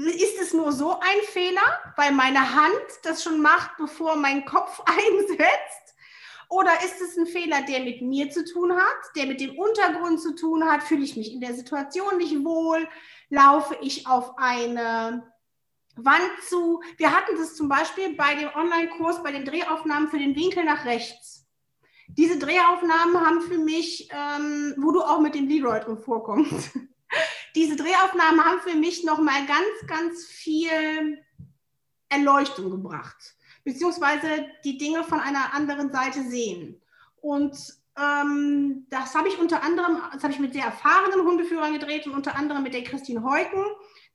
ist 0.07 0.41
es 0.41 0.55
nur 0.55 0.73
so 0.73 0.99
ein 0.99 1.23
Fehler, 1.29 1.61
weil 1.97 2.11
meine 2.11 2.55
Hand 2.55 2.87
das 3.03 3.23
schon 3.23 3.41
macht, 3.43 3.77
bevor 3.77 4.17
mein 4.17 4.47
Kopf 4.47 4.81
einsetzt? 4.87 5.95
Oder 6.49 6.73
ist 6.85 7.01
es 7.01 7.17
ein 7.17 7.27
Fehler, 7.27 7.63
der 7.63 7.81
mit 7.81 8.03
mir 8.03 8.31
zu 8.31 8.45
tun 8.45 8.73
hat, 8.73 9.15
der 9.15 9.27
mit 9.27 9.41
dem 9.41 9.57
Untergrund 9.57 10.21
zu 10.21 10.35
tun 10.35 10.65
hat? 10.65 10.83
Fühle 10.83 11.05
ich 11.05 11.17
mich 11.17 11.33
in 11.33 11.41
der 11.41 11.55
Situation 11.55 12.17
nicht 12.17 12.45
wohl? 12.45 12.89
Laufe 13.29 13.77
ich 13.83 14.07
auf 14.09 14.37
eine 14.39 15.31
Wand 15.97 16.33
zu? 16.49 16.83
Wir 16.97 17.15
hatten 17.15 17.37
das 17.37 17.55
zum 17.55 17.69
Beispiel 17.69 18.17
bei 18.17 18.35
dem 18.37 18.49
Online-Kurs, 18.55 19.23
bei 19.23 19.33
den 19.33 19.45
Drehaufnahmen 19.45 20.09
für 20.09 20.19
den 20.19 20.35
Winkel 20.35 20.65
nach 20.65 20.87
rechts. 20.87 21.47
Diese 22.09 22.39
Drehaufnahmen 22.39 23.21
haben 23.21 23.43
für 23.43 23.59
mich, 23.59 24.09
ähm, 24.11 24.75
wo 24.79 24.93
du 24.93 25.03
auch 25.03 25.21
mit 25.21 25.35
dem 25.35 25.47
Leroy 25.47 25.79
drin 25.79 25.99
vorkommst, 25.99 26.71
diese 27.55 27.77
Drehaufnahmen 27.77 28.45
haben 28.45 28.61
für 28.61 28.77
mich 28.77 29.05
nochmal 29.05 29.47
ganz, 29.47 29.87
ganz 29.87 30.27
viel 30.27 31.23
Erleuchtung 32.09 32.71
gebracht, 32.71 33.37
beziehungsweise 33.65 34.47
die 34.65 34.79
Dinge 34.79 35.05
von 35.05 35.21
einer 35.21 35.55
anderen 35.55 35.93
Seite 35.93 36.23
sehen. 36.23 36.81
Und 37.21 37.57
ähm, 37.99 38.87
das 38.91 39.15
habe 39.15 39.29
ich 39.29 39.39
unter 39.39 39.63
anderem, 39.63 39.99
das 40.13 40.23
habe 40.23 40.33
ich 40.33 40.39
mit 40.39 40.53
sehr 40.53 40.65
erfahrenen 40.65 41.27
Hundeführern 41.27 41.73
gedreht 41.73 42.07
und 42.07 42.15
unter 42.15 42.37
anderem 42.37 42.63
mit 42.63 42.75
der 42.75 42.85
Christine 42.85 43.23
Heuken, 43.23 43.65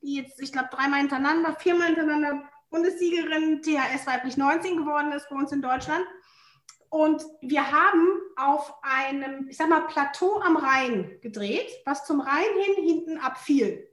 die 0.02 0.16
jetzt, 0.16 0.42
ich 0.42 0.52
glaube, 0.52 0.70
dreimal 0.72 1.00
hintereinander, 1.00 1.56
viermal 1.60 1.88
hintereinander 1.88 2.50
Bundessiegerin 2.70 3.62
THS 3.62 4.08
weiblich 4.08 4.38
19 4.38 4.78
geworden 4.78 5.12
ist 5.12 5.30
bei 5.30 5.36
uns 5.36 5.52
in 5.52 5.62
Deutschland. 5.62 6.06
Und 6.90 7.24
wir 7.42 7.72
haben 7.72 8.20
auf 8.36 8.74
einem, 8.82 9.48
ich 9.50 9.58
sag 9.58 9.70
mal, 9.70 9.88
Plateau 9.88 10.40
am 10.42 10.58
Rhein 10.58 11.20
gedreht, 11.22 11.70
was 11.86 12.06
zum 12.06 12.22
Rhein 12.22 12.46
hin 12.64 12.84
hinten 12.84 13.18
abfiel. 13.18 13.92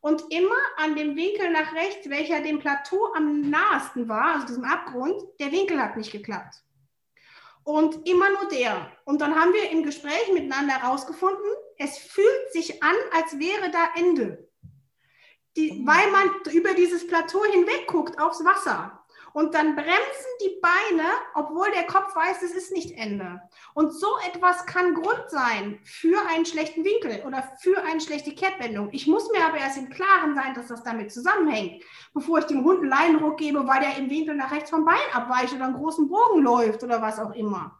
Und 0.00 0.24
immer 0.30 0.54
an 0.76 0.94
dem 0.94 1.16
Winkel 1.16 1.50
nach 1.50 1.74
rechts, 1.74 2.08
welcher 2.08 2.40
dem 2.40 2.60
Plateau 2.60 3.12
am 3.14 3.50
nahesten 3.50 4.08
war, 4.08 4.34
also 4.34 4.46
diesem 4.46 4.64
Abgrund, 4.64 5.22
der 5.40 5.50
Winkel 5.50 5.80
hat 5.80 5.96
nicht 5.96 6.12
geklappt. 6.12 6.62
Und 7.64 8.08
immer 8.08 8.30
nur 8.30 8.48
der. 8.48 8.90
Und 9.04 9.20
dann 9.20 9.34
haben 9.34 9.52
wir 9.52 9.70
im 9.70 9.82
Gespräch 9.82 10.32
miteinander 10.32 10.80
herausgefunden, 10.80 11.50
es 11.76 11.98
fühlt 11.98 12.52
sich 12.52 12.82
an, 12.82 12.94
als 13.12 13.38
wäre 13.38 13.70
da 13.70 13.88
Ende. 13.96 14.48
Die, 15.56 15.72
mhm. 15.72 15.86
weil 15.86 16.10
man 16.10 16.30
über 16.52 16.74
dieses 16.74 17.06
Plateau 17.06 17.44
hinweg 17.44 17.86
guckt 17.86 18.18
aufs 18.20 18.44
Wasser. 18.44 18.97
Und 19.38 19.54
dann 19.54 19.76
bremsen 19.76 20.32
die 20.42 20.60
Beine, 20.60 21.08
obwohl 21.32 21.70
der 21.70 21.86
Kopf 21.86 22.16
weiß, 22.16 22.42
es 22.42 22.56
ist 22.56 22.72
nicht 22.72 22.98
Ende. 22.98 23.40
Und 23.72 23.92
so 23.92 24.08
etwas 24.26 24.66
kann 24.66 24.94
Grund 24.94 25.26
sein 25.28 25.78
für 25.84 26.20
einen 26.28 26.44
schlechten 26.44 26.84
Winkel 26.84 27.22
oder 27.24 27.44
für 27.60 27.80
eine 27.84 28.00
schlechte 28.00 28.34
Kehrtwendung. 28.34 28.88
Ich 28.90 29.06
muss 29.06 29.30
mir 29.30 29.46
aber 29.46 29.58
erst 29.58 29.78
im 29.78 29.90
Klaren 29.90 30.34
sein, 30.34 30.54
dass 30.54 30.66
das 30.66 30.82
damit 30.82 31.12
zusammenhängt, 31.12 31.84
bevor 32.12 32.40
ich 32.40 32.46
dem 32.46 32.64
Hund 32.64 32.80
einen 32.80 32.88
Leinenruck 32.88 33.38
gebe, 33.38 33.64
weil 33.64 33.80
der 33.80 33.96
im 33.96 34.10
Winkel 34.10 34.34
nach 34.34 34.50
rechts 34.50 34.70
vom 34.70 34.84
Bein 34.84 34.96
abweicht 35.12 35.54
oder 35.54 35.66
einen 35.66 35.76
großen 35.76 36.08
Bogen 36.08 36.42
läuft 36.42 36.82
oder 36.82 37.00
was 37.00 37.20
auch 37.20 37.32
immer. 37.32 37.78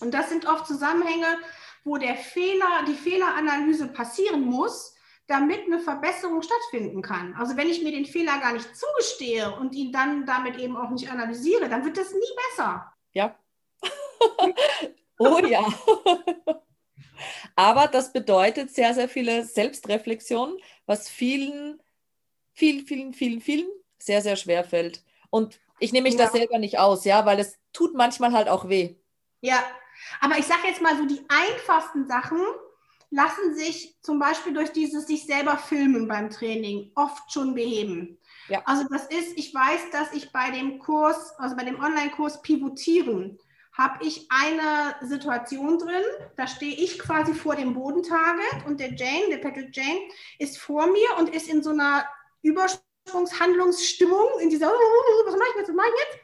Und 0.00 0.12
das 0.12 0.28
sind 0.28 0.44
oft 0.48 0.66
Zusammenhänge, 0.66 1.38
wo 1.84 1.98
der 1.98 2.16
Fehler, 2.16 2.82
die 2.88 2.94
Fehleranalyse 2.94 3.86
passieren 3.92 4.40
muss, 4.40 4.96
damit 5.30 5.66
eine 5.66 5.78
Verbesserung 5.78 6.42
stattfinden 6.42 7.02
kann. 7.02 7.34
Also 7.34 7.56
wenn 7.56 7.68
ich 7.68 7.82
mir 7.82 7.92
den 7.92 8.04
Fehler 8.04 8.40
gar 8.40 8.52
nicht 8.52 8.68
zugestehe 8.76 9.54
und 9.56 9.74
ihn 9.74 9.92
dann 9.92 10.26
damit 10.26 10.58
eben 10.58 10.76
auch 10.76 10.90
nicht 10.90 11.08
analysiere, 11.08 11.68
dann 11.68 11.84
wird 11.84 11.96
das 11.96 12.12
nie 12.12 12.20
besser. 12.48 12.92
Ja. 13.12 13.36
oh 15.18 15.38
ja. 15.38 15.64
Aber 17.54 17.86
das 17.86 18.12
bedeutet 18.12 18.74
sehr, 18.74 18.92
sehr 18.92 19.08
viele 19.08 19.44
Selbstreflexionen, 19.44 20.56
was 20.86 21.08
vielen, 21.08 21.80
vielen, 22.52 22.84
vielen, 22.84 23.14
vielen, 23.14 23.40
vielen 23.40 23.68
sehr, 23.98 24.22
sehr 24.22 24.34
schwer 24.34 24.64
fällt. 24.64 25.04
Und 25.30 25.60
ich 25.78 25.92
nehme 25.92 26.08
mich 26.08 26.18
ja. 26.18 26.26
da 26.26 26.32
selber 26.32 26.58
nicht 26.58 26.78
aus, 26.80 27.04
ja, 27.04 27.24
weil 27.24 27.38
es 27.38 27.56
tut 27.72 27.94
manchmal 27.94 28.32
halt 28.32 28.48
auch 28.48 28.68
weh. 28.68 28.96
Ja, 29.42 29.62
aber 30.20 30.38
ich 30.38 30.46
sage 30.46 30.66
jetzt 30.66 30.82
mal 30.82 30.96
so 30.96 31.06
die 31.06 31.22
einfachsten 31.28 32.08
Sachen, 32.08 32.40
lassen 33.10 33.54
sich 33.54 33.96
zum 34.02 34.18
Beispiel 34.18 34.54
durch 34.54 34.72
dieses 34.72 35.06
sich 35.06 35.26
selber 35.26 35.56
filmen 35.58 36.08
beim 36.08 36.30
Training 36.30 36.92
oft 36.94 37.32
schon 37.32 37.54
beheben. 37.54 38.18
Ja. 38.48 38.62
Also 38.64 38.84
das 38.88 39.06
ist, 39.06 39.36
ich 39.36 39.54
weiß, 39.54 39.90
dass 39.92 40.12
ich 40.12 40.32
bei 40.32 40.50
dem 40.50 40.78
Kurs, 40.78 41.34
also 41.38 41.56
bei 41.56 41.64
dem 41.64 41.80
Online-Kurs 41.80 42.42
Pivotieren, 42.42 43.38
habe 43.72 44.04
ich 44.04 44.26
eine 44.30 44.96
Situation 45.08 45.78
drin, 45.78 46.02
da 46.36 46.46
stehe 46.46 46.74
ich 46.74 46.98
quasi 46.98 47.34
vor 47.34 47.56
dem 47.56 47.74
Bodentarget 47.74 48.66
und 48.66 48.80
der 48.80 48.94
Jane, 48.94 49.28
der 49.30 49.38
Patrick 49.38 49.74
Jane, 49.74 50.08
ist 50.38 50.58
vor 50.58 50.86
mir 50.86 51.16
und 51.18 51.34
ist 51.34 51.48
in 51.48 51.62
so 51.62 51.70
einer 51.70 52.04
Übersprungshandlungsstimmung, 52.42 54.40
in 54.40 54.50
dieser, 54.50 54.66
was 54.68 55.36
mache 55.36 55.48
ich 55.50 55.56
jetzt, 55.58 55.68
was 55.68 55.76
mache 55.76 55.88
ich 55.88 56.00
jetzt? 56.04 56.18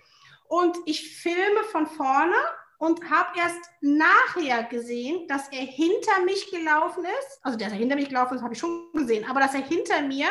Und 0.48 0.76
ich 0.86 1.16
filme 1.18 1.64
von 1.70 1.86
vorne 1.86 2.36
und 2.78 3.10
habe 3.10 3.38
erst 3.38 3.60
nachher 3.80 4.64
gesehen, 4.64 5.26
dass 5.28 5.48
er 5.48 5.64
hinter 5.64 6.22
mich 6.24 6.50
gelaufen 6.50 7.04
ist. 7.04 7.40
Also, 7.42 7.58
dass 7.58 7.72
er 7.72 7.78
hinter 7.78 7.96
mich 7.96 8.08
gelaufen 8.08 8.36
ist, 8.36 8.42
habe 8.42 8.54
ich 8.54 8.60
schon 8.60 8.92
gesehen, 8.92 9.28
aber 9.28 9.40
dass 9.40 9.54
er 9.54 9.62
hinter 9.62 10.02
mir 10.02 10.26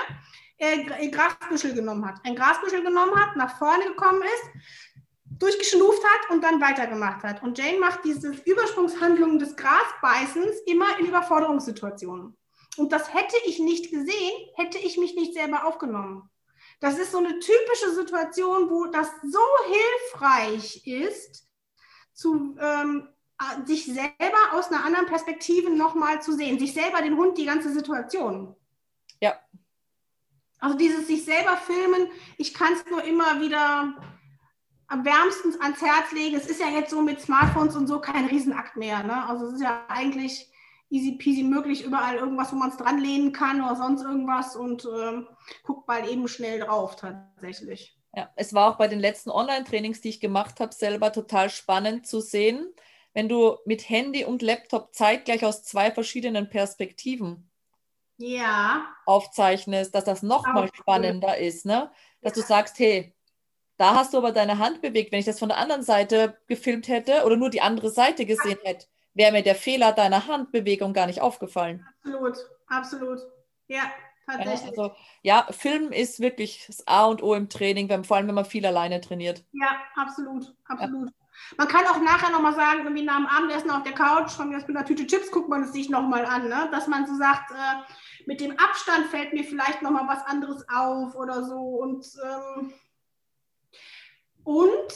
äh, 0.58 0.90
ein 0.92 1.12
Grasbüschel 1.12 1.74
genommen 1.74 2.06
hat. 2.06 2.20
Ein 2.24 2.36
Grasbüschel 2.36 2.84
genommen 2.84 3.16
hat, 3.16 3.36
nach 3.36 3.58
vorne 3.58 3.86
gekommen 3.86 4.22
ist, 4.22 4.96
durchgeschnuft 5.40 6.04
hat 6.04 6.30
und 6.30 6.44
dann 6.44 6.62
weitergemacht 6.62 7.24
hat. 7.24 7.44
Und 7.44 7.58
Jane 7.58 7.80
macht 7.80 8.06
diese 8.06 8.30
Übersprungshandlungen 8.30 9.40
des 9.40 9.56
Grasbeißens 9.56 10.62
immer 10.66 10.98
in 11.00 11.08
Überforderungssituationen. 11.08 12.38
Und 12.78 12.92
das 12.92 13.14
hätte 13.14 13.36
ich 13.46 13.60
nicht 13.60 13.92
gesehen, 13.92 14.34
hätte 14.56 14.78
ich 14.78 14.98
mich 14.98 15.16
nicht 15.16 15.34
selber 15.34 15.66
aufgenommen. 15.66 16.30
Das 16.80 17.00
ist 17.00 17.12
so 17.12 17.20
eine 17.20 17.40
typische 17.40 17.92
Situation, 17.96 18.70
wo 18.70 18.86
das 18.86 19.10
so 19.24 19.40
hilfreich 19.72 20.86
ist, 20.86 21.48
zu 22.16 22.58
ähm, 22.60 23.08
sich 23.66 23.86
selber 23.86 24.54
aus 24.54 24.72
einer 24.72 24.84
anderen 24.84 25.06
Perspektive 25.06 25.70
nochmal 25.70 26.22
zu 26.22 26.32
sehen, 26.32 26.58
sich 26.58 26.74
selber, 26.74 27.02
den 27.02 27.18
Hund, 27.18 27.38
die 27.38 27.46
ganze 27.46 27.72
Situation. 27.72 28.56
Ja. 29.22 29.36
Also 30.60 30.78
dieses 30.78 31.08
sich 31.08 31.26
selber 31.26 31.58
filmen, 31.58 32.08
ich 32.38 32.54
kann 32.54 32.74
es 32.74 32.86
nur 32.90 33.04
immer 33.04 33.42
wieder 33.42 33.94
am 34.88 35.06
wärmstens 35.06 35.60
ans 35.60 35.82
Herz 35.82 36.12
legen. 36.14 36.38
Es 36.38 36.48
ist 36.48 36.62
ja 36.62 36.70
jetzt 36.70 36.92
so 36.92 37.02
mit 37.02 37.20
Smartphones 37.20 37.76
und 37.76 37.88
so 37.88 38.00
kein 38.00 38.26
Riesenakt 38.26 38.78
mehr. 38.78 39.04
Ne? 39.04 39.28
Also 39.28 39.48
es 39.48 39.56
ist 39.56 39.62
ja 39.62 39.86
eigentlich 39.90 40.50
easy 40.90 41.14
peasy 41.14 41.44
möglich, 41.44 41.84
überall 41.84 42.16
irgendwas, 42.16 42.54
wo 42.54 42.56
man 42.56 42.70
es 42.70 42.78
dran 42.78 43.00
lehnen 43.00 43.34
kann 43.34 43.62
oder 43.62 43.76
sonst 43.76 44.04
irgendwas 44.04 44.56
und 44.56 44.86
ähm, 44.86 45.28
guckt 45.64 45.88
mal 45.88 46.08
eben 46.08 46.28
schnell 46.28 46.60
drauf 46.60 46.96
tatsächlich. 46.96 47.95
Ja, 48.16 48.32
es 48.36 48.54
war 48.54 48.72
auch 48.72 48.78
bei 48.78 48.88
den 48.88 49.00
letzten 49.00 49.30
Online-Trainings, 49.30 50.00
die 50.00 50.10
ich 50.10 50.22
gemacht 50.22 50.62
habe, 50.62 50.74
selber 50.74 51.12
total 51.12 51.50
spannend 51.50 52.08
zu 52.08 52.22
sehen, 52.22 52.74
wenn 53.14 53.28
du 53.28 53.58
mit 53.66 53.90
Handy 53.90 54.24
und 54.24 54.42
Laptop 54.42 54.94
zeitgleich 54.94 55.44
aus 55.46 55.64
zwei 55.64 55.92
verschiedenen 55.92 56.50
Perspektiven 56.50 57.50
ja. 58.18 58.86
aufzeichnest, 59.06 59.94
dass 59.94 60.06
das 60.06 60.24
nochmal 60.24 60.70
spannender 60.74 61.36
cool. 61.38 61.46
ist, 61.46 61.66
ne? 61.66 61.92
Dass 62.22 62.36
ja. 62.36 62.42
du 62.42 62.48
sagst, 62.48 62.80
hey, 62.80 63.14
da 63.78 63.96
hast 63.96 64.14
du 64.14 64.18
aber 64.18 64.32
deine 64.32 64.60
Hand 64.60 64.82
bewegt. 64.82 65.12
Wenn 65.12 65.20
ich 65.20 65.26
das 65.26 65.40
von 65.40 65.50
der 65.50 65.58
anderen 65.58 65.84
Seite 65.84 66.38
gefilmt 66.48 66.88
hätte 66.88 67.26
oder 67.26 67.36
nur 67.36 67.50
die 67.50 67.62
andere 67.62 67.90
Seite 67.90 68.26
gesehen 68.26 68.60
hätte, 68.64 68.88
wäre 69.14 69.34
mir 69.34 69.44
der 69.44 69.56
Fehler 69.56 69.92
deiner 69.92 70.28
Handbewegung 70.28 70.94
gar 70.94 71.08
nicht 71.08 71.22
aufgefallen. 71.22 71.86
Absolut, 72.02 72.38
absolut. 72.68 73.20
Ja, 73.68 73.92
Tatsächlich. 74.26 74.70
Also, 74.70 74.96
ja, 75.22 75.46
Film 75.52 75.92
ist 75.92 76.20
wirklich 76.20 76.66
das 76.68 76.88
A 76.88 77.06
und 77.06 77.22
O 77.22 77.36
im 77.36 77.50
Training, 77.50 77.90
wenn, 77.90 78.04
vor 78.04 78.18
allem 78.18 78.28
wenn 78.28 78.36
man 78.36 78.46
viel 78.46 78.66
alleine 78.66 79.02
trainiert. 79.02 79.44
Ja, 79.52 79.78
absolut, 79.96 80.56
absolut. 80.66 81.10
Ja. 81.10 81.16
Man 81.58 81.68
kann 81.68 81.86
auch 81.86 82.02
nachher 82.02 82.32
nochmal 82.32 82.56
sagen, 82.56 82.80
irgendwie 82.84 83.04
nach 83.04 83.18
dem 83.18 83.28
Abendessen 83.28 83.70
auf 83.70 83.84
der 83.84 83.94
Couch, 83.94 84.32
von 84.32 84.50
mir 84.50 84.58
aus 84.58 84.68
mit 84.68 84.76
einer 84.76 84.86
Tüte 84.86 85.06
Chips, 85.06 85.32
guckt 85.32 85.50
man 85.50 85.64
es 85.64 85.74
sich 85.74 85.90
nochmal 85.90 86.26
an, 86.26 86.48
ne? 86.48 86.70
dass 86.72 86.88
man 86.88 87.06
so 87.06 87.16
sagt, 87.16 87.52
äh, 87.52 87.94
mit 88.26 88.42
dem 88.42 88.58
Abstand 88.58 89.08
fällt 89.08 89.34
mir 89.34 89.44
vielleicht 89.44 89.82
nochmal 89.82 90.08
was 90.08 90.26
anderes 90.26 90.66
auf 90.70 91.16
oder 91.16 91.44
so. 91.44 91.58
Und, 91.58 92.06
ähm, 92.24 92.74
und 94.44 94.88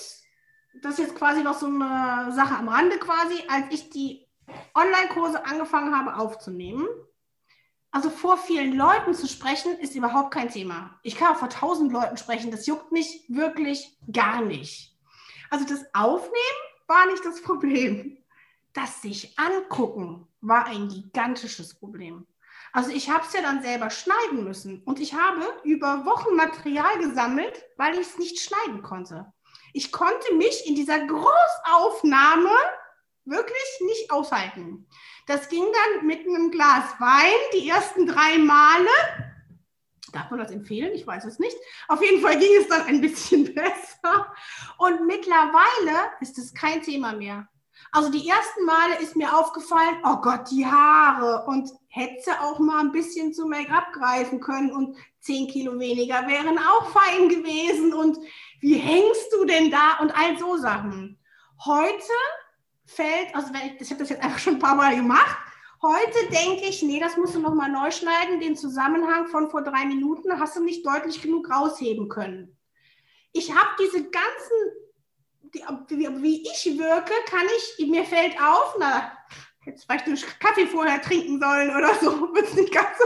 das 0.82 0.94
ist 0.94 1.00
jetzt 1.00 1.16
quasi 1.16 1.44
noch 1.44 1.56
so 1.56 1.68
eine 1.68 2.32
Sache 2.32 2.56
am 2.56 2.70
Rande 2.70 2.98
quasi, 2.98 3.44
als 3.48 3.66
ich 3.72 3.90
die 3.90 4.28
Online-Kurse 4.74 5.46
angefangen 5.46 5.96
habe 5.96 6.16
aufzunehmen, 6.16 6.88
also 7.92 8.10
vor 8.10 8.38
vielen 8.38 8.74
Leuten 8.76 9.14
zu 9.14 9.28
sprechen, 9.28 9.78
ist 9.80 9.96
überhaupt 9.96 10.32
kein 10.32 10.50
Thema. 10.50 11.00
Ich 11.04 11.16
kann 11.16 11.34
auch 11.34 11.40
vor 11.40 11.50
tausend 11.50 11.92
Leuten 11.92 12.18
sprechen, 12.18 12.52
das 12.52 12.68
juckt 12.68 12.92
mich 12.92 13.26
wirklich 13.28 13.98
gar 14.12 14.42
nicht. 14.42 14.96
Also 15.50 15.66
das 15.66 15.84
Aufnehmen 15.94 16.60
war 16.88 17.06
nicht 17.08 17.26
das 17.26 17.42
Problem. 17.44 18.18
Das 18.74 19.02
sich 19.02 19.38
angucken 19.40 20.28
war 20.42 20.66
ein 20.66 20.88
gigantisches 20.88 21.74
Problem. 21.74 22.28
Also 22.72 22.92
ich 22.92 23.10
habe 23.10 23.26
es 23.26 23.34
ja 23.34 23.42
dann 23.42 23.64
selber 23.64 23.90
schneiden 23.90 24.44
müssen 24.44 24.84
und 24.84 25.00
ich 25.00 25.16
habe 25.16 25.44
über 25.64 26.06
Wochen 26.06 26.36
Material 26.36 27.00
gesammelt, 27.00 27.66
weil 27.78 27.96
ich 27.96 28.08
es 28.08 28.20
nicht 28.20 28.40
schneiden 28.40 28.84
konnte. 28.84 29.34
Ich 29.74 29.92
konnte 29.92 30.36
mich 30.36 30.68
in 30.68 30.76
dieser 30.76 31.00
Großaufnahme 31.00 32.52
wirklich 33.26 33.80
nicht 33.82 34.12
aushalten. 34.12 34.88
Das 35.30 35.48
ging 35.48 35.64
dann 35.64 36.08
mit 36.08 36.22
einem 36.22 36.50
Glas 36.50 36.86
Wein 36.98 37.40
die 37.54 37.70
ersten 37.70 38.08
drei 38.08 38.40
Male. 38.40 38.90
Darf 40.12 40.32
man 40.32 40.40
das 40.40 40.50
empfehlen? 40.50 40.92
Ich 40.96 41.06
weiß 41.06 41.24
es 41.26 41.38
nicht. 41.38 41.56
Auf 41.88 42.02
jeden 42.02 42.20
Fall 42.20 42.40
ging 42.40 42.50
es 42.60 42.68
dann 42.68 42.88
ein 42.88 43.00
bisschen 43.00 43.44
besser. 43.54 44.34
Und 44.80 45.06
mittlerweile 45.06 46.10
ist 46.20 46.40
es 46.40 46.52
kein 46.52 46.82
Thema 46.82 47.14
mehr. 47.14 47.48
Also 47.92 48.10
die 48.10 48.28
ersten 48.28 48.66
Male 48.66 49.00
ist 49.04 49.16
mir 49.16 49.38
aufgefallen, 49.38 49.98
oh 50.04 50.16
Gott, 50.16 50.50
die 50.50 50.66
Haare. 50.66 51.46
Und 51.46 51.70
hätte 51.90 52.32
auch 52.42 52.58
mal 52.58 52.80
ein 52.80 52.92
bisschen 52.92 53.32
zu 53.32 53.46
Make-up 53.46 53.94
greifen 53.94 54.40
können 54.40 54.72
und 54.72 54.98
zehn 55.20 55.48
Kilo 55.48 55.80
weniger 55.80 56.28
wären 56.28 56.58
auch 56.58 56.90
fein 56.90 57.30
gewesen. 57.30 57.94
Und 57.94 58.18
wie 58.62 58.78
hängst 58.78 59.32
du 59.32 59.46
denn 59.46 59.70
da? 59.70 60.00
Und 60.00 60.10
all 60.10 60.40
so 60.40 60.58
Sachen. 60.58 61.20
Heute 61.64 62.14
fällt, 62.90 63.34
also 63.34 63.54
wenn 63.54 63.68
ich, 63.68 63.82
ich 63.82 63.90
habe 63.90 64.00
das 64.00 64.10
jetzt 64.10 64.24
einfach 64.24 64.40
schon 64.40 64.56
ein 64.56 64.60
paar 64.60 64.76
Mal 64.76 64.96
gemacht, 64.96 65.38
heute 65.82 66.28
denke 66.32 66.66
ich, 66.66 66.82
nee, 66.82 67.00
das 67.00 67.18
musst 67.18 67.36
du 67.36 67.40
nochmal 67.40 67.72
neu 67.72 67.92
schneiden, 67.92 68.40
den 68.40 68.56
Zusammenhang 68.56 69.28
von 69.28 69.50
vor 69.50 69.64
drei 69.64 69.86
Minuten 69.86 70.40
hast 70.40 70.58
du 70.58 70.64
nicht 70.64 70.86
deutlich 70.86 71.22
genug 71.22 71.50
rausheben 71.50 72.10
können. 72.10 72.58
Ich 73.32 73.54
habe 73.54 73.70
diese 73.80 74.04
ganzen, 74.10 74.58
die, 75.54 75.98
wie, 75.98 76.24
wie, 76.24 76.42
ich 76.44 76.78
wirke, 76.78 77.14
kann 77.28 77.46
ich, 77.58 77.88
mir 77.88 78.04
fällt 78.04 78.36
auf, 78.42 78.76
na, 78.80 79.12
jetzt 79.66 79.86
vielleicht 79.86 80.08
einen 80.08 80.20
Kaffee 80.40 80.68
vorher 80.68 81.02
trinken 81.02 81.40
sollen 81.40 81.76
oder 81.76 81.94
so, 81.96 82.12
wird 82.34 82.48
es 82.48 82.56
nicht 82.56 82.74
ganz 82.74 82.98
so 82.98 83.06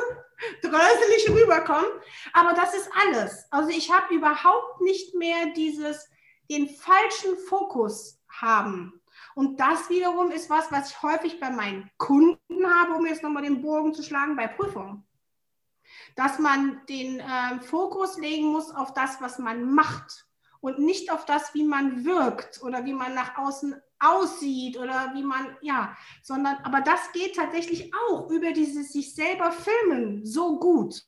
dröselig 0.61 1.29
rüberkommen. 1.29 1.89
Aber 2.34 2.53
das 2.53 2.73
ist 2.73 2.89
alles. 3.05 3.45
Also 3.51 3.69
ich 3.69 3.91
habe 3.91 4.13
überhaupt 4.13 4.81
nicht 4.81 5.13
mehr 5.15 5.47
dieses, 5.55 6.09
den 6.49 6.67
falschen 6.69 7.38
Fokus 7.47 8.19
haben. 8.29 8.99
Und 9.36 9.59
das 9.59 9.89
wiederum 9.89 10.31
ist 10.31 10.49
was, 10.49 10.71
was 10.71 10.91
ich 10.91 11.01
häufig 11.03 11.39
bei 11.39 11.49
meinen 11.49 11.89
Kunden 11.97 12.67
habe, 12.67 12.93
um 12.93 13.05
jetzt 13.05 13.23
nochmal 13.23 13.43
den 13.43 13.61
Bogen 13.61 13.93
zu 13.93 14.03
schlagen, 14.03 14.36
bei 14.36 14.47
Prüfungen. 14.47 15.03
Dass 16.15 16.39
man 16.39 16.81
den 16.88 17.19
äh, 17.19 17.59
Fokus 17.61 18.17
legen 18.17 18.47
muss 18.47 18.71
auf 18.71 18.93
das, 18.93 19.21
was 19.21 19.39
man 19.39 19.73
macht 19.73 20.27
und 20.59 20.79
nicht 20.79 21.11
auf 21.11 21.25
das, 21.25 21.53
wie 21.53 21.63
man 21.63 22.05
wirkt 22.05 22.61
oder 22.63 22.86
wie 22.86 22.93
man 22.93 23.13
nach 23.13 23.38
außen 23.38 23.75
aussieht 23.99 24.77
oder 24.77 25.11
wie 25.13 25.23
man, 25.23 25.57
ja, 25.61 25.95
sondern, 26.21 26.57
aber 26.63 26.81
das 26.81 27.11
geht 27.11 27.36
tatsächlich 27.36 27.91
auch 28.07 28.29
über 28.29 28.51
dieses 28.51 28.93
sich 28.93 29.13
selber 29.13 29.51
filmen 29.51 30.25
so 30.25 30.59
gut. 30.59 31.03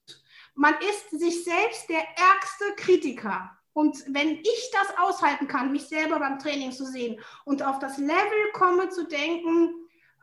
Man 0.56 0.74
ist 0.90 1.10
sich 1.12 1.44
selbst 1.44 1.90
der 1.90 2.00
ärgste 2.02 2.76
Kritiker. 2.78 3.55
Und 3.76 4.06
wenn 4.08 4.38
ich 4.38 4.72
das 4.72 4.98
aushalten 4.98 5.50
kann, 5.50 5.74
mich 5.74 5.90
selber 5.90 6.18
beim 6.18 6.40
Training 6.40 6.72
zu 6.72 6.86
sehen 6.86 7.20
und 7.44 7.62
auf 7.62 7.78
das 7.80 7.98
Level 7.98 8.52
komme 8.54 8.88
zu 8.88 9.06
denken, 9.06 9.74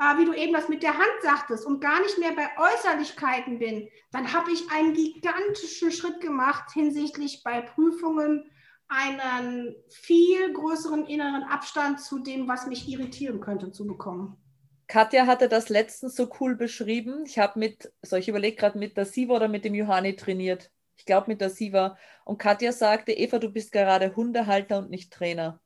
äh, 0.01 0.17
wie 0.17 0.25
du 0.25 0.33
eben 0.33 0.55
das 0.55 0.71
mit 0.71 0.83
der 0.83 0.97
Hand 0.97 1.21
sagtest 1.21 1.67
und 1.67 1.83
gar 1.83 2.01
nicht 2.01 2.17
mehr 2.17 2.33
bei 2.33 2.49
Äußerlichkeiten 2.57 3.59
bin, 3.59 3.91
dann 4.11 4.33
habe 4.33 4.51
ich 4.53 4.71
einen 4.71 4.95
gigantischen 4.95 5.93
Schritt 5.93 6.23
gemacht 6.23 6.73
hinsichtlich 6.73 7.43
bei 7.45 7.61
Prüfungen 7.61 8.51
einen 8.89 9.77
viel 9.91 10.51
größeren 10.55 11.05
inneren 11.05 11.43
Abstand 11.43 12.01
zu 12.01 12.21
dem, 12.21 12.49
was 12.49 12.67
mich 12.67 12.89
irritieren 12.89 13.41
könnte, 13.41 13.71
zu 13.71 13.87
bekommen. 13.87 14.39
Katja 14.87 15.27
hatte 15.27 15.51
das 15.51 15.69
letztens 15.69 16.17
so 16.17 16.31
cool 16.41 16.57
beschrieben. 16.57 17.25
Ich 17.27 17.39
habe 17.39 17.59
mit, 17.59 17.93
so 18.01 18.17
ich 18.17 18.29
überlege 18.29 18.57
gerade 18.57 18.79
mit 18.79 18.97
der 18.97 19.05
Siva 19.05 19.35
oder 19.35 19.49
mit 19.49 19.67
dem 19.67 19.75
Johanni 19.75 20.17
trainiert 20.17 20.71
ich 20.97 21.05
glaube 21.05 21.29
mit 21.29 21.41
der 21.41 21.51
Siva. 21.51 21.97
Und 22.25 22.39
Katja 22.39 22.73
sagte, 22.73 23.13
Eva, 23.13 23.39
du 23.39 23.51
bist 23.51 23.73
gerade 23.73 24.15
Hundehalter 24.15 24.79
und 24.79 24.91
nicht 24.91 25.13
Trainer. 25.13 25.61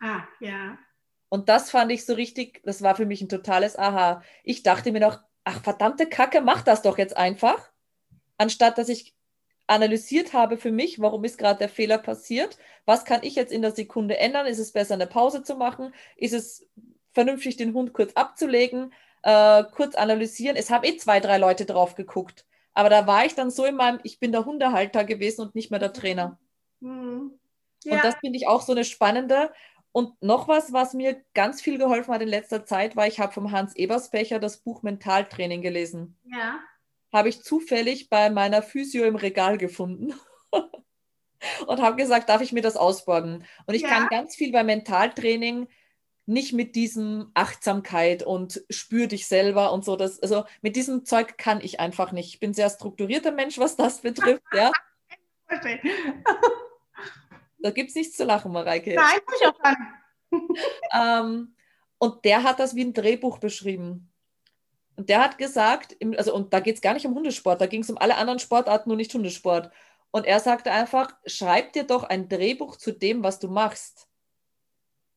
Ah, 0.00 0.22
ja. 0.40 0.78
Und 1.28 1.48
das 1.48 1.70
fand 1.70 1.92
ich 1.92 2.04
so 2.04 2.14
richtig, 2.14 2.62
das 2.64 2.82
war 2.82 2.96
für 2.96 3.06
mich 3.06 3.20
ein 3.22 3.28
totales 3.28 3.78
Aha. 3.78 4.22
Ich 4.42 4.62
dachte 4.62 4.92
mir 4.92 5.00
noch, 5.00 5.20
ach 5.44 5.62
verdammte 5.62 6.06
Kacke, 6.06 6.40
mach 6.40 6.62
das 6.62 6.82
doch 6.82 6.98
jetzt 6.98 7.16
einfach. 7.16 7.70
Anstatt 8.36 8.78
dass 8.78 8.88
ich 8.88 9.14
analysiert 9.66 10.32
habe 10.32 10.56
für 10.56 10.72
mich, 10.72 11.00
warum 11.00 11.22
ist 11.24 11.38
gerade 11.38 11.60
der 11.60 11.68
Fehler 11.68 11.98
passiert, 11.98 12.58
was 12.86 13.04
kann 13.04 13.22
ich 13.22 13.36
jetzt 13.36 13.52
in 13.52 13.62
der 13.62 13.70
Sekunde 13.70 14.18
ändern, 14.18 14.46
ist 14.46 14.58
es 14.58 14.72
besser 14.72 14.94
eine 14.94 15.06
Pause 15.06 15.44
zu 15.44 15.54
machen, 15.54 15.94
ist 16.16 16.34
es 16.34 16.68
vernünftig 17.12 17.56
den 17.56 17.72
Hund 17.72 17.92
kurz 17.92 18.12
abzulegen, 18.14 18.92
äh, 19.22 19.62
kurz 19.72 19.94
analysieren. 19.94 20.56
Es 20.56 20.70
haben 20.70 20.84
eh 20.84 20.96
zwei, 20.96 21.20
drei 21.20 21.38
Leute 21.38 21.66
drauf 21.66 21.94
geguckt. 21.94 22.46
Aber 22.74 22.88
da 22.88 23.06
war 23.06 23.24
ich 23.24 23.34
dann 23.34 23.50
so 23.50 23.64
in 23.64 23.76
meinem, 23.76 24.00
ich 24.04 24.20
bin 24.20 24.32
der 24.32 24.44
Hundehalter 24.44 25.04
gewesen 25.04 25.42
und 25.42 25.54
nicht 25.54 25.70
mehr 25.70 25.80
der 25.80 25.92
Trainer. 25.92 26.38
Mhm. 26.80 27.38
Ja. 27.84 27.94
Und 27.94 28.04
das 28.04 28.16
finde 28.16 28.36
ich 28.36 28.46
auch 28.46 28.62
so 28.62 28.72
eine 28.72 28.84
spannende. 28.84 29.52
Und 29.92 30.22
noch 30.22 30.46
was, 30.46 30.72
was 30.72 30.94
mir 30.94 31.20
ganz 31.34 31.60
viel 31.60 31.78
geholfen 31.78 32.14
hat 32.14 32.22
in 32.22 32.28
letzter 32.28 32.64
Zeit, 32.64 32.94
war, 32.94 33.06
ich 33.06 33.18
habe 33.18 33.32
vom 33.32 33.50
Hans 33.50 33.74
Eberspecher 33.74 34.38
das 34.38 34.58
Buch 34.58 34.82
Mentaltraining 34.82 35.62
gelesen. 35.62 36.16
Ja. 36.24 36.60
Habe 37.12 37.28
ich 37.28 37.42
zufällig 37.42 38.08
bei 38.08 38.30
meiner 38.30 38.62
Physio 38.62 39.04
im 39.04 39.16
Regal 39.16 39.58
gefunden. 39.58 40.14
und 41.66 41.82
habe 41.82 41.96
gesagt, 41.96 42.28
darf 42.28 42.40
ich 42.40 42.52
mir 42.52 42.62
das 42.62 42.76
ausborgen? 42.76 43.44
Und 43.66 43.74
ich 43.74 43.82
ja. 43.82 43.88
kann 43.88 44.08
ganz 44.08 44.36
viel 44.36 44.52
bei 44.52 44.62
Mentaltraining 44.62 45.68
nicht 46.30 46.52
mit 46.52 46.76
diesem 46.76 47.30
Achtsamkeit 47.34 48.22
und 48.22 48.62
spür 48.70 49.08
dich 49.08 49.26
selber 49.26 49.72
und 49.72 49.84
so. 49.84 49.96
Das, 49.96 50.20
also 50.22 50.44
mit 50.62 50.76
diesem 50.76 51.04
Zeug 51.04 51.36
kann 51.36 51.60
ich 51.60 51.80
einfach 51.80 52.12
nicht. 52.12 52.28
Ich 52.28 52.40
bin 52.40 52.54
sehr 52.54 52.70
strukturierter 52.70 53.32
Mensch, 53.32 53.58
was 53.58 53.76
das 53.76 54.00
betrifft. 54.02 54.44
ja. 54.54 54.70
da 57.58 57.70
gibt 57.70 57.90
es 57.90 57.96
nichts 57.96 58.16
zu 58.16 58.24
lachen, 58.24 58.52
Mareike. 58.52 58.94
Nein, 58.94 59.20
ich 59.40 59.46
auch 59.46 59.58
ähm, 60.94 61.56
und 61.98 62.24
der 62.24 62.44
hat 62.44 62.60
das 62.60 62.76
wie 62.76 62.84
ein 62.84 62.94
Drehbuch 62.94 63.38
beschrieben. 63.38 64.12
Und 64.94 65.08
der 65.08 65.22
hat 65.24 65.36
gesagt, 65.36 65.96
also 66.16 66.34
und 66.34 66.52
da 66.52 66.60
geht 66.60 66.76
es 66.76 66.80
gar 66.80 66.94
nicht 66.94 67.06
um 67.06 67.14
Hundesport, 67.14 67.60
da 67.60 67.66
ging 67.66 67.82
es 67.82 67.90
um 67.90 67.98
alle 67.98 68.16
anderen 68.16 68.38
Sportarten, 68.38 68.88
nur 68.88 68.96
nicht 68.96 69.12
Hundesport. 69.12 69.72
Und 70.12 70.26
er 70.26 70.38
sagte 70.38 70.70
einfach, 70.70 71.12
schreib 71.26 71.72
dir 71.72 71.84
doch 71.84 72.04
ein 72.04 72.28
Drehbuch 72.28 72.76
zu 72.76 72.92
dem, 72.92 73.24
was 73.24 73.40
du 73.40 73.48
machst. 73.48 74.09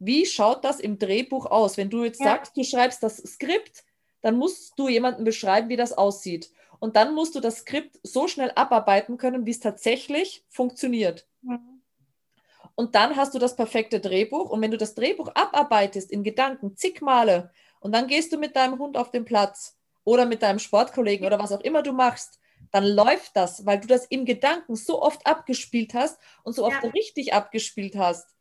Wie 0.06 0.26
schaut 0.26 0.64
das 0.64 0.80
im 0.80 1.00
Drehbuch 1.00 1.46
aus? 1.46 1.78
Wenn 1.78 1.90
du 1.90 2.04
jetzt 2.04 2.20
ja. 2.20 2.28
sagst, 2.28 2.58
du 2.58 2.64
schreibst 2.64 3.04
das 3.04 3.18
Skript, 3.18 3.84
dann 4.22 4.38
musst 4.38 4.74
du 4.78 4.88
jemandem 4.88 5.26
beschreiben, 5.26 5.70
wie 5.70 5.76
das 5.76 5.94
aussieht. 5.94 6.52
Und 6.80 6.96
dann 6.96 7.14
musst 7.14 7.36
du 7.36 7.40
das 7.40 7.60
Skript 7.60 8.00
so 8.04 8.28
schnell 8.28 8.52
abarbeiten 8.56 9.18
können, 9.18 9.46
wie 9.46 9.52
es 9.52 9.60
tatsächlich 9.60 10.44
funktioniert. 10.50 11.28
Mhm. 11.42 11.82
Und 12.76 12.96
dann 12.96 13.16
hast 13.16 13.34
du 13.34 13.40
das 13.40 13.56
perfekte 13.56 14.00
Drehbuch. 14.00 14.50
Und 14.50 14.62
wenn 14.62 14.72
du 14.72 14.78
das 14.78 14.96
Drehbuch 14.96 15.30
abarbeitest 15.36 16.12
in 16.12 16.24
Gedanken 16.24 16.76
zig 16.76 17.02
Male 17.02 17.52
und 17.80 17.94
dann 17.94 18.08
gehst 18.08 18.34
du 18.34 18.38
mit 18.38 18.56
deinem 18.56 18.80
Hund 18.80 18.98
auf 18.98 19.12
den 19.12 19.26
Platz 19.26 19.78
oder 20.04 20.26
mit 20.26 20.42
deinem 20.42 20.60
Sportkollegen 20.60 21.26
oder 21.26 21.40
was 21.40 21.52
auch 21.52 21.62
immer 21.62 21.84
du 21.84 21.94
machst, 21.94 22.40
dann 22.72 22.86
läuft 22.86 23.36
das, 23.36 23.66
weil 23.66 23.80
du 23.80 23.88
das 23.88 24.06
im 24.06 24.26
Gedanken 24.26 24.76
so 24.76 25.02
oft 25.02 25.26
abgespielt 25.28 25.94
hast 25.94 26.20
und 26.44 26.54
so 26.54 26.66
oft 26.66 26.84
ja. 26.84 26.90
richtig 26.90 27.34
abgespielt 27.34 27.96
hast, 27.96 28.34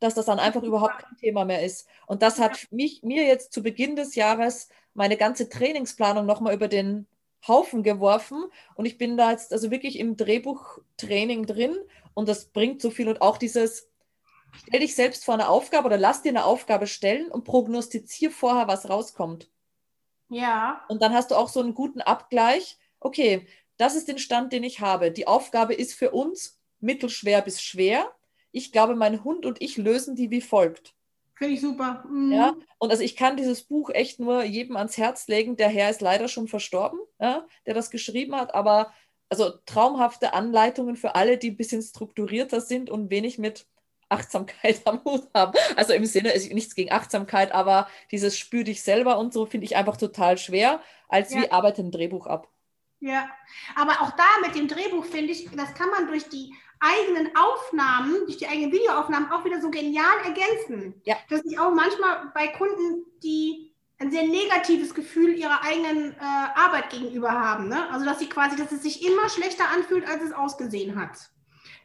dass 0.00 0.14
das 0.14 0.26
dann 0.26 0.38
einfach 0.38 0.62
überhaupt 0.62 0.98
kein 0.98 1.16
Thema 1.16 1.44
mehr 1.44 1.62
ist. 1.62 1.88
Und 2.06 2.22
das 2.22 2.38
hat 2.38 2.66
mich, 2.70 3.02
mir 3.02 3.24
jetzt 3.24 3.52
zu 3.52 3.62
Beginn 3.62 3.96
des 3.96 4.14
Jahres 4.14 4.68
meine 4.94 5.16
ganze 5.16 5.48
Trainingsplanung 5.48 6.26
nochmal 6.26 6.54
über 6.54 6.68
den 6.68 7.06
Haufen 7.46 7.82
geworfen. 7.82 8.44
Und 8.74 8.86
ich 8.86 8.98
bin 8.98 9.16
da 9.16 9.30
jetzt 9.30 9.52
also 9.52 9.70
wirklich 9.70 9.98
im 9.98 10.16
Drehbuchtraining 10.16 11.46
drin 11.46 11.76
und 12.14 12.28
das 12.28 12.46
bringt 12.46 12.80
so 12.80 12.90
viel. 12.90 13.08
Und 13.08 13.22
auch 13.22 13.38
dieses, 13.38 13.88
stell 14.66 14.80
dich 14.80 14.94
selbst 14.94 15.24
vor 15.24 15.34
eine 15.34 15.48
Aufgabe 15.48 15.86
oder 15.86 15.98
lass 15.98 16.22
dir 16.22 16.30
eine 16.30 16.44
Aufgabe 16.44 16.86
stellen 16.86 17.30
und 17.30 17.44
prognostizier 17.44 18.30
vorher, 18.30 18.68
was 18.68 18.88
rauskommt. 18.88 19.50
Ja. 20.28 20.84
Und 20.88 21.02
dann 21.02 21.14
hast 21.14 21.30
du 21.30 21.36
auch 21.36 21.48
so 21.48 21.60
einen 21.60 21.74
guten 21.74 22.00
Abgleich. 22.00 22.78
Okay, 23.00 23.46
das 23.76 23.94
ist 23.94 24.08
den 24.08 24.18
Stand, 24.18 24.52
den 24.52 24.64
ich 24.64 24.80
habe. 24.80 25.10
Die 25.10 25.26
Aufgabe 25.26 25.74
ist 25.74 25.94
für 25.94 26.10
uns 26.10 26.58
mittelschwer 26.80 27.42
bis 27.42 27.62
schwer 27.62 28.10
ich 28.56 28.72
glaube, 28.72 28.96
mein 28.96 29.22
Hund 29.22 29.44
und 29.44 29.60
ich 29.60 29.76
lösen 29.76 30.16
die 30.16 30.30
wie 30.30 30.40
folgt. 30.40 30.94
Finde 31.34 31.54
ich 31.54 31.60
super. 31.60 32.04
Mhm. 32.10 32.32
Ja, 32.32 32.54
und 32.78 32.90
also 32.90 33.02
ich 33.02 33.14
kann 33.14 33.36
dieses 33.36 33.64
Buch 33.64 33.90
echt 33.90 34.18
nur 34.18 34.42
jedem 34.44 34.76
ans 34.76 34.96
Herz 34.96 35.28
legen. 35.28 35.56
Der 35.56 35.68
Herr 35.68 35.90
ist 35.90 36.00
leider 36.00 36.28
schon 36.28 36.48
verstorben, 36.48 36.98
ja, 37.20 37.46
der 37.66 37.74
das 37.74 37.90
geschrieben 37.90 38.34
hat, 38.34 38.54
aber 38.54 38.92
also 39.28 39.50
traumhafte 39.66 40.32
Anleitungen 40.32 40.96
für 40.96 41.14
alle, 41.14 41.36
die 41.36 41.50
ein 41.50 41.56
bisschen 41.56 41.82
strukturierter 41.82 42.62
sind 42.62 42.88
und 42.88 43.10
wenig 43.10 43.36
mit 43.36 43.66
Achtsamkeit 44.08 44.80
am 44.86 45.04
Hut 45.04 45.28
haben. 45.34 45.52
Also 45.76 45.92
im 45.92 46.06
Sinne, 46.06 46.30
ist 46.30 46.50
nichts 46.50 46.74
gegen 46.74 46.92
Achtsamkeit, 46.92 47.52
aber 47.52 47.88
dieses 48.10 48.38
Spür 48.38 48.64
dich 48.64 48.82
selber 48.82 49.18
und 49.18 49.34
so 49.34 49.44
finde 49.44 49.66
ich 49.66 49.76
einfach 49.76 49.98
total 49.98 50.38
schwer, 50.38 50.80
als 51.08 51.34
ja. 51.34 51.42
wie 51.42 51.50
arbeitet 51.50 51.84
ein 51.84 51.90
Drehbuch 51.90 52.26
ab. 52.26 52.48
Ja, 53.00 53.28
aber 53.74 54.00
auch 54.00 54.10
da 54.12 54.24
mit 54.42 54.54
dem 54.54 54.68
Drehbuch 54.68 55.04
finde 55.04 55.32
ich, 55.32 55.50
das 55.50 55.74
kann 55.74 55.90
man 55.90 56.08
durch 56.08 56.28
die 56.28 56.54
eigenen 56.80 57.30
Aufnahmen, 57.36 58.24
durch 58.24 58.38
die 58.38 58.48
eigenen 58.48 58.72
Videoaufnahmen 58.72 59.30
auch 59.30 59.44
wieder 59.44 59.60
so 59.60 59.70
genial 59.70 60.18
ergänzen. 60.24 61.00
Ja. 61.04 61.16
Dass 61.28 61.44
ich 61.44 61.58
auch 61.58 61.72
manchmal 61.72 62.30
bei 62.34 62.48
Kunden, 62.48 63.04
die 63.22 63.72
ein 63.98 64.10
sehr 64.10 64.24
negatives 64.24 64.94
Gefühl 64.94 65.34
ihrer 65.34 65.62
eigenen 65.62 66.12
äh, 66.12 66.18
Arbeit 66.20 66.90
gegenüber 66.90 67.30
haben. 67.30 67.68
Ne? 67.68 67.88
Also 67.90 68.04
dass 68.04 68.18
sie 68.18 68.28
quasi, 68.28 68.56
dass 68.56 68.72
es 68.72 68.82
sich 68.82 69.06
immer 69.06 69.28
schlechter 69.28 69.68
anfühlt, 69.74 70.06
als 70.06 70.22
es 70.22 70.32
ausgesehen 70.32 71.00
hat. 71.00 71.30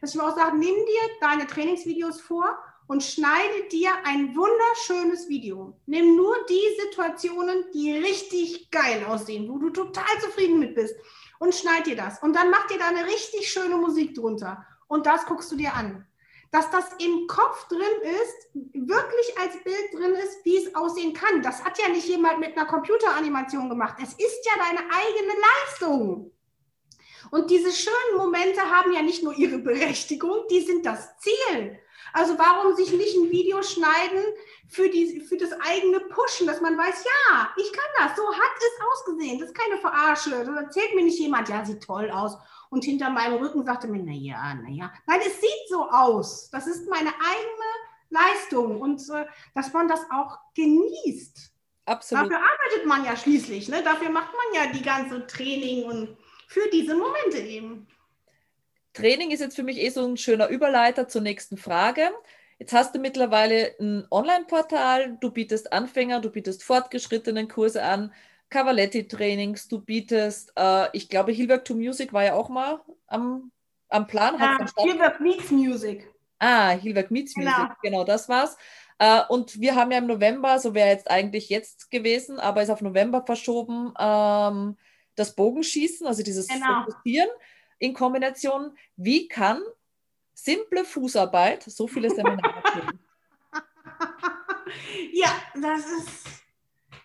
Dass 0.00 0.10
ich 0.10 0.16
mir 0.16 0.26
auch 0.26 0.36
sage, 0.36 0.56
nimm 0.56 0.74
dir 0.74 1.00
deine 1.20 1.46
Trainingsvideos 1.46 2.20
vor 2.20 2.58
und 2.92 3.02
schneide 3.02 3.68
dir 3.70 3.90
ein 4.04 4.36
wunderschönes 4.36 5.26
Video. 5.26 5.72
Nimm 5.86 6.14
nur 6.14 6.36
die 6.46 6.82
Situationen, 6.82 7.64
die 7.72 7.90
richtig 7.90 8.70
geil 8.70 9.06
aussehen, 9.06 9.48
wo 9.48 9.56
du 9.56 9.70
total 9.70 10.20
zufrieden 10.20 10.58
mit 10.58 10.74
bist 10.74 10.94
und 11.38 11.54
schneid 11.54 11.86
dir 11.86 11.96
das. 11.96 12.22
Und 12.22 12.36
dann 12.36 12.50
mach 12.50 12.66
dir 12.66 12.78
da 12.78 12.88
eine 12.88 13.06
richtig 13.06 13.50
schöne 13.50 13.78
Musik 13.78 14.14
drunter 14.14 14.66
und 14.88 15.06
das 15.06 15.24
guckst 15.24 15.50
du 15.50 15.56
dir 15.56 15.72
an. 15.72 16.06
Dass 16.50 16.70
das 16.70 16.84
im 16.98 17.26
Kopf 17.28 17.66
drin 17.68 17.80
ist, 18.02 18.50
wirklich 18.74 19.38
als 19.40 19.54
Bild 19.64 19.94
drin 19.94 20.12
ist, 20.12 20.44
wie 20.44 20.58
es 20.58 20.74
aussehen 20.74 21.14
kann. 21.14 21.40
Das 21.40 21.64
hat 21.64 21.78
ja 21.78 21.88
nicht 21.88 22.06
jemand 22.06 22.40
mit 22.40 22.58
einer 22.58 22.66
Computeranimation 22.66 23.70
gemacht. 23.70 23.96
Es 24.02 24.12
ist 24.12 24.44
ja 24.44 24.52
deine 24.66 24.80
eigene 24.80 25.32
Leistung. 25.40 26.30
Und 27.30 27.50
diese 27.50 27.72
schönen 27.72 28.18
Momente 28.18 28.60
haben 28.60 28.92
ja 28.92 29.00
nicht 29.00 29.22
nur 29.22 29.32
ihre 29.32 29.60
Berechtigung, 29.60 30.44
die 30.50 30.60
sind 30.60 30.84
das 30.84 31.16
Ziel. 31.20 31.78
Also 32.12 32.38
warum 32.38 32.74
sich 32.76 32.92
nicht 32.92 33.16
ein 33.16 33.30
Video 33.30 33.62
schneiden 33.62 34.22
für, 34.68 34.88
die, 34.88 35.20
für 35.20 35.36
das 35.36 35.52
eigene 35.52 36.00
Pushen, 36.00 36.46
dass 36.46 36.60
man 36.60 36.76
weiß, 36.76 37.04
ja, 37.04 37.50
ich 37.56 37.72
kann 37.72 37.84
das, 37.98 38.16
so 38.16 38.26
hat 38.32 38.52
es 38.58 38.86
ausgesehen, 38.92 39.38
das 39.38 39.48
ist 39.48 39.58
keine 39.58 39.78
Verarsche. 39.78 40.44
Da 40.44 40.60
erzählt 40.60 40.94
mir 40.94 41.04
nicht 41.04 41.18
jemand, 41.18 41.48
ja, 41.48 41.64
sieht 41.64 41.82
toll 41.82 42.10
aus. 42.10 42.36
Und 42.70 42.84
hinter 42.84 43.10
meinem 43.10 43.34
Rücken 43.34 43.64
sagte 43.64 43.88
mir, 43.88 44.02
naja, 44.02 44.54
naja. 44.54 44.92
Nein, 45.06 45.20
es 45.26 45.40
sieht 45.40 45.68
so 45.68 45.88
aus. 45.88 46.50
Das 46.50 46.66
ist 46.66 46.88
meine 46.88 47.10
eigene 47.10 47.72
Leistung 48.10 48.80
und 48.80 49.00
äh, 49.10 49.26
dass 49.54 49.72
man 49.72 49.88
das 49.88 50.00
auch 50.10 50.38
genießt. 50.54 51.52
Absolut. 51.86 52.24
Dafür 52.24 52.38
arbeitet 52.38 52.86
man 52.86 53.04
ja 53.04 53.16
schließlich. 53.16 53.68
Ne? 53.68 53.82
Dafür 53.82 54.10
macht 54.10 54.32
man 54.32 54.62
ja 54.62 54.72
die 54.72 54.82
ganze 54.82 55.26
Training 55.26 55.84
und 55.84 56.16
für 56.46 56.68
diese 56.70 56.94
Momente 56.94 57.38
eben. 57.38 57.86
Training 58.92 59.30
ist 59.30 59.40
jetzt 59.40 59.56
für 59.56 59.62
mich 59.62 59.78
eh 59.78 59.88
so 59.88 60.06
ein 60.06 60.16
schöner 60.16 60.48
Überleiter 60.48 61.08
zur 61.08 61.22
nächsten 61.22 61.56
Frage. 61.56 62.10
Jetzt 62.58 62.72
hast 62.72 62.94
du 62.94 63.00
mittlerweile 63.00 63.74
ein 63.80 64.06
Online-Portal, 64.10 65.16
du 65.20 65.30
bietest 65.30 65.72
Anfänger, 65.72 66.20
du 66.20 66.30
bietest 66.30 66.62
fortgeschrittenen 66.62 67.48
Kurse 67.48 67.82
an, 67.82 68.12
Cavaletti-Trainings, 68.50 69.68
du 69.68 69.80
bietest, 69.80 70.52
äh, 70.56 70.88
ich 70.92 71.08
glaube, 71.08 71.32
Hilberg 71.32 71.64
to 71.64 71.74
Music 71.74 72.12
war 72.12 72.22
ja 72.22 72.34
auch 72.34 72.50
mal 72.50 72.80
am, 73.06 73.50
am 73.88 74.06
Plan. 74.06 74.36
Ja, 74.38 74.58
Hilberg 74.78 75.20
Meets 75.20 75.50
Music. 75.50 76.08
Ah, 76.38 76.70
Hilberg 76.70 77.10
Meets 77.10 77.34
genau. 77.34 77.50
Music, 77.50 77.76
genau, 77.82 78.04
das 78.04 78.28
war's. 78.28 78.56
Äh, 78.98 79.22
und 79.28 79.60
wir 79.60 79.74
haben 79.74 79.90
ja 79.90 79.98
im 79.98 80.06
November, 80.06 80.58
so 80.58 80.74
wäre 80.74 80.90
jetzt 80.90 81.10
eigentlich 81.10 81.48
jetzt 81.48 81.90
gewesen, 81.90 82.38
aber 82.38 82.62
ist 82.62 82.70
auf 82.70 82.82
November 82.82 83.24
verschoben, 83.24 83.94
ähm, 83.98 84.76
das 85.14 85.34
Bogenschießen, 85.34 86.06
also 86.06 86.22
dieses 86.22 86.46
genau. 86.46 86.84
Fokussieren 86.84 87.28
in 87.82 87.94
Kombination. 87.94 88.78
Wie 88.96 89.26
kann 89.26 89.60
simple 90.34 90.84
Fußarbeit 90.84 91.64
so 91.64 91.88
viele 91.88 92.10
Seminare 92.10 92.62
kriegen? 92.64 93.00
ja, 95.12 95.28
das 95.60 95.80
ist 95.80 96.26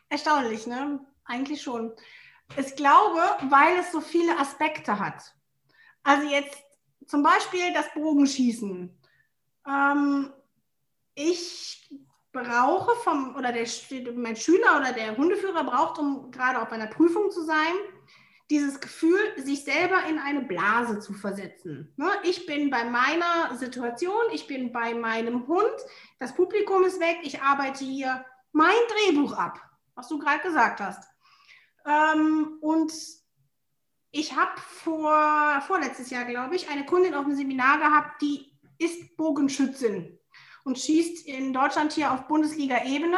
erstaunlich, 0.07 0.67
ne? 0.67 0.99
Eigentlich 1.25 1.63
schon. 1.63 1.93
Ich 2.55 2.75
glaube, 2.75 3.19
weil 3.49 3.80
es 3.80 3.91
so 3.91 4.01
viele 4.01 4.38
Aspekte 4.38 4.99
hat. 4.99 5.36
Also 6.03 6.30
jetzt 6.30 6.63
zum 7.07 7.23
Beispiel 7.23 7.73
das 7.73 7.91
Bogenschießen. 7.93 8.95
Ähm, 9.67 10.34
ich 11.15 11.89
brauche 12.32 12.95
vom, 12.97 13.36
oder 13.36 13.51
der, 13.51 13.67
mein 14.13 14.36
Schüler 14.36 14.80
oder 14.80 14.93
der 14.93 15.17
Hundeführer 15.17 15.63
braucht, 15.63 15.97
um 15.97 16.30
gerade 16.30 16.61
auf 16.61 16.71
einer 16.71 16.88
Prüfung 16.88 17.32
zu 17.32 17.43
sein, 17.43 17.73
dieses 18.50 18.80
Gefühl, 18.80 19.20
sich 19.38 19.64
selber 19.64 20.06
in 20.10 20.20
eine 20.20 20.41
Blase 20.41 21.00
zu 21.00 21.14
versetzen. 21.14 21.93
Ne? 21.98 22.10
Ich 22.24 22.45
bin 22.45 22.70
bei 22.70 22.86
meiner 22.86 23.56
Situation, 23.58 24.22
ich 24.32 24.48
bin 24.48 24.72
bei 24.72 24.93
meinem 24.93 25.48
Hund, 25.48 25.76
das 26.20 26.34
Publikum 26.34 26.84
ist 26.84 27.00
weg, 27.00 27.20
ich 27.24 27.41
arbeite 27.41 27.84
hier 27.84 28.26
mein 28.54 28.76
Drehbuch 28.89 29.34
ab, 29.34 29.60
was 29.95 30.08
du 30.08 30.18
gerade 30.18 30.41
gesagt 30.41 30.80
hast. 30.80 31.10
Ähm, 31.86 32.58
und 32.62 32.93
ich 34.12 34.36
habe 34.36 34.60
vor, 34.60 35.62
vorletztes 35.68 36.10
Jahr, 36.10 36.26
glaube 36.26 36.56
ich, 36.56 36.70
eine 36.70 36.86
Kundin 36.86 37.14
auf 37.14 37.26
einem 37.26 37.36
Seminar 37.36 37.80
gehabt, 37.80 38.22
die 38.22 38.52
ist 38.78 39.18
Bogenschützin 39.18 40.18
und 40.64 40.80
schießt 40.80 41.26
in 41.28 41.54
Deutschland 41.54 41.93
hier 41.93 42.12
auf 42.12 42.28
Bundesliga-Ebene. 42.28 43.18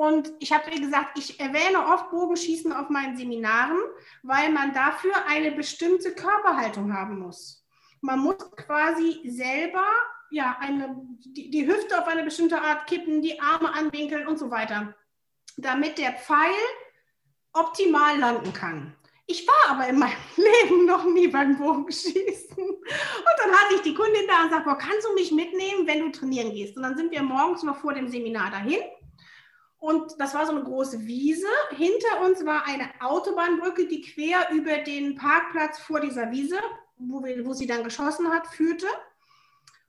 Und 0.00 0.32
ich 0.38 0.50
habe 0.50 0.70
ihr 0.70 0.80
gesagt, 0.80 1.18
ich 1.18 1.38
erwähne 1.38 1.86
oft 1.86 2.10
Bogenschießen 2.10 2.72
auf 2.72 2.88
meinen 2.88 3.18
Seminaren, 3.18 3.78
weil 4.22 4.50
man 4.50 4.72
dafür 4.72 5.12
eine 5.28 5.52
bestimmte 5.52 6.14
Körperhaltung 6.14 6.94
haben 6.94 7.18
muss. 7.18 7.66
Man 8.00 8.20
muss 8.20 8.50
quasi 8.56 9.20
selber 9.28 9.84
ja, 10.30 10.56
eine, 10.58 10.96
die, 11.18 11.50
die 11.50 11.66
Hüfte 11.66 12.00
auf 12.00 12.08
eine 12.08 12.24
bestimmte 12.24 12.62
Art 12.62 12.86
kippen, 12.86 13.20
die 13.20 13.38
Arme 13.42 13.74
anwinkeln 13.74 14.26
und 14.26 14.38
so 14.38 14.50
weiter, 14.50 14.94
damit 15.58 15.98
der 15.98 16.14
Pfeil 16.14 16.56
optimal 17.52 18.18
landen 18.18 18.54
kann. 18.54 18.96
Ich 19.26 19.46
war 19.46 19.76
aber 19.76 19.86
in 19.86 19.98
meinem 19.98 20.16
Leben 20.38 20.86
noch 20.86 21.04
nie 21.04 21.28
beim 21.28 21.58
Bogenschießen. 21.58 22.56
Und 22.56 23.36
dann 23.36 23.52
hatte 23.52 23.74
ich 23.74 23.82
die 23.82 23.94
Kundin 23.94 24.26
da 24.26 24.44
und 24.44 24.50
sagte, 24.50 24.64
boah, 24.64 24.78
kannst 24.78 25.06
du 25.06 25.12
mich 25.12 25.30
mitnehmen, 25.30 25.86
wenn 25.86 26.00
du 26.00 26.10
trainieren 26.10 26.54
gehst? 26.54 26.78
Und 26.78 26.84
dann 26.84 26.96
sind 26.96 27.10
wir 27.10 27.22
morgens 27.22 27.62
noch 27.64 27.76
vor 27.76 27.92
dem 27.92 28.08
Seminar 28.08 28.50
dahin. 28.50 28.80
Und 29.80 30.14
das 30.18 30.34
war 30.34 30.44
so 30.44 30.52
eine 30.52 30.62
große 30.62 31.06
Wiese. 31.06 31.48
Hinter 31.70 32.20
uns 32.24 32.44
war 32.44 32.66
eine 32.66 32.90
Autobahnbrücke, 33.00 33.86
die 33.86 34.02
quer 34.02 34.50
über 34.52 34.78
den 34.78 35.16
Parkplatz 35.16 35.78
vor 35.78 36.00
dieser 36.00 36.30
Wiese, 36.30 36.58
wo, 36.98 37.24
wir, 37.24 37.44
wo 37.46 37.54
sie 37.54 37.66
dann 37.66 37.82
geschossen 37.82 38.28
hat, 38.28 38.46
führte. 38.46 38.86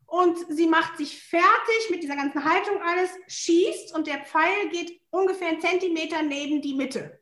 Und 0.05 0.37
sie 0.49 0.67
macht 0.67 0.97
sich 0.97 1.21
fertig 1.21 1.89
mit 1.89 2.03
dieser 2.03 2.15
ganzen 2.15 2.43
Haltung 2.43 2.81
alles, 2.81 3.11
schießt 3.27 3.93
und 3.93 4.07
der 4.07 4.23
Pfeil 4.25 4.69
geht 4.71 5.01
ungefähr 5.09 5.49
einen 5.49 5.61
Zentimeter 5.61 6.21
neben 6.23 6.61
die 6.61 6.73
Mitte. 6.73 7.19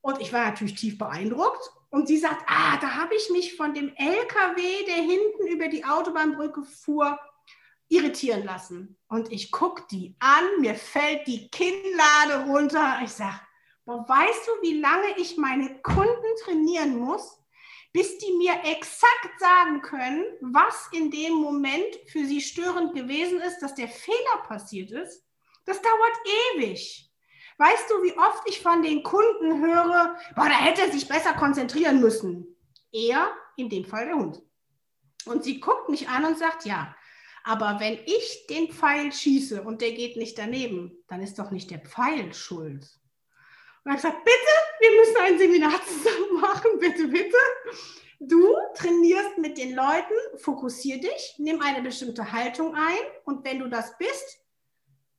Und 0.00 0.20
ich 0.20 0.32
war 0.32 0.46
natürlich 0.46 0.74
tief 0.74 0.98
beeindruckt. 0.98 1.70
Und 1.90 2.08
sie 2.08 2.16
sagt, 2.16 2.44
ah, 2.46 2.78
da 2.80 2.94
habe 2.94 3.14
ich 3.14 3.28
mich 3.30 3.56
von 3.56 3.74
dem 3.74 3.92
LKW, 3.96 4.84
der 4.86 4.94
hinten 4.94 5.46
über 5.48 5.68
die 5.68 5.84
Autobahnbrücke 5.84 6.62
fuhr, 6.62 7.18
irritieren 7.92 8.44
lassen. 8.44 8.96
Und 9.08 9.30
ich 9.30 9.52
gucke 9.52 9.84
die 9.90 10.16
an, 10.18 10.60
mir 10.60 10.74
fällt 10.74 11.26
die 11.26 11.48
Kinnlade 11.50 12.46
runter. 12.46 13.00
Ich 13.04 13.10
sage, 13.10 13.40
weißt 13.84 14.46
du, 14.46 14.52
wie 14.62 14.80
lange 14.80 15.18
ich 15.18 15.36
meine 15.36 15.80
Kunden 15.82 16.36
trainieren 16.42 16.98
muss, 16.98 17.38
bis 17.92 18.16
die 18.18 18.32
mir 18.38 18.54
exakt 18.64 19.38
sagen 19.38 19.82
können, 19.82 20.24
was 20.40 20.88
in 20.92 21.10
dem 21.10 21.34
Moment 21.34 21.94
für 22.06 22.24
sie 22.24 22.40
störend 22.40 22.94
gewesen 22.94 23.38
ist, 23.40 23.60
dass 23.60 23.74
der 23.74 23.88
Fehler 23.88 24.42
passiert 24.48 24.90
ist? 24.90 25.22
Das 25.66 25.80
dauert 25.82 26.18
ewig. 26.56 27.10
Weißt 27.58 27.90
du, 27.90 28.02
wie 28.02 28.16
oft 28.18 28.48
ich 28.48 28.62
von 28.62 28.82
den 28.82 29.02
Kunden 29.02 29.60
höre, 29.60 30.16
boah, 30.34 30.48
da 30.48 30.54
hätte 30.54 30.80
er 30.80 30.90
sich 30.90 31.06
besser 31.06 31.34
konzentrieren 31.34 32.00
müssen. 32.00 32.56
Er, 32.90 33.30
in 33.56 33.68
dem 33.68 33.84
Fall 33.84 34.06
der 34.06 34.16
Hund. 34.16 34.42
Und 35.26 35.44
sie 35.44 35.60
guckt 35.60 35.90
mich 35.90 36.08
an 36.08 36.24
und 36.24 36.38
sagt, 36.38 36.64
ja, 36.64 36.96
aber 37.44 37.78
wenn 37.80 37.98
ich 38.04 38.46
den 38.48 38.70
Pfeil 38.70 39.12
schieße 39.12 39.62
und 39.62 39.80
der 39.80 39.92
geht 39.92 40.16
nicht 40.16 40.38
daneben, 40.38 41.02
dann 41.08 41.22
ist 41.22 41.38
doch 41.38 41.50
nicht 41.50 41.70
der 41.70 41.80
Pfeil 41.80 42.32
schuld. 42.34 42.88
Und 43.84 43.90
er 43.90 43.92
hat 43.92 44.02
gesagt, 44.02 44.24
bitte, 44.24 44.36
wir 44.80 45.00
müssen 45.00 45.16
ein 45.22 45.38
Seminar 45.38 45.80
zusammen 45.86 46.40
machen, 46.40 46.70
bitte, 46.78 47.08
bitte. 47.08 47.36
Du 48.20 48.54
trainierst 48.74 49.38
mit 49.38 49.58
den 49.58 49.74
Leuten, 49.74 50.14
fokussier 50.36 51.00
dich, 51.00 51.34
nimm 51.38 51.60
eine 51.60 51.82
bestimmte 51.82 52.30
Haltung 52.30 52.74
ein 52.76 53.00
und 53.24 53.44
wenn 53.44 53.58
du 53.58 53.68
das 53.68 53.98
bist, 53.98 54.38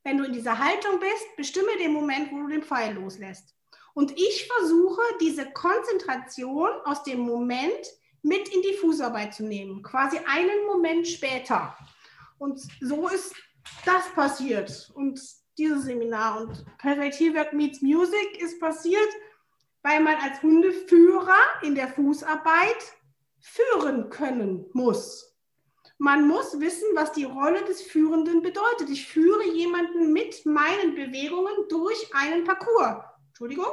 wenn 0.04 0.18
du 0.18 0.24
in 0.24 0.34
dieser 0.34 0.58
Haltung 0.58 1.00
bist, 1.00 1.36
bestimme 1.36 1.78
den 1.80 1.92
Moment, 1.92 2.32
wo 2.32 2.38
du 2.38 2.48
den 2.48 2.64
Pfeil 2.64 2.94
loslässt. 2.94 3.56
Und 3.94 4.12
ich 4.12 4.48
versuche, 4.48 5.02
diese 5.20 5.52
Konzentration 5.52 6.70
aus 6.86 7.04
dem 7.04 7.20
Moment 7.20 7.88
mit 8.22 8.48
in 8.50 8.62
die 8.62 8.74
Fußarbeit 8.74 9.34
zu 9.34 9.44
nehmen, 9.44 9.84
quasi 9.84 10.18
einen 10.18 10.66
Moment 10.66 11.08
später. 11.08 11.78
Und 12.44 12.60
so 12.82 13.08
ist 13.08 13.34
das 13.86 14.10
passiert. 14.16 14.92
Und 14.96 15.18
dieses 15.58 15.86
Seminar 15.86 16.42
und 16.42 16.66
Heelwork 16.82 17.54
Meets 17.54 17.82
Music 17.82 18.42
ist 18.42 18.60
passiert, 18.60 19.08
weil 19.82 20.02
man 20.02 20.16
als 20.18 20.42
Hundeführer 20.42 21.38
in 21.62 21.74
der 21.74 21.88
Fußarbeit 21.88 22.98
führen 23.40 24.10
können 24.10 24.66
muss. 24.74 25.38
Man 25.98 26.28
muss 26.28 26.60
wissen, 26.60 26.90
was 26.96 27.14
die 27.14 27.24
Rolle 27.24 27.64
des 27.64 27.82
Führenden 27.82 28.42
bedeutet. 28.42 28.90
Ich 28.90 29.08
führe 29.08 29.48
jemanden 29.48 30.12
mit 30.12 30.46
meinen 30.46 30.96
Bewegungen 30.96 31.70
durch 31.70 32.14
einen 32.14 32.44
Parcours. 32.44 33.06
Entschuldigung. 33.30 33.72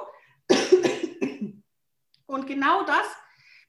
Und 2.27 2.47
genau 2.47 2.85
das 2.85 3.07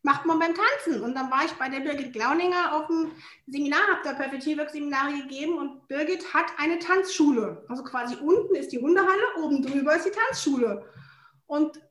macht 0.04 0.26
man 0.26 0.40
beim 0.40 0.54
Tanzen. 0.56 1.02
Und 1.02 1.16
dann 1.16 1.30
war 1.30 1.46
ich 1.46 1.52
bei 1.54 1.70
der 1.70 1.82
Birgit 1.82 2.14
Glauninger 2.14 2.74
auf 2.76 2.88
dem 2.88 3.12
Seminar, 3.48 3.82
habe 3.82 4.02
da 4.04 4.14
Perpetuierwerk-Seminare 4.14 5.14
gegeben 5.22 5.58
und 5.58 5.88
Birgit 5.88 6.34
hat 6.34 6.46
eine 6.58 6.80
Tanzschule. 6.80 7.66
Also 7.68 7.84
quasi 7.84 8.16
unten 8.16 8.56
ist 8.56 8.72
die 8.72 8.80
Hundehalle, 8.80 9.24
oben 9.38 9.62
drüber 9.62 9.96
ist 9.96 10.06
die 10.06 10.12
Tanzschule. 10.12 10.86
Und 11.46 11.82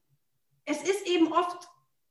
es 0.65 0.83
ist 0.83 1.07
eben 1.07 1.33
oft 1.33 1.69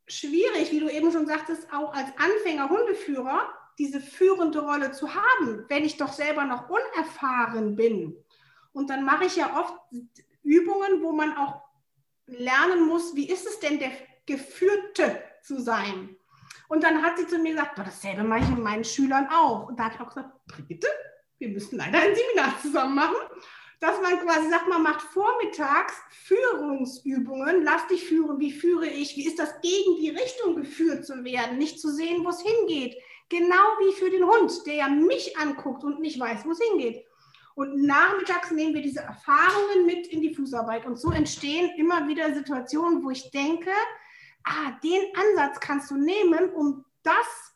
schwierig, 0.07 0.71
wie 0.71 0.79
du 0.79 0.89
eben 0.89 1.11
schon 1.11 1.27
sagtest, 1.27 1.71
auch 1.71 1.93
als 1.93 2.09
Anfänger 2.17 2.69
Hundeführer, 2.69 3.53
diese 3.77 4.01
führende 4.01 4.59
Rolle 4.59 4.91
zu 4.91 5.13
haben, 5.13 5.65
wenn 5.69 5.85
ich 5.85 5.97
doch 5.97 6.11
selber 6.11 6.43
noch 6.43 6.69
unerfahren 6.69 7.75
bin. 7.75 8.15
Und 8.73 8.89
dann 8.89 9.05
mache 9.05 9.25
ich 9.25 9.35
ja 9.37 9.57
oft 9.57 9.73
Übungen, 10.43 11.01
wo 11.01 11.11
man 11.11 11.35
auch 11.37 11.61
lernen 12.25 12.87
muss, 12.87 13.15
wie 13.15 13.29
ist 13.29 13.47
es 13.47 13.59
denn 13.59 13.79
der 13.79 13.91
Geführte 14.25 15.23
zu 15.43 15.61
sein. 15.61 16.15
Und 16.67 16.83
dann 16.83 17.01
hat 17.01 17.17
sie 17.17 17.27
zu 17.27 17.39
mir 17.39 17.53
gesagt, 17.53 17.77
dasselbe 17.77 18.23
mache 18.23 18.41
ich 18.41 18.49
mit 18.49 18.63
meinen 18.63 18.83
Schülern 18.83 19.27
auch. 19.31 19.67
Und 19.67 19.79
da 19.79 19.85
habe 19.85 19.95
ich 19.95 20.01
auch 20.01 20.07
gesagt, 20.07 20.29
Brigitte, 20.47 20.87
wir 21.39 21.49
müssen 21.49 21.77
leider 21.77 21.99
ein 21.99 22.15
Seminar 22.15 22.61
zusammen 22.61 22.95
machen. 22.95 23.17
dass 23.79 24.01
man 24.01 24.19
quasi 24.19 24.49
sagt, 24.49 24.67
man 24.67 24.83
macht 24.83 25.01
vormittags 25.01 25.93
Führungsübungen, 26.25 27.63
lass 27.63 27.87
dich 27.87 28.03
führen, 28.03 28.39
wie 28.39 28.51
führe 28.51 28.87
ich, 28.87 29.15
wie 29.15 29.25
ist 29.25 29.39
das 29.39 29.61
gegen 29.61 29.95
die 30.01 30.09
Richtung 30.09 30.55
geführt 30.57 31.05
zu 31.05 31.23
werden, 31.23 31.57
nicht 31.57 31.79
zu 31.79 31.89
sehen, 31.89 32.25
wo 32.25 32.29
es 32.29 32.41
hingeht. 32.41 32.97
Genau 33.29 33.77
wie 33.79 33.93
für 33.93 34.09
den 34.09 34.25
Hund, 34.25 34.65
der 34.65 34.73
ja 34.73 34.89
mich 34.89 35.37
anguckt 35.37 35.83
und 35.83 36.01
nicht 36.01 36.19
weiß, 36.19 36.45
wo 36.45 36.51
es 36.51 36.59
hingeht. 36.59 37.05
Und 37.55 37.83
nachmittags 37.83 38.51
nehmen 38.51 38.73
wir 38.73 38.81
diese 38.81 39.01
Erfahrungen 39.01 39.85
mit 39.85 40.07
in 40.07 40.21
die 40.21 40.33
Fußarbeit. 40.33 40.85
Und 40.85 40.97
so 40.97 41.11
entstehen 41.11 41.71
immer 41.77 42.07
wieder 42.07 42.33
Situationen, 42.33 43.03
wo 43.03 43.09
ich 43.09 43.31
denke, 43.31 43.71
ah, 44.49 44.71
den 44.83 45.01
Ansatz 45.15 45.59
kannst 45.59 45.91
du 45.91 45.97
nehmen, 45.97 46.49
um 46.53 46.85
das 47.03 47.53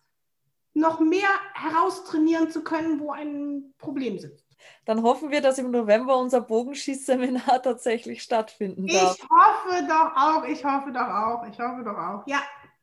noch 0.74 1.00
mehr 1.00 1.30
heraustrainieren 1.54 2.50
zu 2.50 2.64
können, 2.64 3.00
wo 3.00 3.12
ein 3.12 3.74
Problem 3.78 4.18
sitzt. 4.18 4.46
Dann 4.86 5.04
hoffen 5.04 5.30
wir, 5.30 5.42
dass 5.42 5.58
im 5.58 5.72
November 5.72 6.18
unser 6.18 6.42
Bogenschießseminar 6.42 7.62
tatsächlich 7.64 8.24
stattfinden 8.24 8.88
darf. 8.88 9.18
Ich 9.18 9.24
hoffe 9.30 9.88
doch 9.88 10.16
auch, 10.16 10.44
ich 10.46 10.64
hoffe 10.64 10.92
doch 10.92 11.02
auch, 11.02 11.48
ich 11.48 11.60
hoffe 11.60 11.84
doch 11.84 11.98
auch. 11.98 12.28
Ja, 12.28 12.42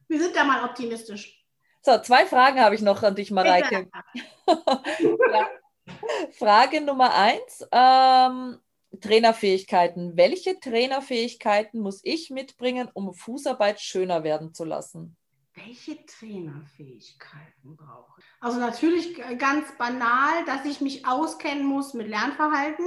wir 0.09 0.21
sind 0.21 0.37
da 0.37 0.45
mal 0.45 0.65
optimistisch. 0.65 1.37
So, 1.83 1.99
zwei 1.99 2.27
Fragen 2.27 2.61
habe 2.61 2.75
ich 2.75 2.83
noch 2.83 3.03
an 3.03 3.15
dich, 3.15 3.31
Mareike. 3.31 3.89
ja. 4.47 5.49
Frage 6.39 6.83
Nummer 6.83 7.15
eins. 7.15 7.67
Ähm, 7.73 8.61
Trainerfähigkeiten. 9.01 10.17
Welche 10.17 10.59
Trainerfähigkeiten 10.61 11.81
muss 11.81 12.01
ich 12.05 12.31
mitbringen, 12.31 12.89
um 12.93 13.15
Fußarbeit 13.15 13.81
schöner 13.81 14.25
werden 14.25 14.55
zu 14.55 14.65
lassen? 14.65 15.17
Welche 15.55 16.05
Trainerfähigkeiten 16.07 17.77
brauche 17.77 18.21
ich? 18.21 18.25
Also 18.41 18.61
natürlich 18.61 19.21
ganz 19.39 19.77
banal, 19.77 20.45
dass 20.47 20.65
ich 20.65 20.81
mich 20.81 21.07
auskennen 21.07 21.65
muss 21.65 21.93
mit 21.95 22.09
Lernverhalten. 22.09 22.87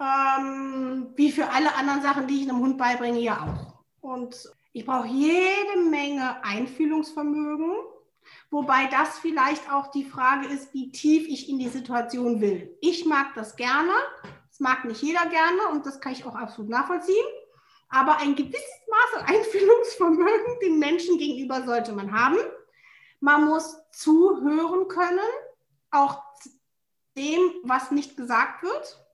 Ähm, 0.00 1.12
wie 1.16 1.32
für 1.32 1.48
alle 1.50 1.74
anderen 1.74 2.02
Sachen, 2.02 2.26
die 2.26 2.42
ich 2.42 2.48
einem 2.48 2.60
Hund 2.60 2.78
beibringe, 2.78 3.20
ja 3.20 3.42
auch. 3.42 3.84
Und 4.00 4.48
ich 4.72 4.84
brauche 4.84 5.08
jede 5.08 5.80
Menge 5.90 6.44
Einfühlungsvermögen, 6.44 7.72
wobei 8.50 8.86
das 8.86 9.18
vielleicht 9.18 9.72
auch 9.72 9.90
die 9.90 10.04
Frage 10.04 10.46
ist, 10.46 10.72
wie 10.72 10.92
tief 10.92 11.26
ich 11.26 11.48
in 11.48 11.58
die 11.58 11.68
Situation 11.68 12.40
will. 12.40 12.76
Ich 12.80 13.06
mag 13.06 13.34
das 13.34 13.56
gerne, 13.56 13.92
das 14.58 14.60
mag 14.60 14.84
nicht 14.84 15.02
jeder 15.02 15.26
gerne 15.26 15.68
und 15.72 15.86
das 15.86 16.00
kann 16.00 16.12
ich 16.12 16.24
auch 16.24 16.34
absolut 16.34 16.70
nachvollziehen. 16.70 17.26
Aber 17.88 18.18
ein 18.18 18.34
gewisses 18.34 18.62
Maß 18.88 19.22
an 19.22 19.34
Einfühlungsvermögen 19.34 20.60
dem 20.62 20.78
Menschen 20.78 21.18
gegenüber 21.18 21.64
sollte 21.64 21.92
man 21.92 22.12
haben. 22.12 22.38
Man 23.20 23.46
muss 23.46 23.78
zuhören 23.92 24.88
können, 24.88 25.18
auch 25.90 26.22
dem, 27.16 27.40
was 27.62 27.90
nicht 27.90 28.16
gesagt 28.16 28.62
wird. 28.62 29.04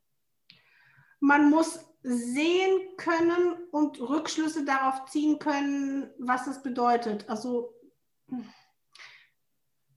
Man 1.21 1.51
muss 1.51 1.79
sehen 2.03 2.97
können 2.97 3.55
und 3.71 4.01
Rückschlüsse 4.01 4.65
darauf 4.65 5.07
ziehen 5.07 5.39
können, 5.39 6.11
was 6.19 6.47
es 6.47 6.63
bedeutet. 6.63 7.29
Also 7.29 7.75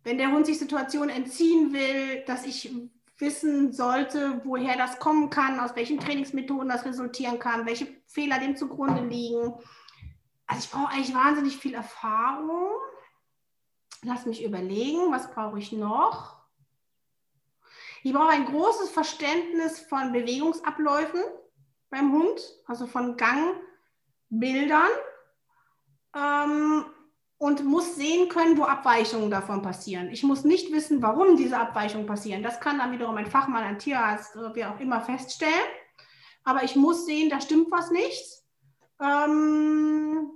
wenn 0.03 0.17
der 0.17 0.31
Hund 0.31 0.45
sich 0.45 0.59
Situationen 0.59 1.09
entziehen 1.09 1.73
will, 1.73 2.23
dass 2.25 2.45
ich 2.45 2.71
wissen 3.19 3.73
sollte, 3.73 4.41
woher 4.43 4.77
das 4.77 4.99
kommen 4.99 5.29
kann, 5.29 5.59
aus 5.59 5.75
welchen 5.75 5.99
Trainingsmethoden 5.99 6.69
das 6.69 6.85
resultieren 6.85 7.39
kann, 7.39 7.65
welche 7.65 7.87
Fehler 8.05 8.39
dem 8.39 8.55
zugrunde 8.55 9.03
liegen. 9.03 9.53
Also 10.45 10.63
ich 10.63 10.71
brauche 10.71 10.93
eigentlich 10.93 11.15
wahnsinnig 11.15 11.57
viel 11.57 11.73
Erfahrung. 11.73 12.71
Lass 14.03 14.25
mich 14.25 14.43
überlegen, 14.43 15.11
was 15.11 15.31
brauche 15.31 15.59
ich 15.59 15.71
noch? 15.71 16.37
Ich 18.03 18.13
brauche 18.13 18.29
ein 18.29 18.45
großes 18.45 18.89
Verständnis 18.91 19.79
von 19.79 20.13
Bewegungsabläufen 20.13 21.21
beim 21.89 22.13
Hund, 22.13 22.39
also 22.65 22.85
von 22.85 23.17
Gangbildern. 23.17 24.89
Ähm, 26.15 26.85
und 27.39 27.63
muss 27.63 27.95
sehen 27.95 28.29
können, 28.29 28.57
wo 28.57 28.63
Abweichungen 28.63 29.29
davon 29.29 29.61
passieren. 29.61 30.09
Ich 30.09 30.23
muss 30.23 30.43
nicht 30.43 30.71
wissen, 30.71 31.01
warum 31.01 31.37
diese 31.37 31.59
Abweichungen 31.59 32.07
passieren. 32.07 32.41
Das 32.41 32.59
kann 32.59 32.79
dann 32.79 32.91
wiederum 32.91 33.15
ein 33.17 33.29
Fachmann, 33.29 33.63
ein 33.63 33.79
Tierarzt, 33.79 34.35
wie 34.53 34.65
auch 34.65 34.79
immer 34.79 35.01
feststellen. 35.01 35.53
Aber 36.43 36.63
ich 36.63 36.75
muss 36.75 37.05
sehen, 37.05 37.29
da 37.29 37.39
stimmt 37.39 37.69
was 37.71 37.91
nicht. 37.91 38.23
Ähm, 38.99 40.31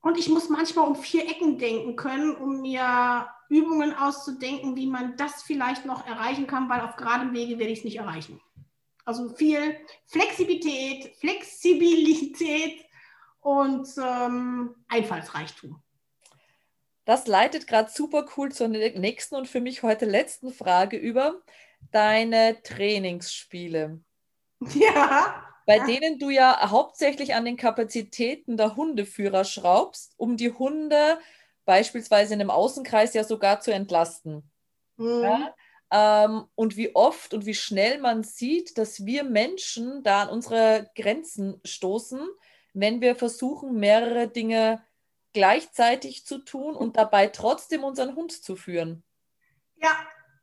und 0.00 0.18
ich 0.18 0.28
muss 0.28 0.48
manchmal 0.48 0.88
um 0.88 0.96
vier 0.96 1.28
Ecken 1.28 1.58
denken 1.58 1.94
können, 1.94 2.34
um 2.34 2.60
mir 2.60 3.28
Übungen 3.48 3.94
auszudenken, 3.94 4.74
wie 4.74 4.86
man 4.86 5.16
das 5.16 5.42
vielleicht 5.42 5.84
noch 5.84 6.06
erreichen 6.06 6.46
kann, 6.46 6.68
weil 6.68 6.80
auf 6.80 6.96
geradem 6.96 7.32
Wege 7.32 7.58
werde 7.58 7.72
ich 7.72 7.78
es 7.80 7.84
nicht 7.84 7.98
erreichen. 7.98 8.40
Also 9.04 9.28
viel 9.28 9.76
Flexibilität, 10.06 11.14
Flexibilität 11.16 12.84
und 13.40 13.86
ähm, 13.98 14.74
Einfallsreichtum. 14.88 15.83
Das 17.04 17.26
leitet 17.26 17.66
gerade 17.66 17.90
super 17.90 18.26
cool 18.36 18.50
zur 18.50 18.68
nächsten 18.68 19.34
und 19.34 19.46
für 19.46 19.60
mich 19.60 19.82
heute 19.82 20.06
letzten 20.06 20.52
Frage 20.52 20.96
über. 20.96 21.42
Deine 21.90 22.62
Trainingsspiele. 22.62 24.00
Ja. 24.74 25.44
Bei 25.66 25.78
denen 25.78 26.18
du 26.18 26.30
ja 26.30 26.70
hauptsächlich 26.70 27.34
an 27.34 27.44
den 27.44 27.56
Kapazitäten 27.56 28.56
der 28.56 28.76
Hundeführer 28.76 29.44
schraubst, 29.44 30.14
um 30.16 30.36
die 30.36 30.52
Hunde 30.52 31.18
beispielsweise 31.64 32.34
in 32.34 32.40
einem 32.40 32.50
Außenkreis 32.50 33.14
ja 33.14 33.24
sogar 33.24 33.60
zu 33.60 33.72
entlasten. 33.72 34.50
Mhm. 34.96 35.22
Ja? 35.22 35.54
Ähm, 35.90 36.44
und 36.54 36.76
wie 36.76 36.94
oft 36.94 37.34
und 37.34 37.46
wie 37.46 37.54
schnell 37.54 37.98
man 37.98 38.22
sieht, 38.22 38.76
dass 38.78 39.06
wir 39.06 39.24
Menschen 39.24 40.02
da 40.02 40.22
an 40.22 40.28
unsere 40.28 40.90
Grenzen 40.96 41.60
stoßen, 41.64 42.20
wenn 42.72 43.00
wir 43.00 43.14
versuchen, 43.16 43.78
mehrere 43.78 44.28
Dinge 44.28 44.82
gleichzeitig 45.34 46.24
zu 46.24 46.38
tun 46.38 46.74
und 46.74 46.96
dabei 46.96 47.26
trotzdem 47.26 47.84
unseren 47.84 48.16
Hund 48.16 48.32
zu 48.32 48.56
führen. 48.56 49.04
Ja, 49.76 49.90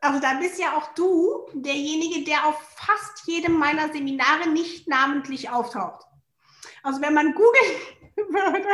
also 0.01 0.19
da 0.19 0.33
bist 0.35 0.59
ja 0.59 0.77
auch 0.77 0.93
du 0.93 1.47
derjenige, 1.53 2.23
der 2.23 2.45
auf 2.45 2.59
fast 2.75 3.25
jedem 3.25 3.53
meiner 3.53 3.91
Seminare 3.91 4.49
nicht 4.49 4.87
namentlich 4.87 5.49
auftaucht. 5.49 6.05
Also 6.83 7.01
wenn 7.01 7.13
man 7.13 7.33
googeln 7.33 7.81
würde, 8.15 8.67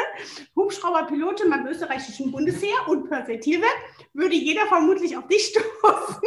Hubschrauberpilotin 0.56 1.50
beim 1.50 1.68
österreichischen 1.68 2.32
Bundesheer 2.32 2.88
und 2.88 3.10
Perspektive, 3.10 3.66
würde 4.14 4.36
jeder 4.36 4.66
vermutlich 4.68 5.16
auf 5.18 5.28
dich 5.28 5.48
stoßen, 5.82 6.22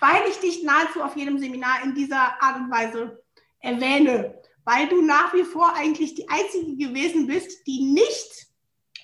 weil 0.00 0.28
ich 0.28 0.38
dich 0.38 0.62
nahezu 0.62 1.02
auf 1.02 1.16
jedem 1.16 1.38
Seminar 1.38 1.82
in 1.84 1.94
dieser 1.94 2.40
Art 2.42 2.56
und 2.56 2.70
Weise 2.70 3.24
erwähne, 3.60 4.40
weil 4.64 4.88
du 4.88 5.00
nach 5.00 5.32
wie 5.32 5.44
vor 5.44 5.74
eigentlich 5.74 6.14
die 6.14 6.28
Einzige 6.28 6.76
gewesen 6.76 7.26
bist, 7.26 7.66
die 7.66 7.80
nicht 7.80 8.47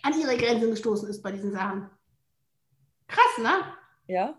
an 0.04 0.20
ihre 0.20 0.36
Grenzen 0.36 0.70
gestoßen 0.70 1.08
ist 1.08 1.22
bei 1.22 1.32
diesen 1.32 1.52
Sachen. 1.52 1.90
Krass, 3.08 3.38
ne? 3.38 3.50
Ja. 4.06 4.38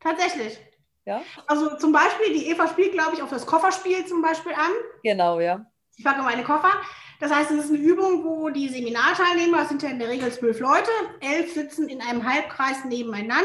Tatsächlich. 0.00 0.58
Ja. 1.04 1.20
Also 1.46 1.76
zum 1.76 1.92
Beispiel, 1.92 2.32
die 2.32 2.48
Eva 2.48 2.68
spielt, 2.68 2.92
glaube 2.92 3.14
ich, 3.14 3.22
auf 3.22 3.30
das 3.30 3.44
Kofferspiel 3.44 4.06
zum 4.06 4.22
Beispiel 4.22 4.52
an. 4.52 4.70
Genau, 5.02 5.40
ja. 5.40 5.66
Ich 5.96 6.04
packe 6.04 6.22
meine 6.22 6.44
Koffer. 6.44 6.72
Das 7.20 7.32
heißt, 7.32 7.50
es 7.50 7.64
ist 7.64 7.70
eine 7.70 7.78
Übung, 7.78 8.24
wo 8.24 8.50
die 8.50 8.68
Seminarteilnehmer, 8.68 9.58
das 9.58 9.68
sind 9.68 9.82
ja 9.82 9.90
in 9.90 9.98
der 9.98 10.08
Regel 10.08 10.32
zwölf 10.32 10.60
Leute, 10.60 10.90
elf 11.20 11.52
sitzen 11.52 11.88
in 11.88 12.00
einem 12.00 12.24
Halbkreis 12.24 12.84
nebeneinander. 12.84 13.44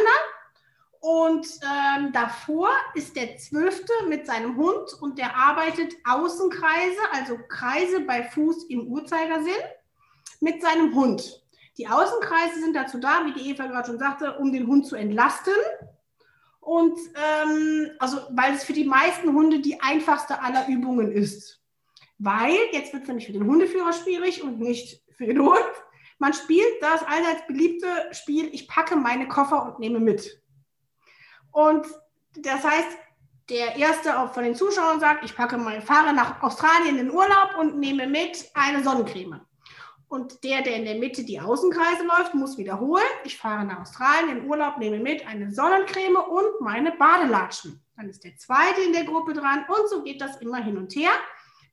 Und 1.02 1.48
ähm, 1.64 2.12
davor 2.12 2.70
ist 2.94 3.16
der 3.16 3.38
Zwölfte 3.38 3.94
mit 4.08 4.26
seinem 4.26 4.58
Hund 4.58 4.94
und 5.02 5.18
der 5.18 5.36
arbeitet 5.36 5.94
Außenkreise, 6.04 7.00
also 7.12 7.38
Kreise 7.48 8.02
bei 8.02 8.24
Fuß 8.24 8.66
im 8.66 8.88
Uhrzeigersinn 8.88 9.64
mit 10.42 10.62
seinem 10.62 10.94
Hund. 10.94 11.39
Die 11.80 11.88
Außenkreise 11.88 12.60
sind 12.60 12.76
dazu 12.76 13.00
da, 13.00 13.26
wie 13.26 13.32
die 13.32 13.50
Eva 13.52 13.66
gerade 13.66 13.88
schon 13.88 14.00
sagte, 14.00 14.38
um 14.38 14.52
den 14.52 14.68
Hund 14.68 14.86
zu 14.86 14.98
entlasten. 14.98 15.54
Und 16.60 17.00
ähm, 17.16 17.92
also, 18.00 18.18
weil 18.32 18.54
es 18.54 18.66
für 18.66 18.74
die 18.74 18.84
meisten 18.84 19.34
Hunde 19.34 19.62
die 19.62 19.80
einfachste 19.80 20.42
aller 20.42 20.68
Übungen 20.68 21.10
ist. 21.10 21.62
Weil, 22.18 22.58
jetzt 22.74 22.92
wird 22.92 23.04
es 23.04 23.08
nämlich 23.08 23.28
für 23.28 23.32
den 23.32 23.46
Hundeführer 23.46 23.94
schwierig 23.94 24.44
und 24.44 24.60
nicht 24.60 25.02
für 25.16 25.26
den 25.26 25.40
Hund. 25.40 25.64
Man 26.18 26.34
spielt 26.34 26.82
das 26.82 27.02
allseits 27.04 27.48
beliebte 27.48 27.88
Spiel, 28.12 28.50
ich 28.52 28.68
packe 28.68 28.98
meine 28.98 29.30
Koffer 29.30 29.66
und 29.66 29.80
nehme 29.80 30.02
mit. 30.02 30.44
Und 31.52 31.88
das 32.36 32.62
heißt, 32.62 32.90
der 33.50 33.78
erste 33.78 34.12
von 34.34 34.44
den 34.44 34.54
Zuschauern 34.54 35.00
sagt, 35.00 35.24
ich 35.24 35.34
packe 35.34 35.58
meine, 35.58 35.82
fahre 35.82 36.14
nach 36.14 36.44
Australien 36.44 36.98
in 36.98 37.06
den 37.06 37.12
Urlaub 37.12 37.56
und 37.58 37.80
nehme 37.80 38.06
mit 38.06 38.52
eine 38.54 38.84
Sonnencreme. 38.84 39.40
Und 40.10 40.44
der, 40.44 40.64
der 40.64 40.76
in 40.76 40.86
der 40.86 40.96
Mitte 40.96 41.24
die 41.24 41.40
Außenkreise 41.40 42.04
läuft, 42.04 42.34
muss 42.34 42.58
wiederholen. 42.58 43.04
Ich 43.26 43.38
fahre 43.38 43.64
nach 43.64 43.82
Australien 43.82 44.40
in 44.40 44.50
Urlaub, 44.50 44.80
nehme 44.80 44.98
mit 44.98 45.26
eine 45.28 45.52
Sonnencreme 45.54 46.18
und 46.18 46.62
meine 46.62 46.94
Badelatschen. 46.94 47.80
Dann 47.96 48.10
ist 48.10 48.24
der 48.24 48.36
zweite 48.36 48.82
in 48.82 48.92
der 48.92 49.04
Gruppe 49.04 49.34
dran 49.34 49.66
und 49.68 49.88
so 49.88 50.02
geht 50.02 50.20
das 50.20 50.38
immer 50.38 50.58
hin 50.64 50.78
und 50.78 50.96
her. 50.96 51.12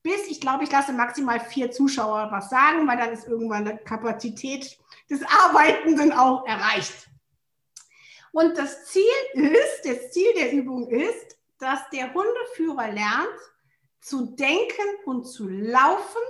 Bis, 0.02 0.28
ich 0.28 0.38
glaube, 0.38 0.64
ich 0.64 0.70
lasse 0.70 0.92
maximal 0.92 1.40
vier 1.40 1.70
Zuschauer 1.70 2.28
was 2.30 2.50
sagen, 2.50 2.86
weil 2.86 2.98
dann 2.98 3.10
ist 3.10 3.26
irgendwann 3.26 3.64
die 3.64 3.76
Kapazität 3.84 4.78
des 5.08 5.22
Arbeitenden 5.44 6.12
auch 6.12 6.46
erreicht. 6.46 7.08
Und 8.32 8.58
das 8.58 8.84
Ziel 8.84 9.02
ist, 9.32 9.82
das 9.84 10.10
Ziel 10.12 10.30
der 10.36 10.52
Übung 10.52 10.90
ist, 10.90 11.38
dass 11.58 11.88
der 11.88 12.12
Hundeführer 12.12 12.92
lernt, 12.92 13.40
zu 14.00 14.26
denken 14.36 14.88
und 15.06 15.24
zu 15.24 15.48
laufen 15.48 16.22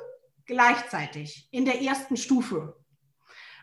gleichzeitig 0.47 1.49
in 1.51 1.65
der 1.65 1.83
ersten 1.83 2.17
Stufe. 2.17 2.77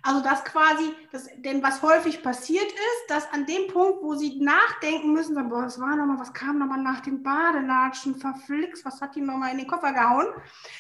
Also 0.06 0.22
das 0.22 0.44
quasi, 0.44 0.94
das, 1.14 1.30
denn 1.38 1.64
was 1.64 1.82
häufig 1.82 2.22
passiert 2.22 2.70
ist, 2.70 3.04
dass 3.08 3.32
an 3.32 3.46
dem 3.46 3.68
Punkt, 3.68 4.04
wo 4.04 4.16
sie 4.16 4.38
nachdenken 4.38 5.14
müssen, 5.14 5.34
dann, 5.34 5.48
boah, 5.48 5.64
was 5.64 5.80
war 5.80 5.96
nochmal, 5.96 6.20
was 6.20 6.34
kam 6.34 6.60
nochmal 6.60 6.84
nach 6.84 7.00
dem 7.00 7.24
Badelatschen, 7.24 8.16
verflixt, 8.16 8.84
was 8.84 9.00
hat 9.00 9.16
die 9.16 9.22
nochmal 9.22 9.52
in 9.52 9.60
den 9.60 9.68
Koffer 9.68 9.94
gehauen, 9.94 10.28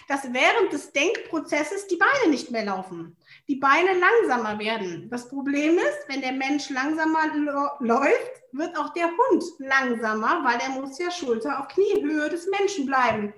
dass 0.10 0.24
während 0.34 0.74
des 0.74 0.92
Denkprozesses 0.92 1.88
die 1.88 1.96
Beine 1.96 2.32
nicht 2.32 2.52
mehr 2.52 2.66
laufen, 2.66 3.16
die 3.48 3.56
Beine 3.56 3.98
langsamer 3.98 4.60
werden. 4.60 5.10
Das 5.10 5.30
Problem 5.30 5.78
ist, 5.78 6.10
wenn 6.10 6.20
der 6.20 6.34
Mensch 6.34 6.70
langsamer 6.70 7.34
läuft, 7.80 8.44
wird 8.52 8.78
auch 8.78 8.90
der 8.90 9.08
Hund 9.08 9.42
langsamer, 9.60 10.44
weil 10.44 10.60
er 10.60 10.82
muss 10.82 11.00
ja 11.00 11.10
Schulter 11.10 11.62
auf 11.62 11.70
Kniehöhe 11.70 12.28
des 12.28 12.50
Menschen 12.50 12.86
bleiben. 12.86 13.34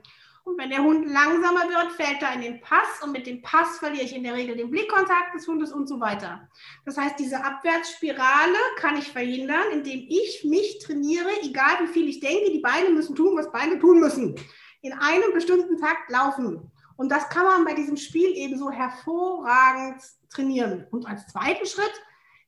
Und 0.45 0.59
wenn 0.59 0.69
der 0.69 0.83
Hund 0.83 1.09
langsamer 1.09 1.67
wird, 1.69 1.91
fällt 1.93 2.21
er 2.21 2.35
in 2.35 2.41
den 2.41 2.61
Pass 2.61 3.01
und 3.01 3.11
mit 3.11 3.25
dem 3.25 3.41
Pass 3.41 3.79
verliere 3.79 4.05
ich 4.05 4.15
in 4.15 4.21
der 4.21 4.35
Regel 4.35 4.55
den 4.55 4.69
Blickkontakt 4.69 5.33
des 5.33 5.47
Hundes 5.47 5.71
und 5.71 5.87
so 5.87 5.99
weiter. 5.99 6.47
Das 6.85 6.97
heißt, 6.97 7.17
diese 7.17 7.43
Abwärtsspirale 7.43 8.55
kann 8.77 8.95
ich 8.95 9.11
verhindern, 9.11 9.71
indem 9.73 10.05
ich 10.07 10.45
mich 10.47 10.77
trainiere, 10.85 11.29
egal 11.41 11.77
wie 11.81 11.87
viel 11.87 12.07
ich 12.07 12.19
denke, 12.19 12.51
die 12.51 12.59
Beine 12.59 12.91
müssen 12.91 13.15
tun, 13.15 13.35
was 13.35 13.51
Beine 13.51 13.79
tun 13.79 13.99
müssen. 13.99 14.35
In 14.83 14.93
einem 14.93 15.33
bestimmten 15.33 15.79
Takt 15.79 16.11
laufen. 16.11 16.71
Und 16.95 17.11
das 17.11 17.27
kann 17.29 17.45
man 17.45 17.65
bei 17.65 17.73
diesem 17.73 17.97
Spiel 17.97 18.29
eben 18.35 18.59
so 18.59 18.69
hervorragend 18.69 19.99
trainieren. 20.29 20.85
Und 20.91 21.07
als 21.07 21.25
zweiten 21.25 21.65
Schritt, 21.65 21.93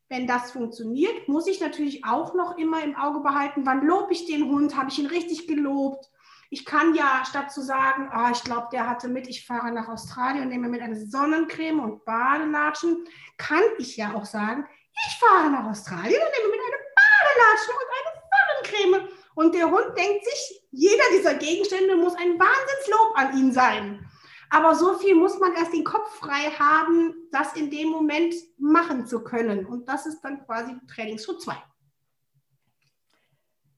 wenn 0.08 0.28
das 0.28 0.52
funktioniert, 0.52 1.28
muss 1.28 1.48
ich 1.48 1.60
natürlich 1.60 2.06
auch 2.06 2.36
noch 2.36 2.60
immer 2.60 2.84
im 2.84 2.96
Auge 2.96 3.22
behalten, 3.22 3.66
wann 3.66 3.84
lobe 3.84 4.14
ich 4.14 4.28
den 4.28 4.46
Hund, 4.52 4.78
habe 4.78 4.92
ich 4.92 5.00
ihn 5.00 5.08
richtig 5.08 5.48
gelobt 5.48 6.12
ich 6.50 6.66
kann 6.66 6.96
ja, 6.96 7.24
statt 7.26 7.52
zu 7.52 7.62
sagen, 7.62 8.10
oh, 8.16 8.32
ich 8.32 8.44
glaube, 8.44 8.68
der 8.72 8.88
hatte 8.88 9.08
mit, 9.08 9.28
ich 9.28 9.46
fahre 9.46 9.72
nach 9.72 9.88
Australien 9.88 10.44
und 10.44 10.50
nehme 10.50 10.70
mit 10.70 10.82
eine 10.82 10.96
Sonnencreme 10.96 11.80
und 11.80 12.06
Badelatschen, 12.06 13.06
kann 13.38 13.64
ich 13.78 13.98
ja 13.98 14.14
auch 14.14 14.26
sagen, 14.26 14.66
ich 14.92 15.20
fahre 15.20 15.50
nach 15.50 15.66
Australien 15.66 16.22
und 16.22 16.32
nehme 16.38 16.52
mit 16.52 16.60
eine 16.66 16.78
Badelatschen 16.96 17.74
und 17.76 17.90
eine 17.98 18.22
Sonnencreme. 18.32 19.18
Und 19.36 19.54
der 19.54 19.70
Hund 19.70 19.98
denkt 19.98 20.26
sich, 20.26 20.62
jeder 20.72 21.04
dieser 21.16 21.36
Gegenstände 21.36 21.96
muss 21.96 22.16
ein 22.16 22.40
Wahnsinnslob 22.40 23.12
an 23.16 23.38
ihn 23.38 23.52
sein. 23.52 24.10
Aber 24.50 24.74
so 24.76 24.98
viel 24.98 25.14
muss 25.14 25.38
man 25.40 25.54
erst 25.56 25.74
den 25.74 25.84
Kopf 25.84 26.10
frei 26.20 26.52
haben, 26.58 27.14
das 27.32 27.54
in 27.54 27.70
dem 27.70 27.90
Moment 27.90 28.34
machen 28.58 29.06
zu 29.06 29.24
können. 29.24 29.66
Und 29.66 29.88
das 29.90 30.06
ist 30.06 30.22
dann 30.22 30.46
quasi 30.46 30.76
Trainingsschritt 30.88 31.42
2 31.42 31.54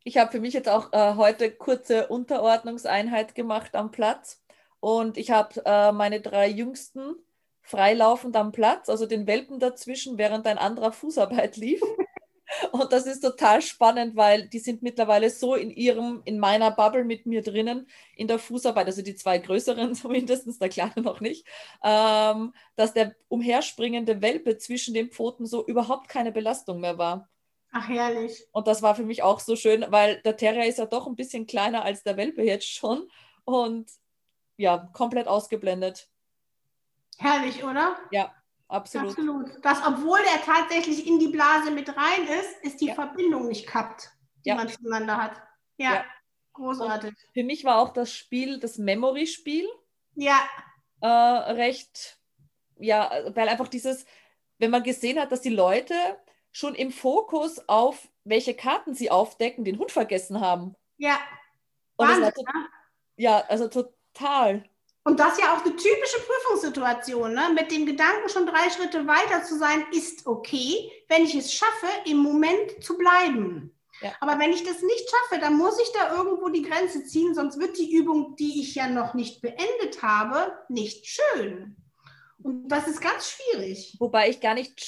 ich 0.09 0.17
habe 0.17 0.31
für 0.31 0.39
mich 0.39 0.55
jetzt 0.55 0.67
auch 0.67 0.91
äh, 0.91 1.13
heute 1.15 1.51
kurze 1.51 2.07
Unterordnungseinheit 2.07 3.35
gemacht 3.35 3.75
am 3.75 3.91
Platz 3.91 4.41
und 4.79 5.17
ich 5.17 5.29
habe 5.29 5.61
äh, 5.65 5.91
meine 5.91 6.19
drei 6.19 6.49
Jüngsten 6.49 7.13
freilaufend 7.61 8.35
am 8.35 8.51
Platz, 8.51 8.89
also 8.89 9.05
den 9.05 9.27
Welpen 9.27 9.59
dazwischen, 9.59 10.17
während 10.17 10.47
ein 10.47 10.57
anderer 10.57 10.91
Fußarbeit 10.91 11.57
lief. 11.57 11.81
Und 12.71 12.91
das 12.91 13.05
ist 13.05 13.19
total 13.19 13.61
spannend, 13.61 14.15
weil 14.15 14.49
die 14.49 14.57
sind 14.57 14.81
mittlerweile 14.81 15.29
so 15.29 15.53
in 15.53 15.69
ihrem, 15.69 16.23
in 16.25 16.39
meiner 16.39 16.71
Bubble 16.71 17.03
mit 17.05 17.27
mir 17.27 17.43
drinnen, 17.43 17.87
in 18.15 18.27
der 18.27 18.39
Fußarbeit, 18.39 18.87
also 18.87 19.03
die 19.03 19.13
zwei 19.13 19.37
größeren 19.37 19.93
zumindest, 19.93 20.59
der 20.59 20.69
kleine 20.69 21.03
noch 21.03 21.21
nicht, 21.21 21.45
ähm, 21.83 22.55
dass 22.75 22.93
der 22.93 23.15
umherspringende 23.27 24.23
Welpe 24.23 24.57
zwischen 24.57 24.95
den 24.95 25.11
Pfoten 25.11 25.45
so 25.45 25.63
überhaupt 25.63 26.09
keine 26.09 26.31
Belastung 26.31 26.79
mehr 26.79 26.97
war. 26.97 27.29
Ach, 27.71 27.87
herrlich. 27.87 28.45
Und 28.51 28.67
das 28.67 28.81
war 28.81 28.95
für 28.95 29.03
mich 29.03 29.21
auch 29.21 29.39
so 29.39 29.55
schön, 29.55 29.85
weil 29.89 30.21
der 30.21 30.37
Terrier 30.37 30.65
ist 30.65 30.79
ja 30.79 30.85
doch 30.85 31.05
ein 31.07 31.15
bisschen 31.15 31.45
kleiner 31.45 31.83
als 31.83 32.03
der 32.03 32.17
Welpe 32.17 32.41
jetzt 32.43 32.67
schon. 32.67 33.09
Und 33.45 33.89
ja, 34.57 34.89
komplett 34.93 35.27
ausgeblendet. 35.27 36.09
Herrlich, 37.17 37.63
oder? 37.63 37.97
Ja, 38.11 38.33
absolut. 38.67 39.09
Absolut. 39.09 39.65
Dass, 39.65 39.85
obwohl 39.85 40.19
er 40.19 40.41
tatsächlich 40.41 41.05
in 41.05 41.19
die 41.19 41.27
Blase 41.27 41.71
mit 41.71 41.89
rein 41.89 42.27
ist, 42.27 42.63
ist 42.63 42.81
die 42.81 42.87
ja. 42.87 42.95
Verbindung 42.95 43.47
nicht 43.47 43.67
kappt, 43.67 44.11
die 44.45 44.49
ja. 44.49 44.55
man 44.55 44.67
zueinander 44.67 45.17
hat. 45.17 45.41
Ja, 45.77 45.93
ja. 45.93 46.05
großartig. 46.53 47.11
Und 47.11 47.33
für 47.33 47.43
mich 47.43 47.63
war 47.65 47.79
auch 47.79 47.89
das 47.93 48.11
Spiel, 48.11 48.59
das 48.59 48.77
Memory-Spiel. 48.77 49.67
Ja. 50.15 50.39
Äh, 51.01 51.07
recht, 51.07 52.19
ja, 52.77 53.11
weil 53.33 53.47
einfach 53.47 53.67
dieses, 53.67 54.05
wenn 54.57 54.71
man 54.71 54.83
gesehen 54.83 55.19
hat, 55.19 55.31
dass 55.31 55.41
die 55.41 55.49
Leute 55.49 55.93
schon 56.51 56.75
im 56.75 56.91
Fokus 56.91 57.61
auf, 57.67 58.07
welche 58.23 58.53
Karten 58.53 58.93
sie 58.93 59.11
aufdecken, 59.11 59.65
den 59.65 59.79
Hund 59.79 59.91
vergessen 59.91 60.39
haben. 60.41 60.75
Ja. 60.97 61.19
Wahnsinn, 61.97 62.31
so, 62.35 62.41
ne? 62.43 62.67
ja, 63.17 63.43
also 63.47 63.67
total. 63.67 64.63
Und 65.03 65.19
das 65.19 65.39
ja 65.39 65.55
auch 65.55 65.65
eine 65.65 65.75
typische 65.75 66.19
Prüfungssituation, 66.19 67.33
ne? 67.33 67.49
mit 67.53 67.71
dem 67.71 67.85
Gedanken 67.85 68.29
schon 68.29 68.45
drei 68.45 68.69
Schritte 68.69 69.07
weiter 69.07 69.43
zu 69.43 69.57
sein, 69.57 69.85
ist 69.91 70.27
okay, 70.27 70.91
wenn 71.07 71.23
ich 71.23 71.35
es 71.35 71.53
schaffe, 71.53 71.87
im 72.05 72.17
Moment 72.17 72.83
zu 72.83 72.97
bleiben. 72.97 73.75
Ja. 74.01 74.13
Aber 74.21 74.39
wenn 74.39 74.51
ich 74.51 74.63
das 74.63 74.81
nicht 74.81 75.09
schaffe, 75.09 75.41
dann 75.41 75.57
muss 75.57 75.79
ich 75.79 75.91
da 75.93 76.15
irgendwo 76.15 76.49
die 76.49 76.61
Grenze 76.61 77.03
ziehen, 77.05 77.33
sonst 77.33 77.59
wird 77.59 77.77
die 77.77 77.93
Übung, 77.93 78.35
die 78.37 78.61
ich 78.61 78.75
ja 78.75 78.87
noch 78.87 79.13
nicht 79.13 79.41
beendet 79.41 80.01
habe, 80.01 80.53
nicht 80.69 81.05
schön. 81.07 81.75
Und 82.41 82.69
das 82.69 82.87
ist 82.87 83.01
ganz 83.01 83.31
schwierig. 83.31 83.97
Wobei 83.99 84.29
ich 84.29 84.39
gar 84.39 84.53
nicht 84.53 84.79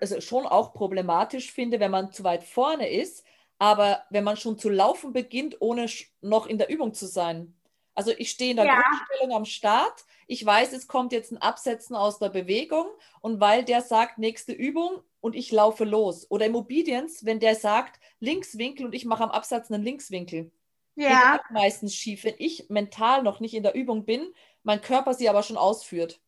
also 0.00 0.20
schon 0.20 0.46
auch 0.46 0.72
problematisch 0.72 1.52
finde, 1.52 1.80
wenn 1.80 1.90
man 1.90 2.12
zu 2.12 2.24
weit 2.24 2.44
vorne 2.44 2.88
ist, 2.88 3.24
aber 3.58 4.04
wenn 4.10 4.24
man 4.24 4.36
schon 4.36 4.58
zu 4.58 4.70
laufen 4.70 5.12
beginnt, 5.12 5.56
ohne 5.60 5.86
noch 6.22 6.46
in 6.46 6.58
der 6.58 6.70
Übung 6.70 6.94
zu 6.94 7.06
sein. 7.06 7.54
Also 7.94 8.12
ich 8.16 8.30
stehe 8.30 8.52
in 8.52 8.56
der 8.56 8.66
ja. 8.66 8.80
Grundstellung 8.80 9.36
am 9.36 9.44
Start, 9.44 10.04
ich 10.26 10.46
weiß, 10.46 10.72
es 10.72 10.86
kommt 10.86 11.12
jetzt 11.12 11.32
ein 11.32 11.42
Absetzen 11.42 11.96
aus 11.96 12.18
der 12.18 12.28
Bewegung 12.28 12.86
und 13.20 13.40
weil 13.40 13.64
der 13.64 13.82
sagt, 13.82 14.18
nächste 14.18 14.52
Übung 14.52 15.02
und 15.20 15.34
ich 15.34 15.50
laufe 15.52 15.84
los. 15.84 16.30
Oder 16.30 16.46
im 16.46 16.54
Obedience, 16.54 17.24
wenn 17.24 17.40
der 17.40 17.54
sagt, 17.54 18.00
Linkswinkel 18.20 18.86
und 18.86 18.94
ich 18.94 19.04
mache 19.04 19.24
am 19.24 19.30
Absatz 19.30 19.70
einen 19.70 19.82
Linkswinkel. 19.82 20.52
Ja. 20.94 21.36
Geht 21.36 21.50
meistens 21.50 21.94
schief, 21.94 22.24
wenn 22.24 22.36
ich 22.38 22.70
mental 22.70 23.22
noch 23.22 23.40
nicht 23.40 23.54
in 23.54 23.62
der 23.62 23.74
Übung 23.74 24.04
bin, 24.04 24.32
mein 24.62 24.80
Körper 24.80 25.14
sie 25.14 25.28
aber 25.28 25.42
schon 25.42 25.56
ausführt. 25.56 26.20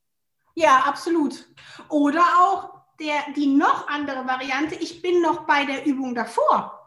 Ja, 0.55 0.81
absolut. 0.81 1.49
Oder 1.89 2.25
auch, 2.41 2.82
der, 3.03 3.33
die 3.37 3.47
noch 3.47 3.89
andere 3.89 4.27
Variante, 4.27 4.77
ich 4.77 5.03
bin 5.03 5.21
noch 5.21 5.47
bei 5.47 5.65
der 5.65 5.85
Übung 5.85 6.15
davor. 6.15 6.79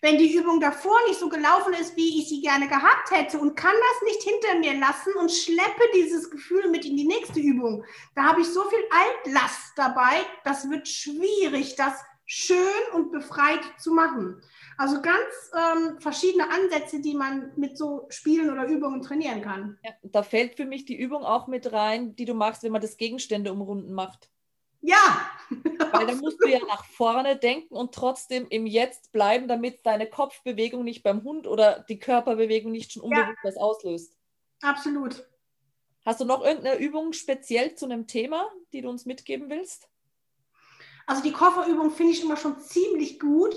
Wenn 0.00 0.18
die 0.18 0.34
Übung 0.34 0.60
davor 0.60 0.98
nicht 1.08 1.18
so 1.18 1.28
gelaufen 1.30 1.72
ist, 1.72 1.96
wie 1.96 2.20
ich 2.20 2.28
sie 2.28 2.42
gerne 2.42 2.68
gehabt 2.68 3.10
hätte 3.10 3.38
und 3.38 3.56
kann 3.56 3.72
das 3.72 4.08
nicht 4.08 4.22
hinter 4.22 4.58
mir 4.58 4.78
lassen 4.78 5.14
und 5.18 5.30
schleppe 5.32 5.82
dieses 5.94 6.30
Gefühl 6.30 6.68
mit 6.68 6.84
in 6.84 6.96
die 6.96 7.06
nächste 7.06 7.40
Übung, 7.40 7.84
da 8.14 8.24
habe 8.24 8.42
ich 8.42 8.48
so 8.48 8.62
viel 8.64 8.84
Altlast 8.90 9.72
dabei, 9.76 10.20
das 10.44 10.68
wird 10.68 10.86
schwierig, 10.88 11.76
das 11.76 11.94
schön 12.26 12.58
und 12.92 13.12
befreit 13.12 13.60
zu 13.78 13.92
machen. 13.92 14.42
Also 14.76 15.00
ganz 15.00 15.52
ähm, 15.54 16.00
verschiedene 16.00 16.50
Ansätze, 16.50 17.00
die 17.00 17.14
man 17.14 17.52
mit 17.56 17.78
so 17.78 18.06
Spielen 18.10 18.50
oder 18.50 18.66
Übungen 18.66 19.02
trainieren 19.02 19.40
kann. 19.40 19.78
Ja, 19.84 19.92
da 20.02 20.22
fällt 20.22 20.56
für 20.56 20.64
mich 20.64 20.84
die 20.84 20.98
Übung 20.98 21.24
auch 21.24 21.46
mit 21.46 21.72
rein, 21.72 22.16
die 22.16 22.24
du 22.24 22.34
machst, 22.34 22.62
wenn 22.62 22.72
man 22.72 22.82
das 22.82 22.96
Gegenstände 22.96 23.52
umrunden 23.52 23.92
macht. 23.94 24.30
Ja. 24.84 25.30
Weil 25.92 26.06
da 26.06 26.14
musst 26.16 26.38
du 26.42 26.46
ja 26.46 26.58
nach 26.66 26.84
vorne 26.84 27.36
denken 27.36 27.74
und 27.74 27.94
trotzdem 27.94 28.46
im 28.50 28.66
Jetzt 28.66 29.12
bleiben, 29.12 29.48
damit 29.48 29.84
deine 29.86 30.08
Kopfbewegung 30.08 30.84
nicht 30.84 31.02
beim 31.02 31.22
Hund 31.24 31.46
oder 31.46 31.80
die 31.88 31.98
Körperbewegung 31.98 32.70
nicht 32.70 32.92
schon 32.92 33.02
unbewusst 33.02 33.38
ja. 33.42 33.48
was 33.48 33.56
auslöst. 33.56 34.16
Absolut. 34.60 35.26
Hast 36.04 36.20
du 36.20 36.26
noch 36.26 36.44
irgendeine 36.44 36.78
Übung 36.78 37.14
speziell 37.14 37.74
zu 37.74 37.86
einem 37.86 38.06
Thema, 38.06 38.46
die 38.74 38.82
du 38.82 38.90
uns 38.90 39.06
mitgeben 39.06 39.48
willst? 39.48 39.88
Also 41.06 41.22
die 41.22 41.32
Kofferübung 41.32 41.90
finde 41.90 42.12
ich 42.12 42.22
immer 42.22 42.36
schon 42.36 42.60
ziemlich 42.60 43.18
gut 43.18 43.54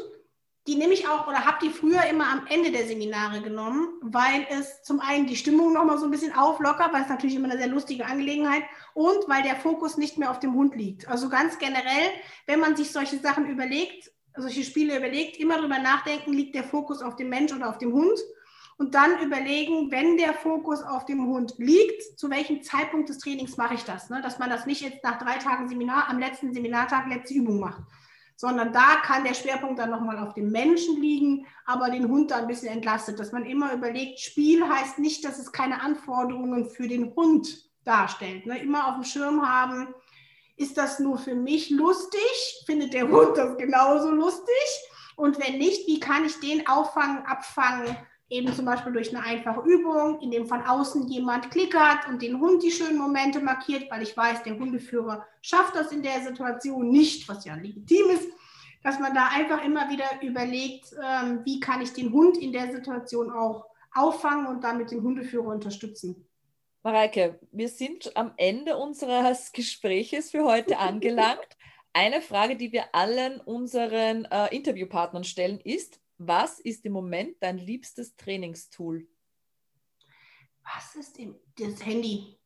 die 0.68 0.76
nehme 0.76 0.94
ich 0.94 1.08
auch 1.08 1.28
oder 1.28 1.46
habe 1.46 1.58
die 1.62 1.70
früher 1.70 2.04
immer 2.10 2.30
am 2.30 2.46
Ende 2.48 2.72
der 2.72 2.86
Seminare 2.86 3.42
genommen, 3.42 3.88
weil 4.02 4.46
es 4.50 4.84
zum 4.84 5.00
einen 5.00 5.26
die 5.26 5.38
Stimmung 5.38 5.74
nochmal 5.74 5.98
so 5.98 6.06
ein 6.06 6.12
bisschen 6.12 6.36
auflockert, 6.36 6.92
weil 6.94 7.04
es 7.04 7.10
natürlich 7.10 7.36
immer 7.38 7.50
eine 7.50 7.58
sehr 7.58 7.70
lustige 7.70 8.06
Angelegenheit 8.06 8.64
und 8.94 9.30
weil 9.30 9.44
der 9.44 9.56
Fokus 9.56 9.98
nicht 9.98 10.18
mehr 10.18 10.30
auf 10.30 10.40
dem 10.40 10.54
Hund 10.54 10.76
liegt. 10.76 11.08
Also 11.08 11.30
ganz 11.30 11.58
generell, 11.58 12.12
wenn 12.48 12.60
man 12.60 12.76
sich 12.76 12.92
solche 12.92 13.18
Sachen 13.18 13.50
überlegt, 13.50 14.12
solche 14.36 14.64
Spiele 14.64 14.98
überlegt, 14.98 15.38
immer 15.38 15.58
drüber 15.58 15.80
nachdenken, 15.80 16.34
liegt 16.34 16.54
der 16.54 16.66
Fokus 16.66 17.02
auf 17.02 17.16
dem 17.16 17.30
Mensch 17.30 17.54
oder 17.54 17.70
auf 17.70 17.78
dem 17.78 17.94
Hund 17.94 18.20
und 18.78 18.94
dann 18.94 19.22
überlegen, 19.22 19.90
wenn 19.90 20.18
der 20.18 20.34
Fokus 20.34 20.84
auf 20.84 21.06
dem 21.06 21.26
Hund 21.28 21.54
liegt, 21.58 22.20
zu 22.20 22.30
welchem 22.30 22.62
Zeitpunkt 22.62 23.08
des 23.08 23.20
Trainings 23.20 23.56
mache 23.56 23.76
ich 23.76 23.84
das, 23.84 24.10
ne? 24.10 24.22
dass 24.22 24.38
man 24.38 24.50
das 24.50 24.66
nicht 24.66 24.82
jetzt 24.82 25.04
nach 25.04 25.18
drei 25.18 25.38
Tagen 25.38 25.70
Seminar, 25.70 26.10
am 26.10 26.20
letzten 26.20 26.54
Seminartag 26.54 27.08
letzte 27.08 27.36
Übung 27.36 27.62
macht 27.62 27.82
sondern 28.38 28.72
da 28.72 28.98
kann 29.04 29.24
der 29.24 29.34
Schwerpunkt 29.34 29.80
dann 29.80 29.90
nochmal 29.90 30.20
auf 30.20 30.36
dem 30.36 30.52
Menschen 30.52 31.02
liegen, 31.02 31.48
aber 31.66 31.90
den 31.90 32.08
Hund 32.08 32.32
da 32.32 32.38
ein 32.38 32.48
bisschen 32.48 32.72
entlastet, 32.72 33.20
dass 33.20 33.32
man 33.32 33.46
immer 33.46 33.74
überlegt, 33.74 34.20
Spiel 34.20 34.64
heißt 34.64 35.00
nicht, 35.00 35.26
dass 35.26 35.40
es 35.40 35.52
keine 35.52 35.82
Anforderungen 35.82 36.70
für 36.70 36.88
den 36.88 37.16
Hund 37.16 37.68
darstellt. 37.84 38.46
Ne? 38.46 38.60
Immer 38.60 38.88
auf 38.88 38.94
dem 38.94 39.04
Schirm 39.04 39.42
haben, 39.42 39.94
ist 40.56 40.78
das 40.78 41.00
nur 41.00 41.18
für 41.18 41.34
mich 41.34 41.72
lustig? 41.72 42.64
Findet 42.66 42.94
der 42.94 43.10
Hund 43.10 43.36
das 43.38 43.58
genauso 43.58 44.12
lustig? 44.12 44.54
Und 45.16 45.40
wenn 45.40 45.58
nicht, 45.58 45.88
wie 45.88 46.00
kann 46.00 46.24
ich 46.24 46.40
den 46.40 46.68
auffangen, 46.68 47.26
abfangen? 47.26 47.98
Eben 48.30 48.54
zum 48.54 48.66
Beispiel 48.66 48.92
durch 48.92 49.16
eine 49.16 49.26
einfache 49.26 49.62
Übung, 49.62 50.20
in 50.22 50.32
dem 50.32 50.48
von 50.48 50.62
außen 50.62 51.08
jemand 51.08 51.50
klickert 51.50 52.08
und 52.10 52.22
den 52.22 52.40
Hund 52.42 52.62
die 52.62 52.72
schönen 52.72 52.98
Momente 52.98 53.40
markiert, 53.40 53.90
weil 53.90 54.04
ich 54.04 54.16
weiß, 54.18 54.44
der 54.44 54.60
Hundeführer 54.60 55.26
schafft 55.42 55.76
das 55.76 55.92
in 55.92 56.04
der 56.04 56.22
Situation 56.22 56.90
nicht, 56.90 57.28
was 57.30 57.46
ja 57.46 57.56
legitim 57.56 58.10
ist, 58.10 58.28
dass 58.84 59.00
man 59.00 59.14
da 59.14 59.30
einfach 59.34 59.64
immer 59.64 59.90
wieder 59.90 60.06
überlegt, 60.22 60.94
ähm, 60.94 61.42
wie 61.46 61.60
kann 61.60 61.82
ich 61.82 61.94
den 61.94 62.12
Hund 62.12 62.38
in 62.38 62.52
der 62.52 62.72
Situation 62.72 63.32
auch 63.32 63.66
auffangen 63.94 64.48
und 64.48 64.64
damit 64.64 64.92
den 64.92 65.02
Hundeführer 65.02 65.48
unterstützen. 65.48 66.28
Mareike, 66.84 67.40
wir 67.52 67.70
sind 67.70 68.16
am 68.16 68.34
Ende 68.38 68.78
unseres 68.78 69.52
Gespräches 69.52 70.32
für 70.32 70.44
heute 70.44 70.78
angelangt. 70.80 71.58
Eine 71.94 72.22
Frage, 72.22 72.56
die 72.56 72.72
wir 72.72 72.94
allen 72.94 73.42
unseren 73.42 74.26
äh, 74.26 74.56
Interviewpartnern 74.56 75.24
stellen, 75.24 75.60
ist, 75.60 76.00
was 76.18 76.60
ist 76.60 76.86
im 76.86 76.94
Moment 76.94 77.36
dein 77.42 77.58
liebstes 77.58 78.16
Trainingstool? 78.16 79.08
Was 80.64 80.96
ist 80.96 81.18
im, 81.18 81.36
das 81.58 81.86
Handy? 81.86 82.38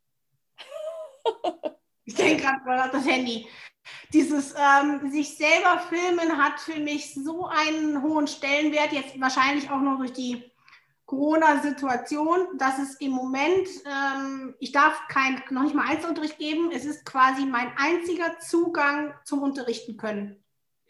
ich 2.06 2.14
denke 2.14 2.44
gerade 2.44 2.92
das 2.92 3.06
Handy. 3.06 3.48
Dieses 4.14 4.54
ähm, 4.56 5.10
sich 5.12 5.38
selber 5.38 5.80
filmen 5.90 6.38
hat 6.38 6.60
für 6.60 6.80
mich 6.80 7.16
so 7.16 7.48
einen 7.48 8.04
hohen 8.04 8.28
Stellenwert, 8.28 8.92
jetzt 8.92 9.20
wahrscheinlich 9.20 9.70
auch 9.72 9.82
noch 9.82 9.98
durch 9.98 10.14
die 10.14 10.52
Corona-Situation, 11.06 12.58
dass 12.58 12.78
es 12.78 12.96
im 12.96 13.12
Moment, 13.12 13.68
ähm, 13.86 14.56
ich 14.60 14.72
darf 14.72 15.08
kein, 15.10 15.42
noch 15.50 15.64
nicht 15.64 15.76
mal 15.76 15.90
Einzelunterricht 15.90 16.38
geben, 16.38 16.72
es 16.72 16.86
ist 16.86 17.06
quasi 17.06 17.46
mein 17.46 17.76
einziger 17.76 18.40
Zugang 18.40 19.14
zum 19.26 19.42
Unterrichten 19.42 19.98
können 19.98 20.42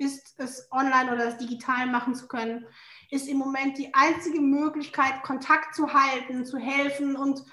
ist 0.02 0.39
es 0.39 0.68
online 0.72 1.14
oder 1.14 1.26
das 1.26 1.38
digital 1.38 1.86
machen 1.86 2.16
zu 2.16 2.28
können, 2.28 2.66
ist 3.12 3.30
im 3.30 3.38
Moment 3.38 3.78
die 3.78 3.93
einzige 3.93 4.41
Möglichkeit, 4.41 5.22
Kontakt 5.24 5.76
zu 5.76 5.93
halten, 5.93 6.45
zu 6.45 6.58
helfen 6.58 7.16
und 7.16 7.43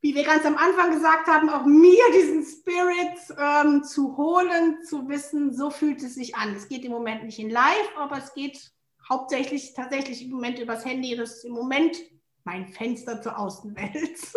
wie 0.00 0.14
wir 0.14 0.24
ganz 0.24 0.46
am 0.46 0.56
Anfang 0.56 0.92
gesagt 0.92 1.26
haben, 1.26 1.50
auch 1.50 1.66
mir 1.66 2.02
diesen 2.14 2.44
Spirit 2.44 3.18
ähm, 3.38 3.84
zu 3.84 4.16
holen, 4.16 4.82
zu 4.84 5.08
wissen, 5.08 5.54
so 5.54 5.70
fühlt 5.70 6.02
es 6.02 6.14
sich 6.14 6.36
an. 6.36 6.54
Es 6.54 6.68
geht 6.68 6.84
im 6.84 6.92
Moment 6.92 7.24
nicht 7.24 7.38
in 7.38 7.50
Live, 7.50 7.90
aber 7.96 8.18
es 8.18 8.32
geht 8.32 8.72
hauptsächlich 9.08 9.74
tatsächlich 9.74 10.24
im 10.24 10.30
Moment 10.30 10.58
übers 10.58 10.84
Handy. 10.84 11.16
Das 11.16 11.36
ist 11.36 11.44
im 11.44 11.52
Moment 11.52 11.98
mein 12.44 12.68
Fenster 12.68 13.20
zur 13.20 13.38
Außenwelt. 13.38 14.18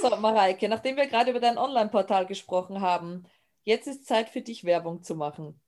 So, 0.00 0.08
Mareike, 0.16 0.68
nachdem 0.68 0.96
wir 0.96 1.08
gerade 1.08 1.32
über 1.32 1.40
dein 1.40 1.58
Online-Portal 1.58 2.24
gesprochen 2.24 2.80
haben, 2.80 3.24
jetzt 3.64 3.88
ist 3.88 4.06
Zeit 4.06 4.30
für 4.30 4.40
dich, 4.40 4.62
Werbung 4.62 5.02
zu 5.02 5.16
machen 5.16 5.60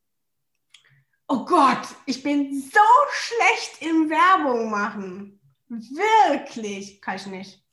oh 1.32 1.44
Gott, 1.46 1.88
ich 2.04 2.22
bin 2.22 2.60
so 2.60 2.80
schlecht 3.10 3.80
im 3.80 4.10
Werbung 4.10 4.70
machen. 4.70 5.40
Wirklich, 5.68 7.00
kann 7.00 7.16
ich 7.16 7.26
nicht. 7.26 7.64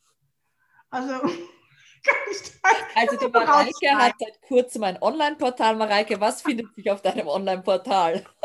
Also, 0.89 1.19
kann 1.19 2.17
ich 2.31 2.41
das 2.41 2.55
Also 2.95 3.17
die 3.17 3.31
Mareike 3.33 3.89
hat 3.91 4.13
seit 4.17 4.41
kurzem 4.41 4.83
ein 4.83 5.01
Online-Portal. 5.01 5.75
Mareike, 5.75 6.21
was 6.21 6.41
findet 6.41 6.73
sich 6.73 6.89
auf 6.89 7.01
deinem 7.01 7.27
Online-Portal? 7.27 8.25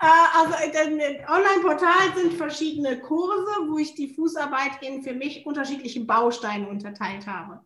Äh, 0.00 0.06
also 0.36 0.54
im 0.86 1.00
Online-Portal 1.00 2.14
sind 2.14 2.34
verschiedene 2.34 3.00
Kurse, 3.00 3.52
wo 3.68 3.78
ich 3.78 3.94
die 3.94 4.12
Fußarbeit 4.12 4.82
in 4.82 5.02
für 5.02 5.14
mich 5.14 5.46
unterschiedliche 5.46 6.00
Bausteine 6.00 6.68
unterteilt 6.68 7.26
habe. 7.26 7.64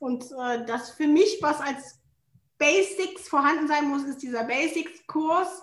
Und 0.00 0.24
äh, 0.24 0.64
das 0.66 0.90
für 0.90 1.06
mich, 1.06 1.38
was 1.42 1.60
als 1.60 2.00
Basics 2.58 3.28
vorhanden 3.28 3.68
sein 3.68 3.88
muss, 3.88 4.04
ist 4.04 4.22
dieser 4.22 4.44
Basics-Kurs. 4.44 5.62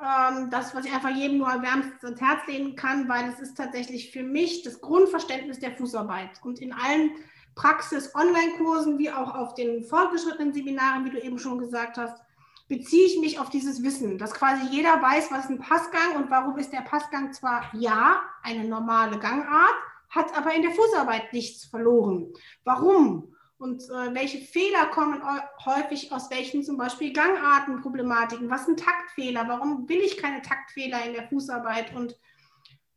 Ähm, 0.00 0.48
das, 0.50 0.74
was 0.74 0.84
ich 0.84 0.92
einfach 0.92 1.10
jedem 1.10 1.38
nur 1.38 1.48
wärmstens 1.48 2.04
ans 2.04 2.20
Herz 2.20 2.46
legen 2.46 2.76
kann, 2.76 3.08
weil 3.08 3.28
es 3.28 3.40
ist 3.40 3.56
tatsächlich 3.56 4.12
für 4.12 4.22
mich 4.22 4.62
das 4.62 4.80
Grundverständnis 4.80 5.58
der 5.58 5.76
Fußarbeit. 5.76 6.40
Und 6.44 6.60
in 6.60 6.72
allen 6.72 7.10
Praxis-Online-Kursen 7.56 8.98
wie 8.98 9.10
auch 9.10 9.34
auf 9.34 9.54
den 9.54 9.82
fortgeschrittenen 9.82 10.52
Seminaren, 10.52 11.04
wie 11.04 11.10
du 11.10 11.20
eben 11.20 11.38
schon 11.38 11.58
gesagt 11.58 11.98
hast, 11.98 12.22
beziehe 12.68 13.06
ich 13.06 13.18
mich 13.18 13.40
auf 13.40 13.50
dieses 13.50 13.82
Wissen, 13.82 14.18
dass 14.18 14.34
quasi 14.34 14.66
jeder 14.70 15.02
weiß, 15.02 15.32
was 15.32 15.48
ein 15.48 15.58
Passgang 15.58 16.16
und 16.16 16.30
warum 16.30 16.56
ist 16.58 16.72
der 16.72 16.82
Passgang 16.82 17.32
zwar 17.32 17.68
ja 17.74 18.22
eine 18.42 18.64
normale 18.68 19.18
Gangart, 19.18 19.74
hat 20.10 20.36
aber 20.36 20.54
in 20.54 20.62
der 20.62 20.70
Fußarbeit 20.70 21.32
nichts 21.32 21.64
verloren. 21.64 22.32
Warum? 22.64 23.34
Und 23.58 23.82
äh, 23.82 24.14
welche 24.14 24.38
Fehler 24.38 24.86
kommen 24.86 25.20
häufig 25.64 26.12
aus 26.12 26.30
welchen 26.30 26.62
zum 26.62 26.76
Beispiel 26.76 27.12
Gangartenproblematiken? 27.12 28.48
Was 28.48 28.66
sind 28.66 28.78
Taktfehler? 28.78 29.48
Warum 29.48 29.88
will 29.88 29.98
ich 29.98 30.16
keine 30.16 30.42
Taktfehler 30.42 31.04
in 31.04 31.12
der 31.12 31.28
Fußarbeit? 31.28 31.94
Und 31.94 32.16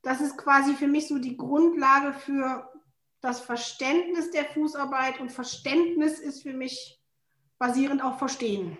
das 0.03 0.22
ist 0.22 0.38
quasi 0.38 0.76
für 0.76 0.88
mich 0.88 1.07
so 1.07 1.18
die 1.18 1.36
Grundlage 1.36 2.14
für 2.14 2.72
das 3.22 3.39
Verständnis 3.39 4.30
der 4.30 4.45
Fußarbeit. 4.45 5.20
Und 5.20 5.32
Verständnis 5.32 6.20
ist 6.20 6.43
für 6.43 6.53
mich 6.53 7.01
basierend 7.57 8.03
auf 8.03 8.20
Verstehen. 8.20 8.78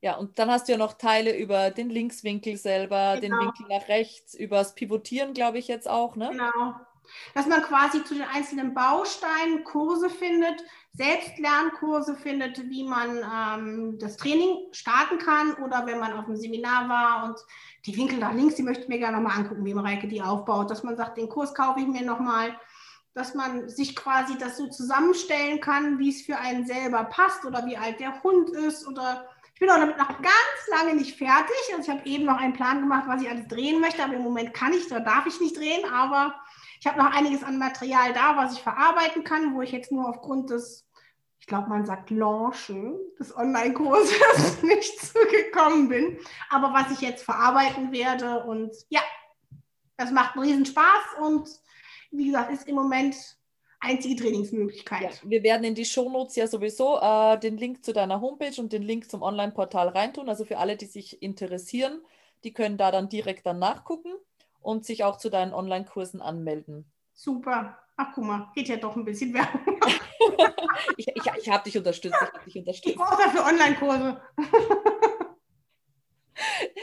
Ja, 0.00 0.16
und 0.16 0.38
dann 0.38 0.50
hast 0.50 0.66
du 0.66 0.72
ja 0.72 0.78
noch 0.78 0.94
Teile 0.94 1.36
über 1.36 1.70
den 1.70 1.90
Linkswinkel 1.90 2.56
selber, 2.56 3.18
genau. 3.20 3.38
den 3.38 3.46
Winkel 3.46 3.66
nach 3.68 3.88
rechts, 3.88 4.34
über 4.34 4.58
das 4.58 4.74
Pivotieren, 4.74 5.32
glaube 5.32 5.58
ich, 5.58 5.68
jetzt 5.68 5.88
auch, 5.88 6.16
ne? 6.16 6.28
Genau, 6.30 6.74
dass 7.34 7.46
man 7.46 7.62
quasi 7.62 8.04
zu 8.04 8.14
den 8.14 8.24
einzelnen 8.24 8.74
Bausteinen 8.74 9.64
Kurse 9.64 10.10
findet, 10.10 10.62
Selbstlernkurse 10.92 12.16
findet, 12.16 12.58
wie 12.70 12.84
man 12.84 13.18
ähm, 13.18 13.98
das 13.98 14.16
Training 14.16 14.68
starten 14.72 15.18
kann 15.18 15.54
oder 15.62 15.86
wenn 15.86 15.98
man 15.98 16.12
auf 16.12 16.26
einem 16.26 16.36
Seminar 16.36 16.88
war 16.88 17.24
und 17.24 17.38
die 17.84 17.96
Winkel 17.96 18.18
nach 18.18 18.32
links, 18.32 18.54
die 18.54 18.62
möchte 18.62 18.84
ich 18.84 18.88
mir 18.88 18.98
gerne 18.98 19.18
nochmal 19.18 19.38
angucken, 19.38 19.64
wie 19.64 19.74
Mareike 19.74 20.08
die 20.08 20.22
aufbaut, 20.22 20.70
dass 20.70 20.82
man 20.82 20.96
sagt, 20.96 21.18
den 21.18 21.28
Kurs 21.28 21.54
kaufe 21.54 21.80
ich 21.80 21.86
mir 21.86 22.02
nochmal, 22.02 22.56
dass 23.14 23.34
man 23.34 23.68
sich 23.68 23.96
quasi 23.96 24.36
das 24.38 24.58
so 24.58 24.68
zusammenstellen 24.68 25.60
kann, 25.60 25.98
wie 25.98 26.10
es 26.10 26.22
für 26.22 26.38
einen 26.38 26.66
selber 26.66 27.04
passt 27.04 27.44
oder 27.44 27.64
wie 27.66 27.76
alt 27.76 28.00
der 28.00 28.22
Hund 28.22 28.50
ist 28.50 28.86
oder 28.86 29.26
ich 29.56 29.60
bin 29.60 29.70
auch 29.70 29.78
damit 29.78 29.96
noch 29.96 30.08
ganz 30.08 30.68
lange 30.68 30.94
nicht 30.94 31.16
fertig. 31.16 31.56
Also 31.74 31.80
ich 31.80 31.88
habe 31.88 32.06
eben 32.06 32.26
noch 32.26 32.36
einen 32.36 32.52
Plan 32.52 32.82
gemacht, 32.82 33.04
was 33.06 33.22
ich 33.22 33.30
alles 33.30 33.48
drehen 33.48 33.80
möchte, 33.80 34.04
aber 34.04 34.12
im 34.12 34.22
Moment 34.22 34.52
kann 34.52 34.74
ich, 34.74 34.86
da 34.86 35.00
darf 35.00 35.24
ich 35.24 35.40
nicht 35.40 35.56
drehen, 35.56 35.90
aber 35.90 36.34
ich 36.78 36.86
habe 36.86 36.98
noch 36.98 37.10
einiges 37.10 37.42
an 37.42 37.56
Material 37.56 38.12
da, 38.12 38.36
was 38.36 38.52
ich 38.52 38.62
verarbeiten 38.62 39.24
kann, 39.24 39.54
wo 39.54 39.62
ich 39.62 39.72
jetzt 39.72 39.90
nur 39.90 40.10
aufgrund 40.10 40.50
des, 40.50 40.86
ich 41.40 41.46
glaube, 41.46 41.70
man 41.70 41.86
sagt 41.86 42.10
Launchen 42.10 43.00
des 43.18 43.34
Online-Kurses 43.34 44.62
nicht 44.62 45.00
zugekommen 45.00 45.88
bin. 45.88 46.18
Aber 46.50 46.74
was 46.74 46.90
ich 46.90 47.00
jetzt 47.00 47.24
verarbeiten 47.24 47.92
werde 47.92 48.44
und 48.44 48.76
ja, 48.90 49.00
das 49.96 50.10
macht 50.10 50.34
einen 50.34 50.44
Riesenspaß 50.44 51.16
und 51.20 51.48
wie 52.10 52.26
gesagt, 52.26 52.52
ist 52.52 52.68
im 52.68 52.74
Moment 52.74 53.16
einzige 53.80 54.16
Trainingsmöglichkeit. 54.16 55.02
Ja, 55.02 55.30
wir 55.30 55.42
werden 55.42 55.64
in 55.64 55.74
die 55.74 55.84
Shownotes 55.84 56.36
ja 56.36 56.46
sowieso 56.46 56.98
äh, 57.00 57.38
den 57.38 57.56
Link 57.56 57.84
zu 57.84 57.92
deiner 57.92 58.20
Homepage 58.20 58.60
und 58.60 58.72
den 58.72 58.82
Link 58.82 59.10
zum 59.10 59.22
Online-Portal 59.22 59.88
reintun. 59.88 60.28
Also 60.28 60.44
für 60.44 60.58
alle, 60.58 60.76
die 60.76 60.86
sich 60.86 61.22
interessieren, 61.22 62.00
die 62.44 62.52
können 62.52 62.76
da 62.76 62.90
dann 62.90 63.08
direkt 63.08 63.46
dann 63.46 63.58
nachgucken 63.58 64.12
und 64.60 64.84
sich 64.84 65.04
auch 65.04 65.18
zu 65.18 65.30
deinen 65.30 65.52
Online-Kursen 65.52 66.20
anmelden. 66.20 66.90
Super. 67.14 67.78
Ach, 67.96 68.12
guck 68.14 68.24
mal, 68.24 68.50
geht 68.54 68.68
ja 68.68 68.76
doch 68.76 68.94
ein 68.94 69.04
bisschen 69.04 69.32
Werbung. 69.32 69.80
ich 70.96 71.08
ich, 71.08 71.24
ich 71.40 71.48
habe 71.48 71.64
dich 71.64 71.78
unterstützt. 71.78 72.16
Ich, 72.20 72.28
hab 72.28 72.44
dich 72.44 72.58
unterstützt. 72.58 72.94
ich 72.94 72.96
brauche 72.96 73.22
dafür 73.22 73.46
Online-Kurse. 73.46 74.20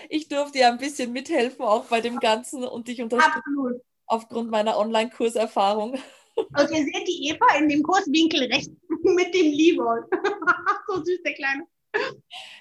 ich 0.10 0.28
durfte 0.28 0.60
ja 0.60 0.70
ein 0.70 0.80
bisschen 0.80 1.12
mithelfen, 1.12 1.64
auch 1.64 1.86
bei 1.86 2.02
dem 2.02 2.20
Ganzen 2.20 2.64
und 2.64 2.88
dich 2.88 3.02
unterstützen. 3.02 3.38
Absolut. 3.38 3.82
Aufgrund 4.08 4.50
meiner 4.50 4.78
Online-Kurserfahrung. 4.78 6.00
Also 6.54 6.74
ihr 6.74 6.84
seht 6.84 7.08
die 7.08 7.30
Eva 7.30 7.58
in 7.60 7.70
dem 7.70 7.84
Kurswinkel 7.84 8.44
rechts 8.52 8.72
mit 9.04 9.34
dem 9.34 9.52
Libor. 9.52 10.08
so 10.88 11.04
süß, 11.04 11.22
der 11.24 11.34
Kleine. 11.34 11.68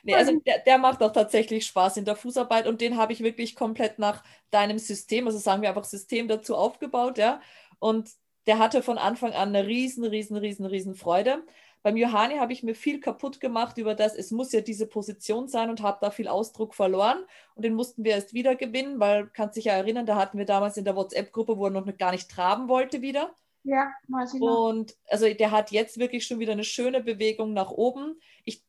Nee, 0.03 0.15
also 0.15 0.39
der, 0.41 0.59
der, 0.59 0.79
macht 0.79 1.03
auch 1.03 1.13
tatsächlich 1.13 1.65
Spaß 1.67 1.97
in 1.97 2.05
der 2.05 2.17
Fußarbeit 2.17 2.67
und 2.67 2.81
den 2.81 2.99
habe 2.99 3.13
ich 3.13 3.23
wirklich 3.23 3.55
komplett 3.55 3.99
nach 3.99 4.23
deinem 4.51 4.79
System, 4.79 5.27
also 5.27 5.39
sagen 5.39 5.63
wir 5.63 5.71
einfach 5.71 5.85
System 5.85 6.29
dazu 6.29 6.55
aufgebaut, 6.55 7.17
ja. 7.17 7.41
Und 7.79 8.11
der 8.47 8.59
hatte 8.59 8.83
von 8.83 8.99
Anfang 8.99 9.33
an 9.33 9.55
eine 9.55 9.67
riesen, 9.67 10.05
riesen, 10.05 10.37
riesen, 10.37 10.67
riesen 10.67 10.95
Freude. 10.95 11.45
Beim 11.83 11.97
Johanni 11.97 12.37
habe 12.37 12.53
ich 12.53 12.63
mir 12.63 12.75
viel 12.75 13.01
kaputt 13.01 13.41
gemacht 13.41 13.79
über 13.79 13.95
das, 13.95 14.15
es 14.15 14.31
muss 14.31 14.53
ja 14.53 14.61
diese 14.61 14.87
Position 14.87 15.49
sein 15.49 15.71
und 15.71 15.83
habe 15.83 15.99
da 16.01 16.11
viel 16.11 16.29
Ausdruck 16.29 16.75
verloren. 16.75 17.25
Und 17.55 17.65
den 17.65 17.75
mussten 17.75 18.05
wir 18.05 18.13
erst 18.13 18.35
wieder 18.35 18.55
gewinnen, 18.55 19.01
weil, 19.01 19.29
kannst 19.29 19.57
dich 19.57 19.65
ja 19.65 19.73
erinnern, 19.73 20.07
da 20.07 20.17
hatten 20.17 20.39
wir 20.39 20.45
damals 20.45 20.77
in 20.77 20.85
der 20.85 20.95
WhatsApp-Gruppe, 20.95 21.57
wo 21.57 21.67
er 21.67 21.71
noch 21.71 21.87
gar 21.97 22.13
nicht 22.13 22.31
traben 22.31 22.69
wollte 22.69 23.03
wieder. 23.03 23.35
Ja, 23.65 23.93
weiß 24.09 24.35
ich 24.35 24.41
noch. 24.41 24.69
Und 24.69 24.97
also 25.09 25.33
der 25.33 25.51
hat 25.51 25.71
jetzt 25.71 25.99
wirklich 25.99 26.27
schon 26.27 26.39
wieder 26.41 26.53
eine 26.53 26.65
schöne 26.65 27.01
Bewegung 27.03 27.53
nach 27.53 27.71
oben. 27.71 28.21
Ich 28.45 28.65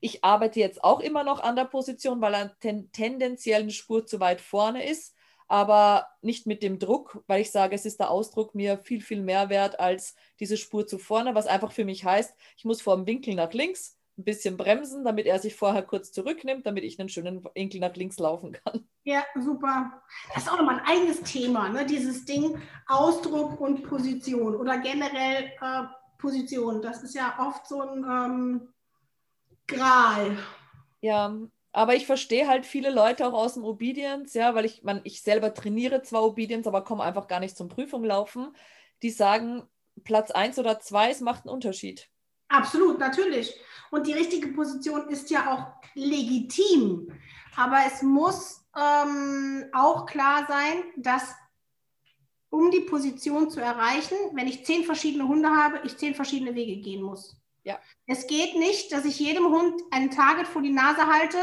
ich 0.00 0.24
arbeite 0.24 0.60
jetzt 0.60 0.82
auch 0.82 1.00
immer 1.00 1.24
noch 1.24 1.40
an 1.40 1.56
der 1.56 1.66
Position, 1.66 2.20
weil 2.20 2.34
er 2.34 2.58
ten 2.58 2.90
tendenziell 2.90 3.62
eine 3.62 3.70
Spur 3.70 4.06
zu 4.06 4.18
weit 4.18 4.40
vorne 4.40 4.84
ist, 4.84 5.14
aber 5.46 6.06
nicht 6.22 6.46
mit 6.46 6.62
dem 6.62 6.78
Druck, 6.78 7.22
weil 7.26 7.42
ich 7.42 7.50
sage, 7.50 7.74
es 7.74 7.84
ist 7.84 8.00
der 8.00 8.10
Ausdruck 8.10 8.54
mir 8.54 8.78
viel, 8.78 9.02
viel 9.02 9.20
mehr 9.20 9.50
wert 9.50 9.78
als 9.78 10.14
diese 10.38 10.56
Spur 10.56 10.86
zu 10.86 10.98
vorne, 10.98 11.34
was 11.34 11.46
einfach 11.46 11.72
für 11.72 11.84
mich 11.84 12.04
heißt, 12.04 12.34
ich 12.56 12.64
muss 12.64 12.80
vor 12.80 12.96
dem 12.96 13.06
Winkel 13.06 13.34
nach 13.34 13.52
links 13.52 13.99
ein 14.20 14.24
bisschen 14.24 14.56
bremsen, 14.56 15.04
damit 15.04 15.26
er 15.26 15.38
sich 15.38 15.56
vorher 15.56 15.82
kurz 15.82 16.12
zurücknimmt, 16.12 16.66
damit 16.66 16.84
ich 16.84 17.00
einen 17.00 17.08
schönen 17.08 17.44
Winkel 17.54 17.80
nach 17.80 17.96
links 17.96 18.18
laufen 18.18 18.52
kann. 18.52 18.86
Ja, 19.04 19.24
super. 19.34 20.02
Das 20.34 20.44
ist 20.44 20.52
auch 20.52 20.58
nochmal 20.58 20.80
ein 20.80 20.86
eigenes 20.86 21.22
Thema, 21.22 21.68
ne? 21.68 21.86
dieses 21.86 22.24
Ding 22.26 22.60
Ausdruck 22.86 23.60
und 23.60 23.82
Position 23.82 24.54
oder 24.54 24.78
generell 24.78 25.52
äh, 25.60 25.82
Position. 26.18 26.82
Das 26.82 27.02
ist 27.02 27.14
ja 27.14 27.34
oft 27.40 27.66
so 27.66 27.80
ein 27.80 28.04
ähm, 28.04 28.68
Gral. 29.66 30.36
Ja, 31.00 31.34
aber 31.72 31.94
ich 31.94 32.06
verstehe 32.06 32.46
halt 32.46 32.66
viele 32.66 32.90
Leute 32.90 33.26
auch 33.26 33.32
aus 33.32 33.54
dem 33.54 33.64
Obedience, 33.64 34.34
ja, 34.34 34.54
weil 34.54 34.66
ich, 34.66 34.82
man, 34.82 35.00
ich 35.04 35.22
selber 35.22 35.54
trainiere 35.54 36.02
zwar 36.02 36.24
Obedience, 36.24 36.66
aber 36.66 36.84
komme 36.84 37.02
einfach 37.02 37.26
gar 37.26 37.40
nicht 37.40 37.56
zum 37.56 37.68
Prüfung 37.68 38.04
laufen, 38.04 38.54
die 39.02 39.10
sagen, 39.10 39.62
Platz 40.04 40.30
1 40.30 40.58
oder 40.58 40.78
2, 40.78 41.10
es 41.10 41.20
macht 41.20 41.44
einen 41.44 41.54
Unterschied. 41.54 42.10
Absolut, 42.50 42.98
natürlich. 42.98 43.54
Und 43.90 44.06
die 44.06 44.12
richtige 44.12 44.48
Position 44.48 45.08
ist 45.08 45.30
ja 45.30 45.52
auch 45.52 45.82
legitim. 45.94 47.08
Aber 47.56 47.78
es 47.86 48.02
muss 48.02 48.64
ähm, 48.76 49.64
auch 49.72 50.06
klar 50.06 50.46
sein, 50.48 50.82
dass 50.96 51.34
um 52.50 52.70
die 52.72 52.80
Position 52.80 53.50
zu 53.50 53.60
erreichen, 53.60 54.16
wenn 54.32 54.48
ich 54.48 54.66
zehn 54.66 54.84
verschiedene 54.84 55.26
Hunde 55.26 55.48
habe, 55.48 55.80
ich 55.84 55.96
zehn 55.96 56.14
verschiedene 56.14 56.54
Wege 56.54 56.80
gehen 56.80 57.02
muss. 57.02 57.36
Ja. 57.62 57.78
Es 58.06 58.26
geht 58.26 58.56
nicht, 58.56 58.90
dass 58.90 59.04
ich 59.04 59.20
jedem 59.20 59.44
Hund 59.44 59.80
ein 59.92 60.10
Target 60.10 60.48
vor 60.48 60.62
die 60.62 60.72
Nase 60.72 61.06
halte, 61.06 61.36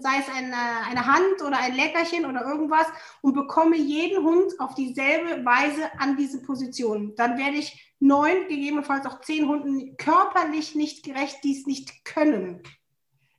sei 0.00 0.18
es 0.18 0.28
eine, 0.28 0.56
eine 0.88 1.06
Hand 1.06 1.42
oder 1.42 1.58
ein 1.58 1.74
Leckerchen 1.74 2.26
oder 2.26 2.44
irgendwas, 2.44 2.86
und 3.22 3.34
bekomme 3.34 3.76
jeden 3.76 4.22
Hund 4.22 4.52
auf 4.58 4.74
dieselbe 4.74 5.44
Weise 5.44 5.90
an 5.98 6.16
diese 6.16 6.42
Position. 6.42 7.14
Dann 7.14 7.38
werde 7.38 7.56
ich 7.56 7.89
neun, 8.00 8.48
gegebenenfalls 8.48 9.06
auch 9.06 9.20
zehn 9.20 9.48
Hunden 9.48 9.96
körperlich 9.96 10.74
nicht 10.74 11.04
gerecht, 11.04 11.44
die 11.44 11.56
es 11.56 11.66
nicht 11.66 12.04
können. 12.04 12.62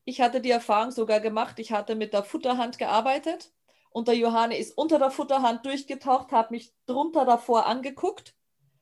Ich 0.06 0.22
hatte 0.22 0.42
die 0.42 0.52
Erfahrung 0.52 0.92
sogar 0.92 1.20
gemacht, 1.20 1.60
ich 1.60 1.72
hatte 1.72 1.96
mit 1.96 2.14
der 2.14 2.24
Futterhand 2.24 2.78
gearbeitet 2.78 3.52
und 3.92 4.08
der 4.08 4.16
Johanne 4.16 4.58
ist 4.58 4.78
unter 4.78 4.98
der 5.00 5.12
Futterhand 5.12 5.66
durchgetaucht, 5.66 6.32
hat 6.32 6.52
mich 6.52 6.74
drunter 6.86 7.26
davor 7.26 7.66
angeguckt 7.66 8.36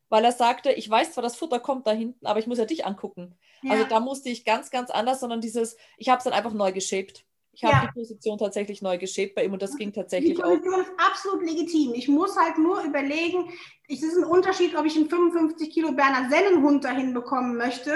weil 0.09 0.25
er 0.25 0.31
sagte, 0.31 0.71
ich 0.71 0.89
weiß 0.89 1.13
zwar, 1.13 1.21
das 1.21 1.35
Futter 1.35 1.59
kommt 1.59 1.87
da 1.87 1.91
hinten, 1.91 2.25
aber 2.25 2.39
ich 2.39 2.47
muss 2.47 2.57
ja 2.57 2.65
dich 2.65 2.85
angucken. 2.85 3.37
Ja. 3.61 3.73
Also 3.73 3.85
da 3.85 3.99
musste 3.99 4.29
ich 4.29 4.43
ganz, 4.43 4.71
ganz 4.71 4.89
anders, 4.89 5.19
sondern 5.19 5.39
dieses, 5.39 5.77
ich 5.97 6.09
habe 6.09 6.17
es 6.17 6.23
dann 6.23 6.33
einfach 6.33 6.53
neu 6.53 6.71
geshaped. 6.71 7.25
Ich 7.59 7.65
habe 7.65 7.75
ja. 7.75 7.81
die 7.87 7.99
Position 7.99 8.37
tatsächlich 8.37 8.81
neu 8.81 8.97
geshaped 8.97 9.35
bei 9.35 9.43
ihm 9.43 9.51
und 9.51 9.61
das 9.61 9.75
ging 9.75 9.91
tatsächlich 9.91 10.41
auch. 10.41 10.49
Die 10.49 10.59
Position 10.59 10.81
ist 10.81 10.91
absolut 10.97 11.43
legitim. 11.45 11.93
Ich 11.93 12.07
muss 12.07 12.37
halt 12.37 12.57
nur 12.57 12.81
überlegen, 12.83 13.51
es 13.89 14.01
ist 14.01 14.17
ein 14.17 14.23
Unterschied, 14.23 14.77
ob 14.77 14.85
ich 14.85 14.95
einen 14.95 15.09
55 15.09 15.69
Kilo 15.69 15.91
Berner 15.91 16.29
Sennenhund 16.29 16.85
dahin 16.85 17.13
bekommen 17.13 17.57
möchte 17.57 17.93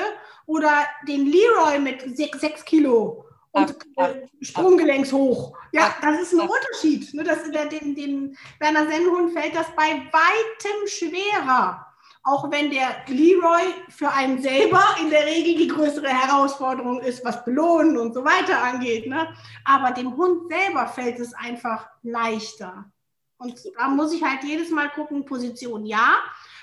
oder 0.47 0.84
den 1.07 1.28
Leroy 1.28 1.80
mit 1.80 2.01
6, 2.01 2.41
6 2.41 2.66
Kilo 2.66 3.24
und 3.51 3.74
ach, 3.95 4.09
äh, 4.09 4.28
Sprunggelenks 4.41 5.14
hoch. 5.14 5.57
Ja, 5.72 5.95
das 6.01 6.24
ist 6.24 6.34
ein 6.34 6.41
Unterschied. 6.41 7.14
Ne? 7.14 7.24
Das, 7.24 7.49
der, 7.49 7.68
den, 7.68 7.95
den 7.95 8.38
Berner 8.59 8.86
Sennenhund 8.86 9.32
fällt 9.32 9.55
das 9.55 9.68
bei 9.78 9.91
weitem 10.11 10.88
schwerer 10.88 11.93
auch 12.24 12.49
wenn 12.49 12.71
der 12.71 12.95
Leroy 13.07 13.63
für 13.89 14.09
einen 14.09 14.41
selber 14.41 14.82
in 15.01 15.09
der 15.09 15.26
Regel 15.26 15.55
die 15.55 15.67
größere 15.67 16.07
Herausforderung 16.07 17.01
ist, 17.01 17.24
was 17.26 17.43
Belohnen 17.43 17.97
und 17.97 18.13
so 18.13 18.24
weiter 18.24 18.63
angeht. 18.63 19.07
Ne? 19.07 19.28
Aber 19.65 19.91
dem 19.91 20.15
Hund 20.15 20.49
selber 20.49 20.88
fällt 20.88 21.19
es 21.19 21.34
einfach 21.34 21.89
leichter. 22.01 22.86
Und 23.38 23.59
da 23.78 23.89
muss 23.89 24.13
ich 24.13 24.24
halt 24.24 24.41
jedes 24.45 24.69
Mal 24.69 24.89
gucken, 24.89 25.26
Position 25.26 25.86
ja, 25.86 26.15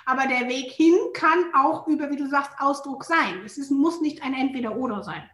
aber 0.07 0.27
der 0.27 0.49
Weg 0.49 0.73
hin 0.73 0.97
kann 1.13 1.53
auch 1.55 1.87
über, 1.87 2.11
wie 2.11 2.17
du 2.17 2.27
sagst, 2.27 2.53
Ausdruck 2.59 3.05
sein. 3.05 3.43
Es 3.45 3.59
ist, 3.59 3.71
muss 3.71 4.01
nicht 4.01 4.23
ein 4.23 4.33
Entweder-Oder 4.33 5.03
sein. 5.03 5.29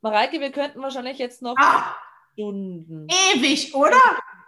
Mareike, 0.00 0.38
wir 0.38 0.52
könnten 0.52 0.80
wahrscheinlich 0.80 1.18
jetzt 1.18 1.42
noch 1.42 1.56
ah, 1.58 1.96
Stunden. 2.34 3.08
Ewig, 3.34 3.74
oder? 3.74 4.00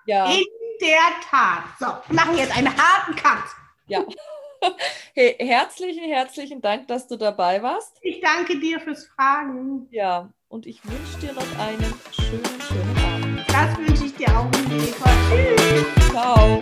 Ja. 0.05 0.27
In 0.27 0.45
der 0.81 0.99
Tat. 1.29 1.65
So, 1.81 2.15
machen 2.15 2.37
jetzt 2.37 2.57
einen 2.57 2.69
harten 2.69 3.17
Cut. 3.17 3.45
Ja. 3.89 4.05
Hey, 5.15 5.35
herzlichen, 5.39 6.05
herzlichen 6.05 6.61
Dank, 6.61 6.89
dass 6.89 7.09
du 7.09 7.17
dabei 7.17 7.63
warst. 7.63 7.97
Ich 8.03 8.21
danke 8.21 8.61
dir 8.61 8.79
fürs 8.81 9.07
Fragen. 9.07 9.89
Ja, 9.91 10.31
und 10.49 10.67
ich 10.67 10.81
wünsche 10.85 11.19
dir 11.21 11.33
noch 11.33 11.59
einen 11.59 11.95
schönen, 12.13 12.61
schönen 12.61 12.97
Abend. 12.99 13.45
Das 13.49 13.79
wünsche 13.79 14.05
ich 14.05 14.15
dir 14.15 14.29
auch, 14.29 14.51
Eva. 14.71 15.11
Tschüss. 15.31 16.11
Ciao. 16.11 16.61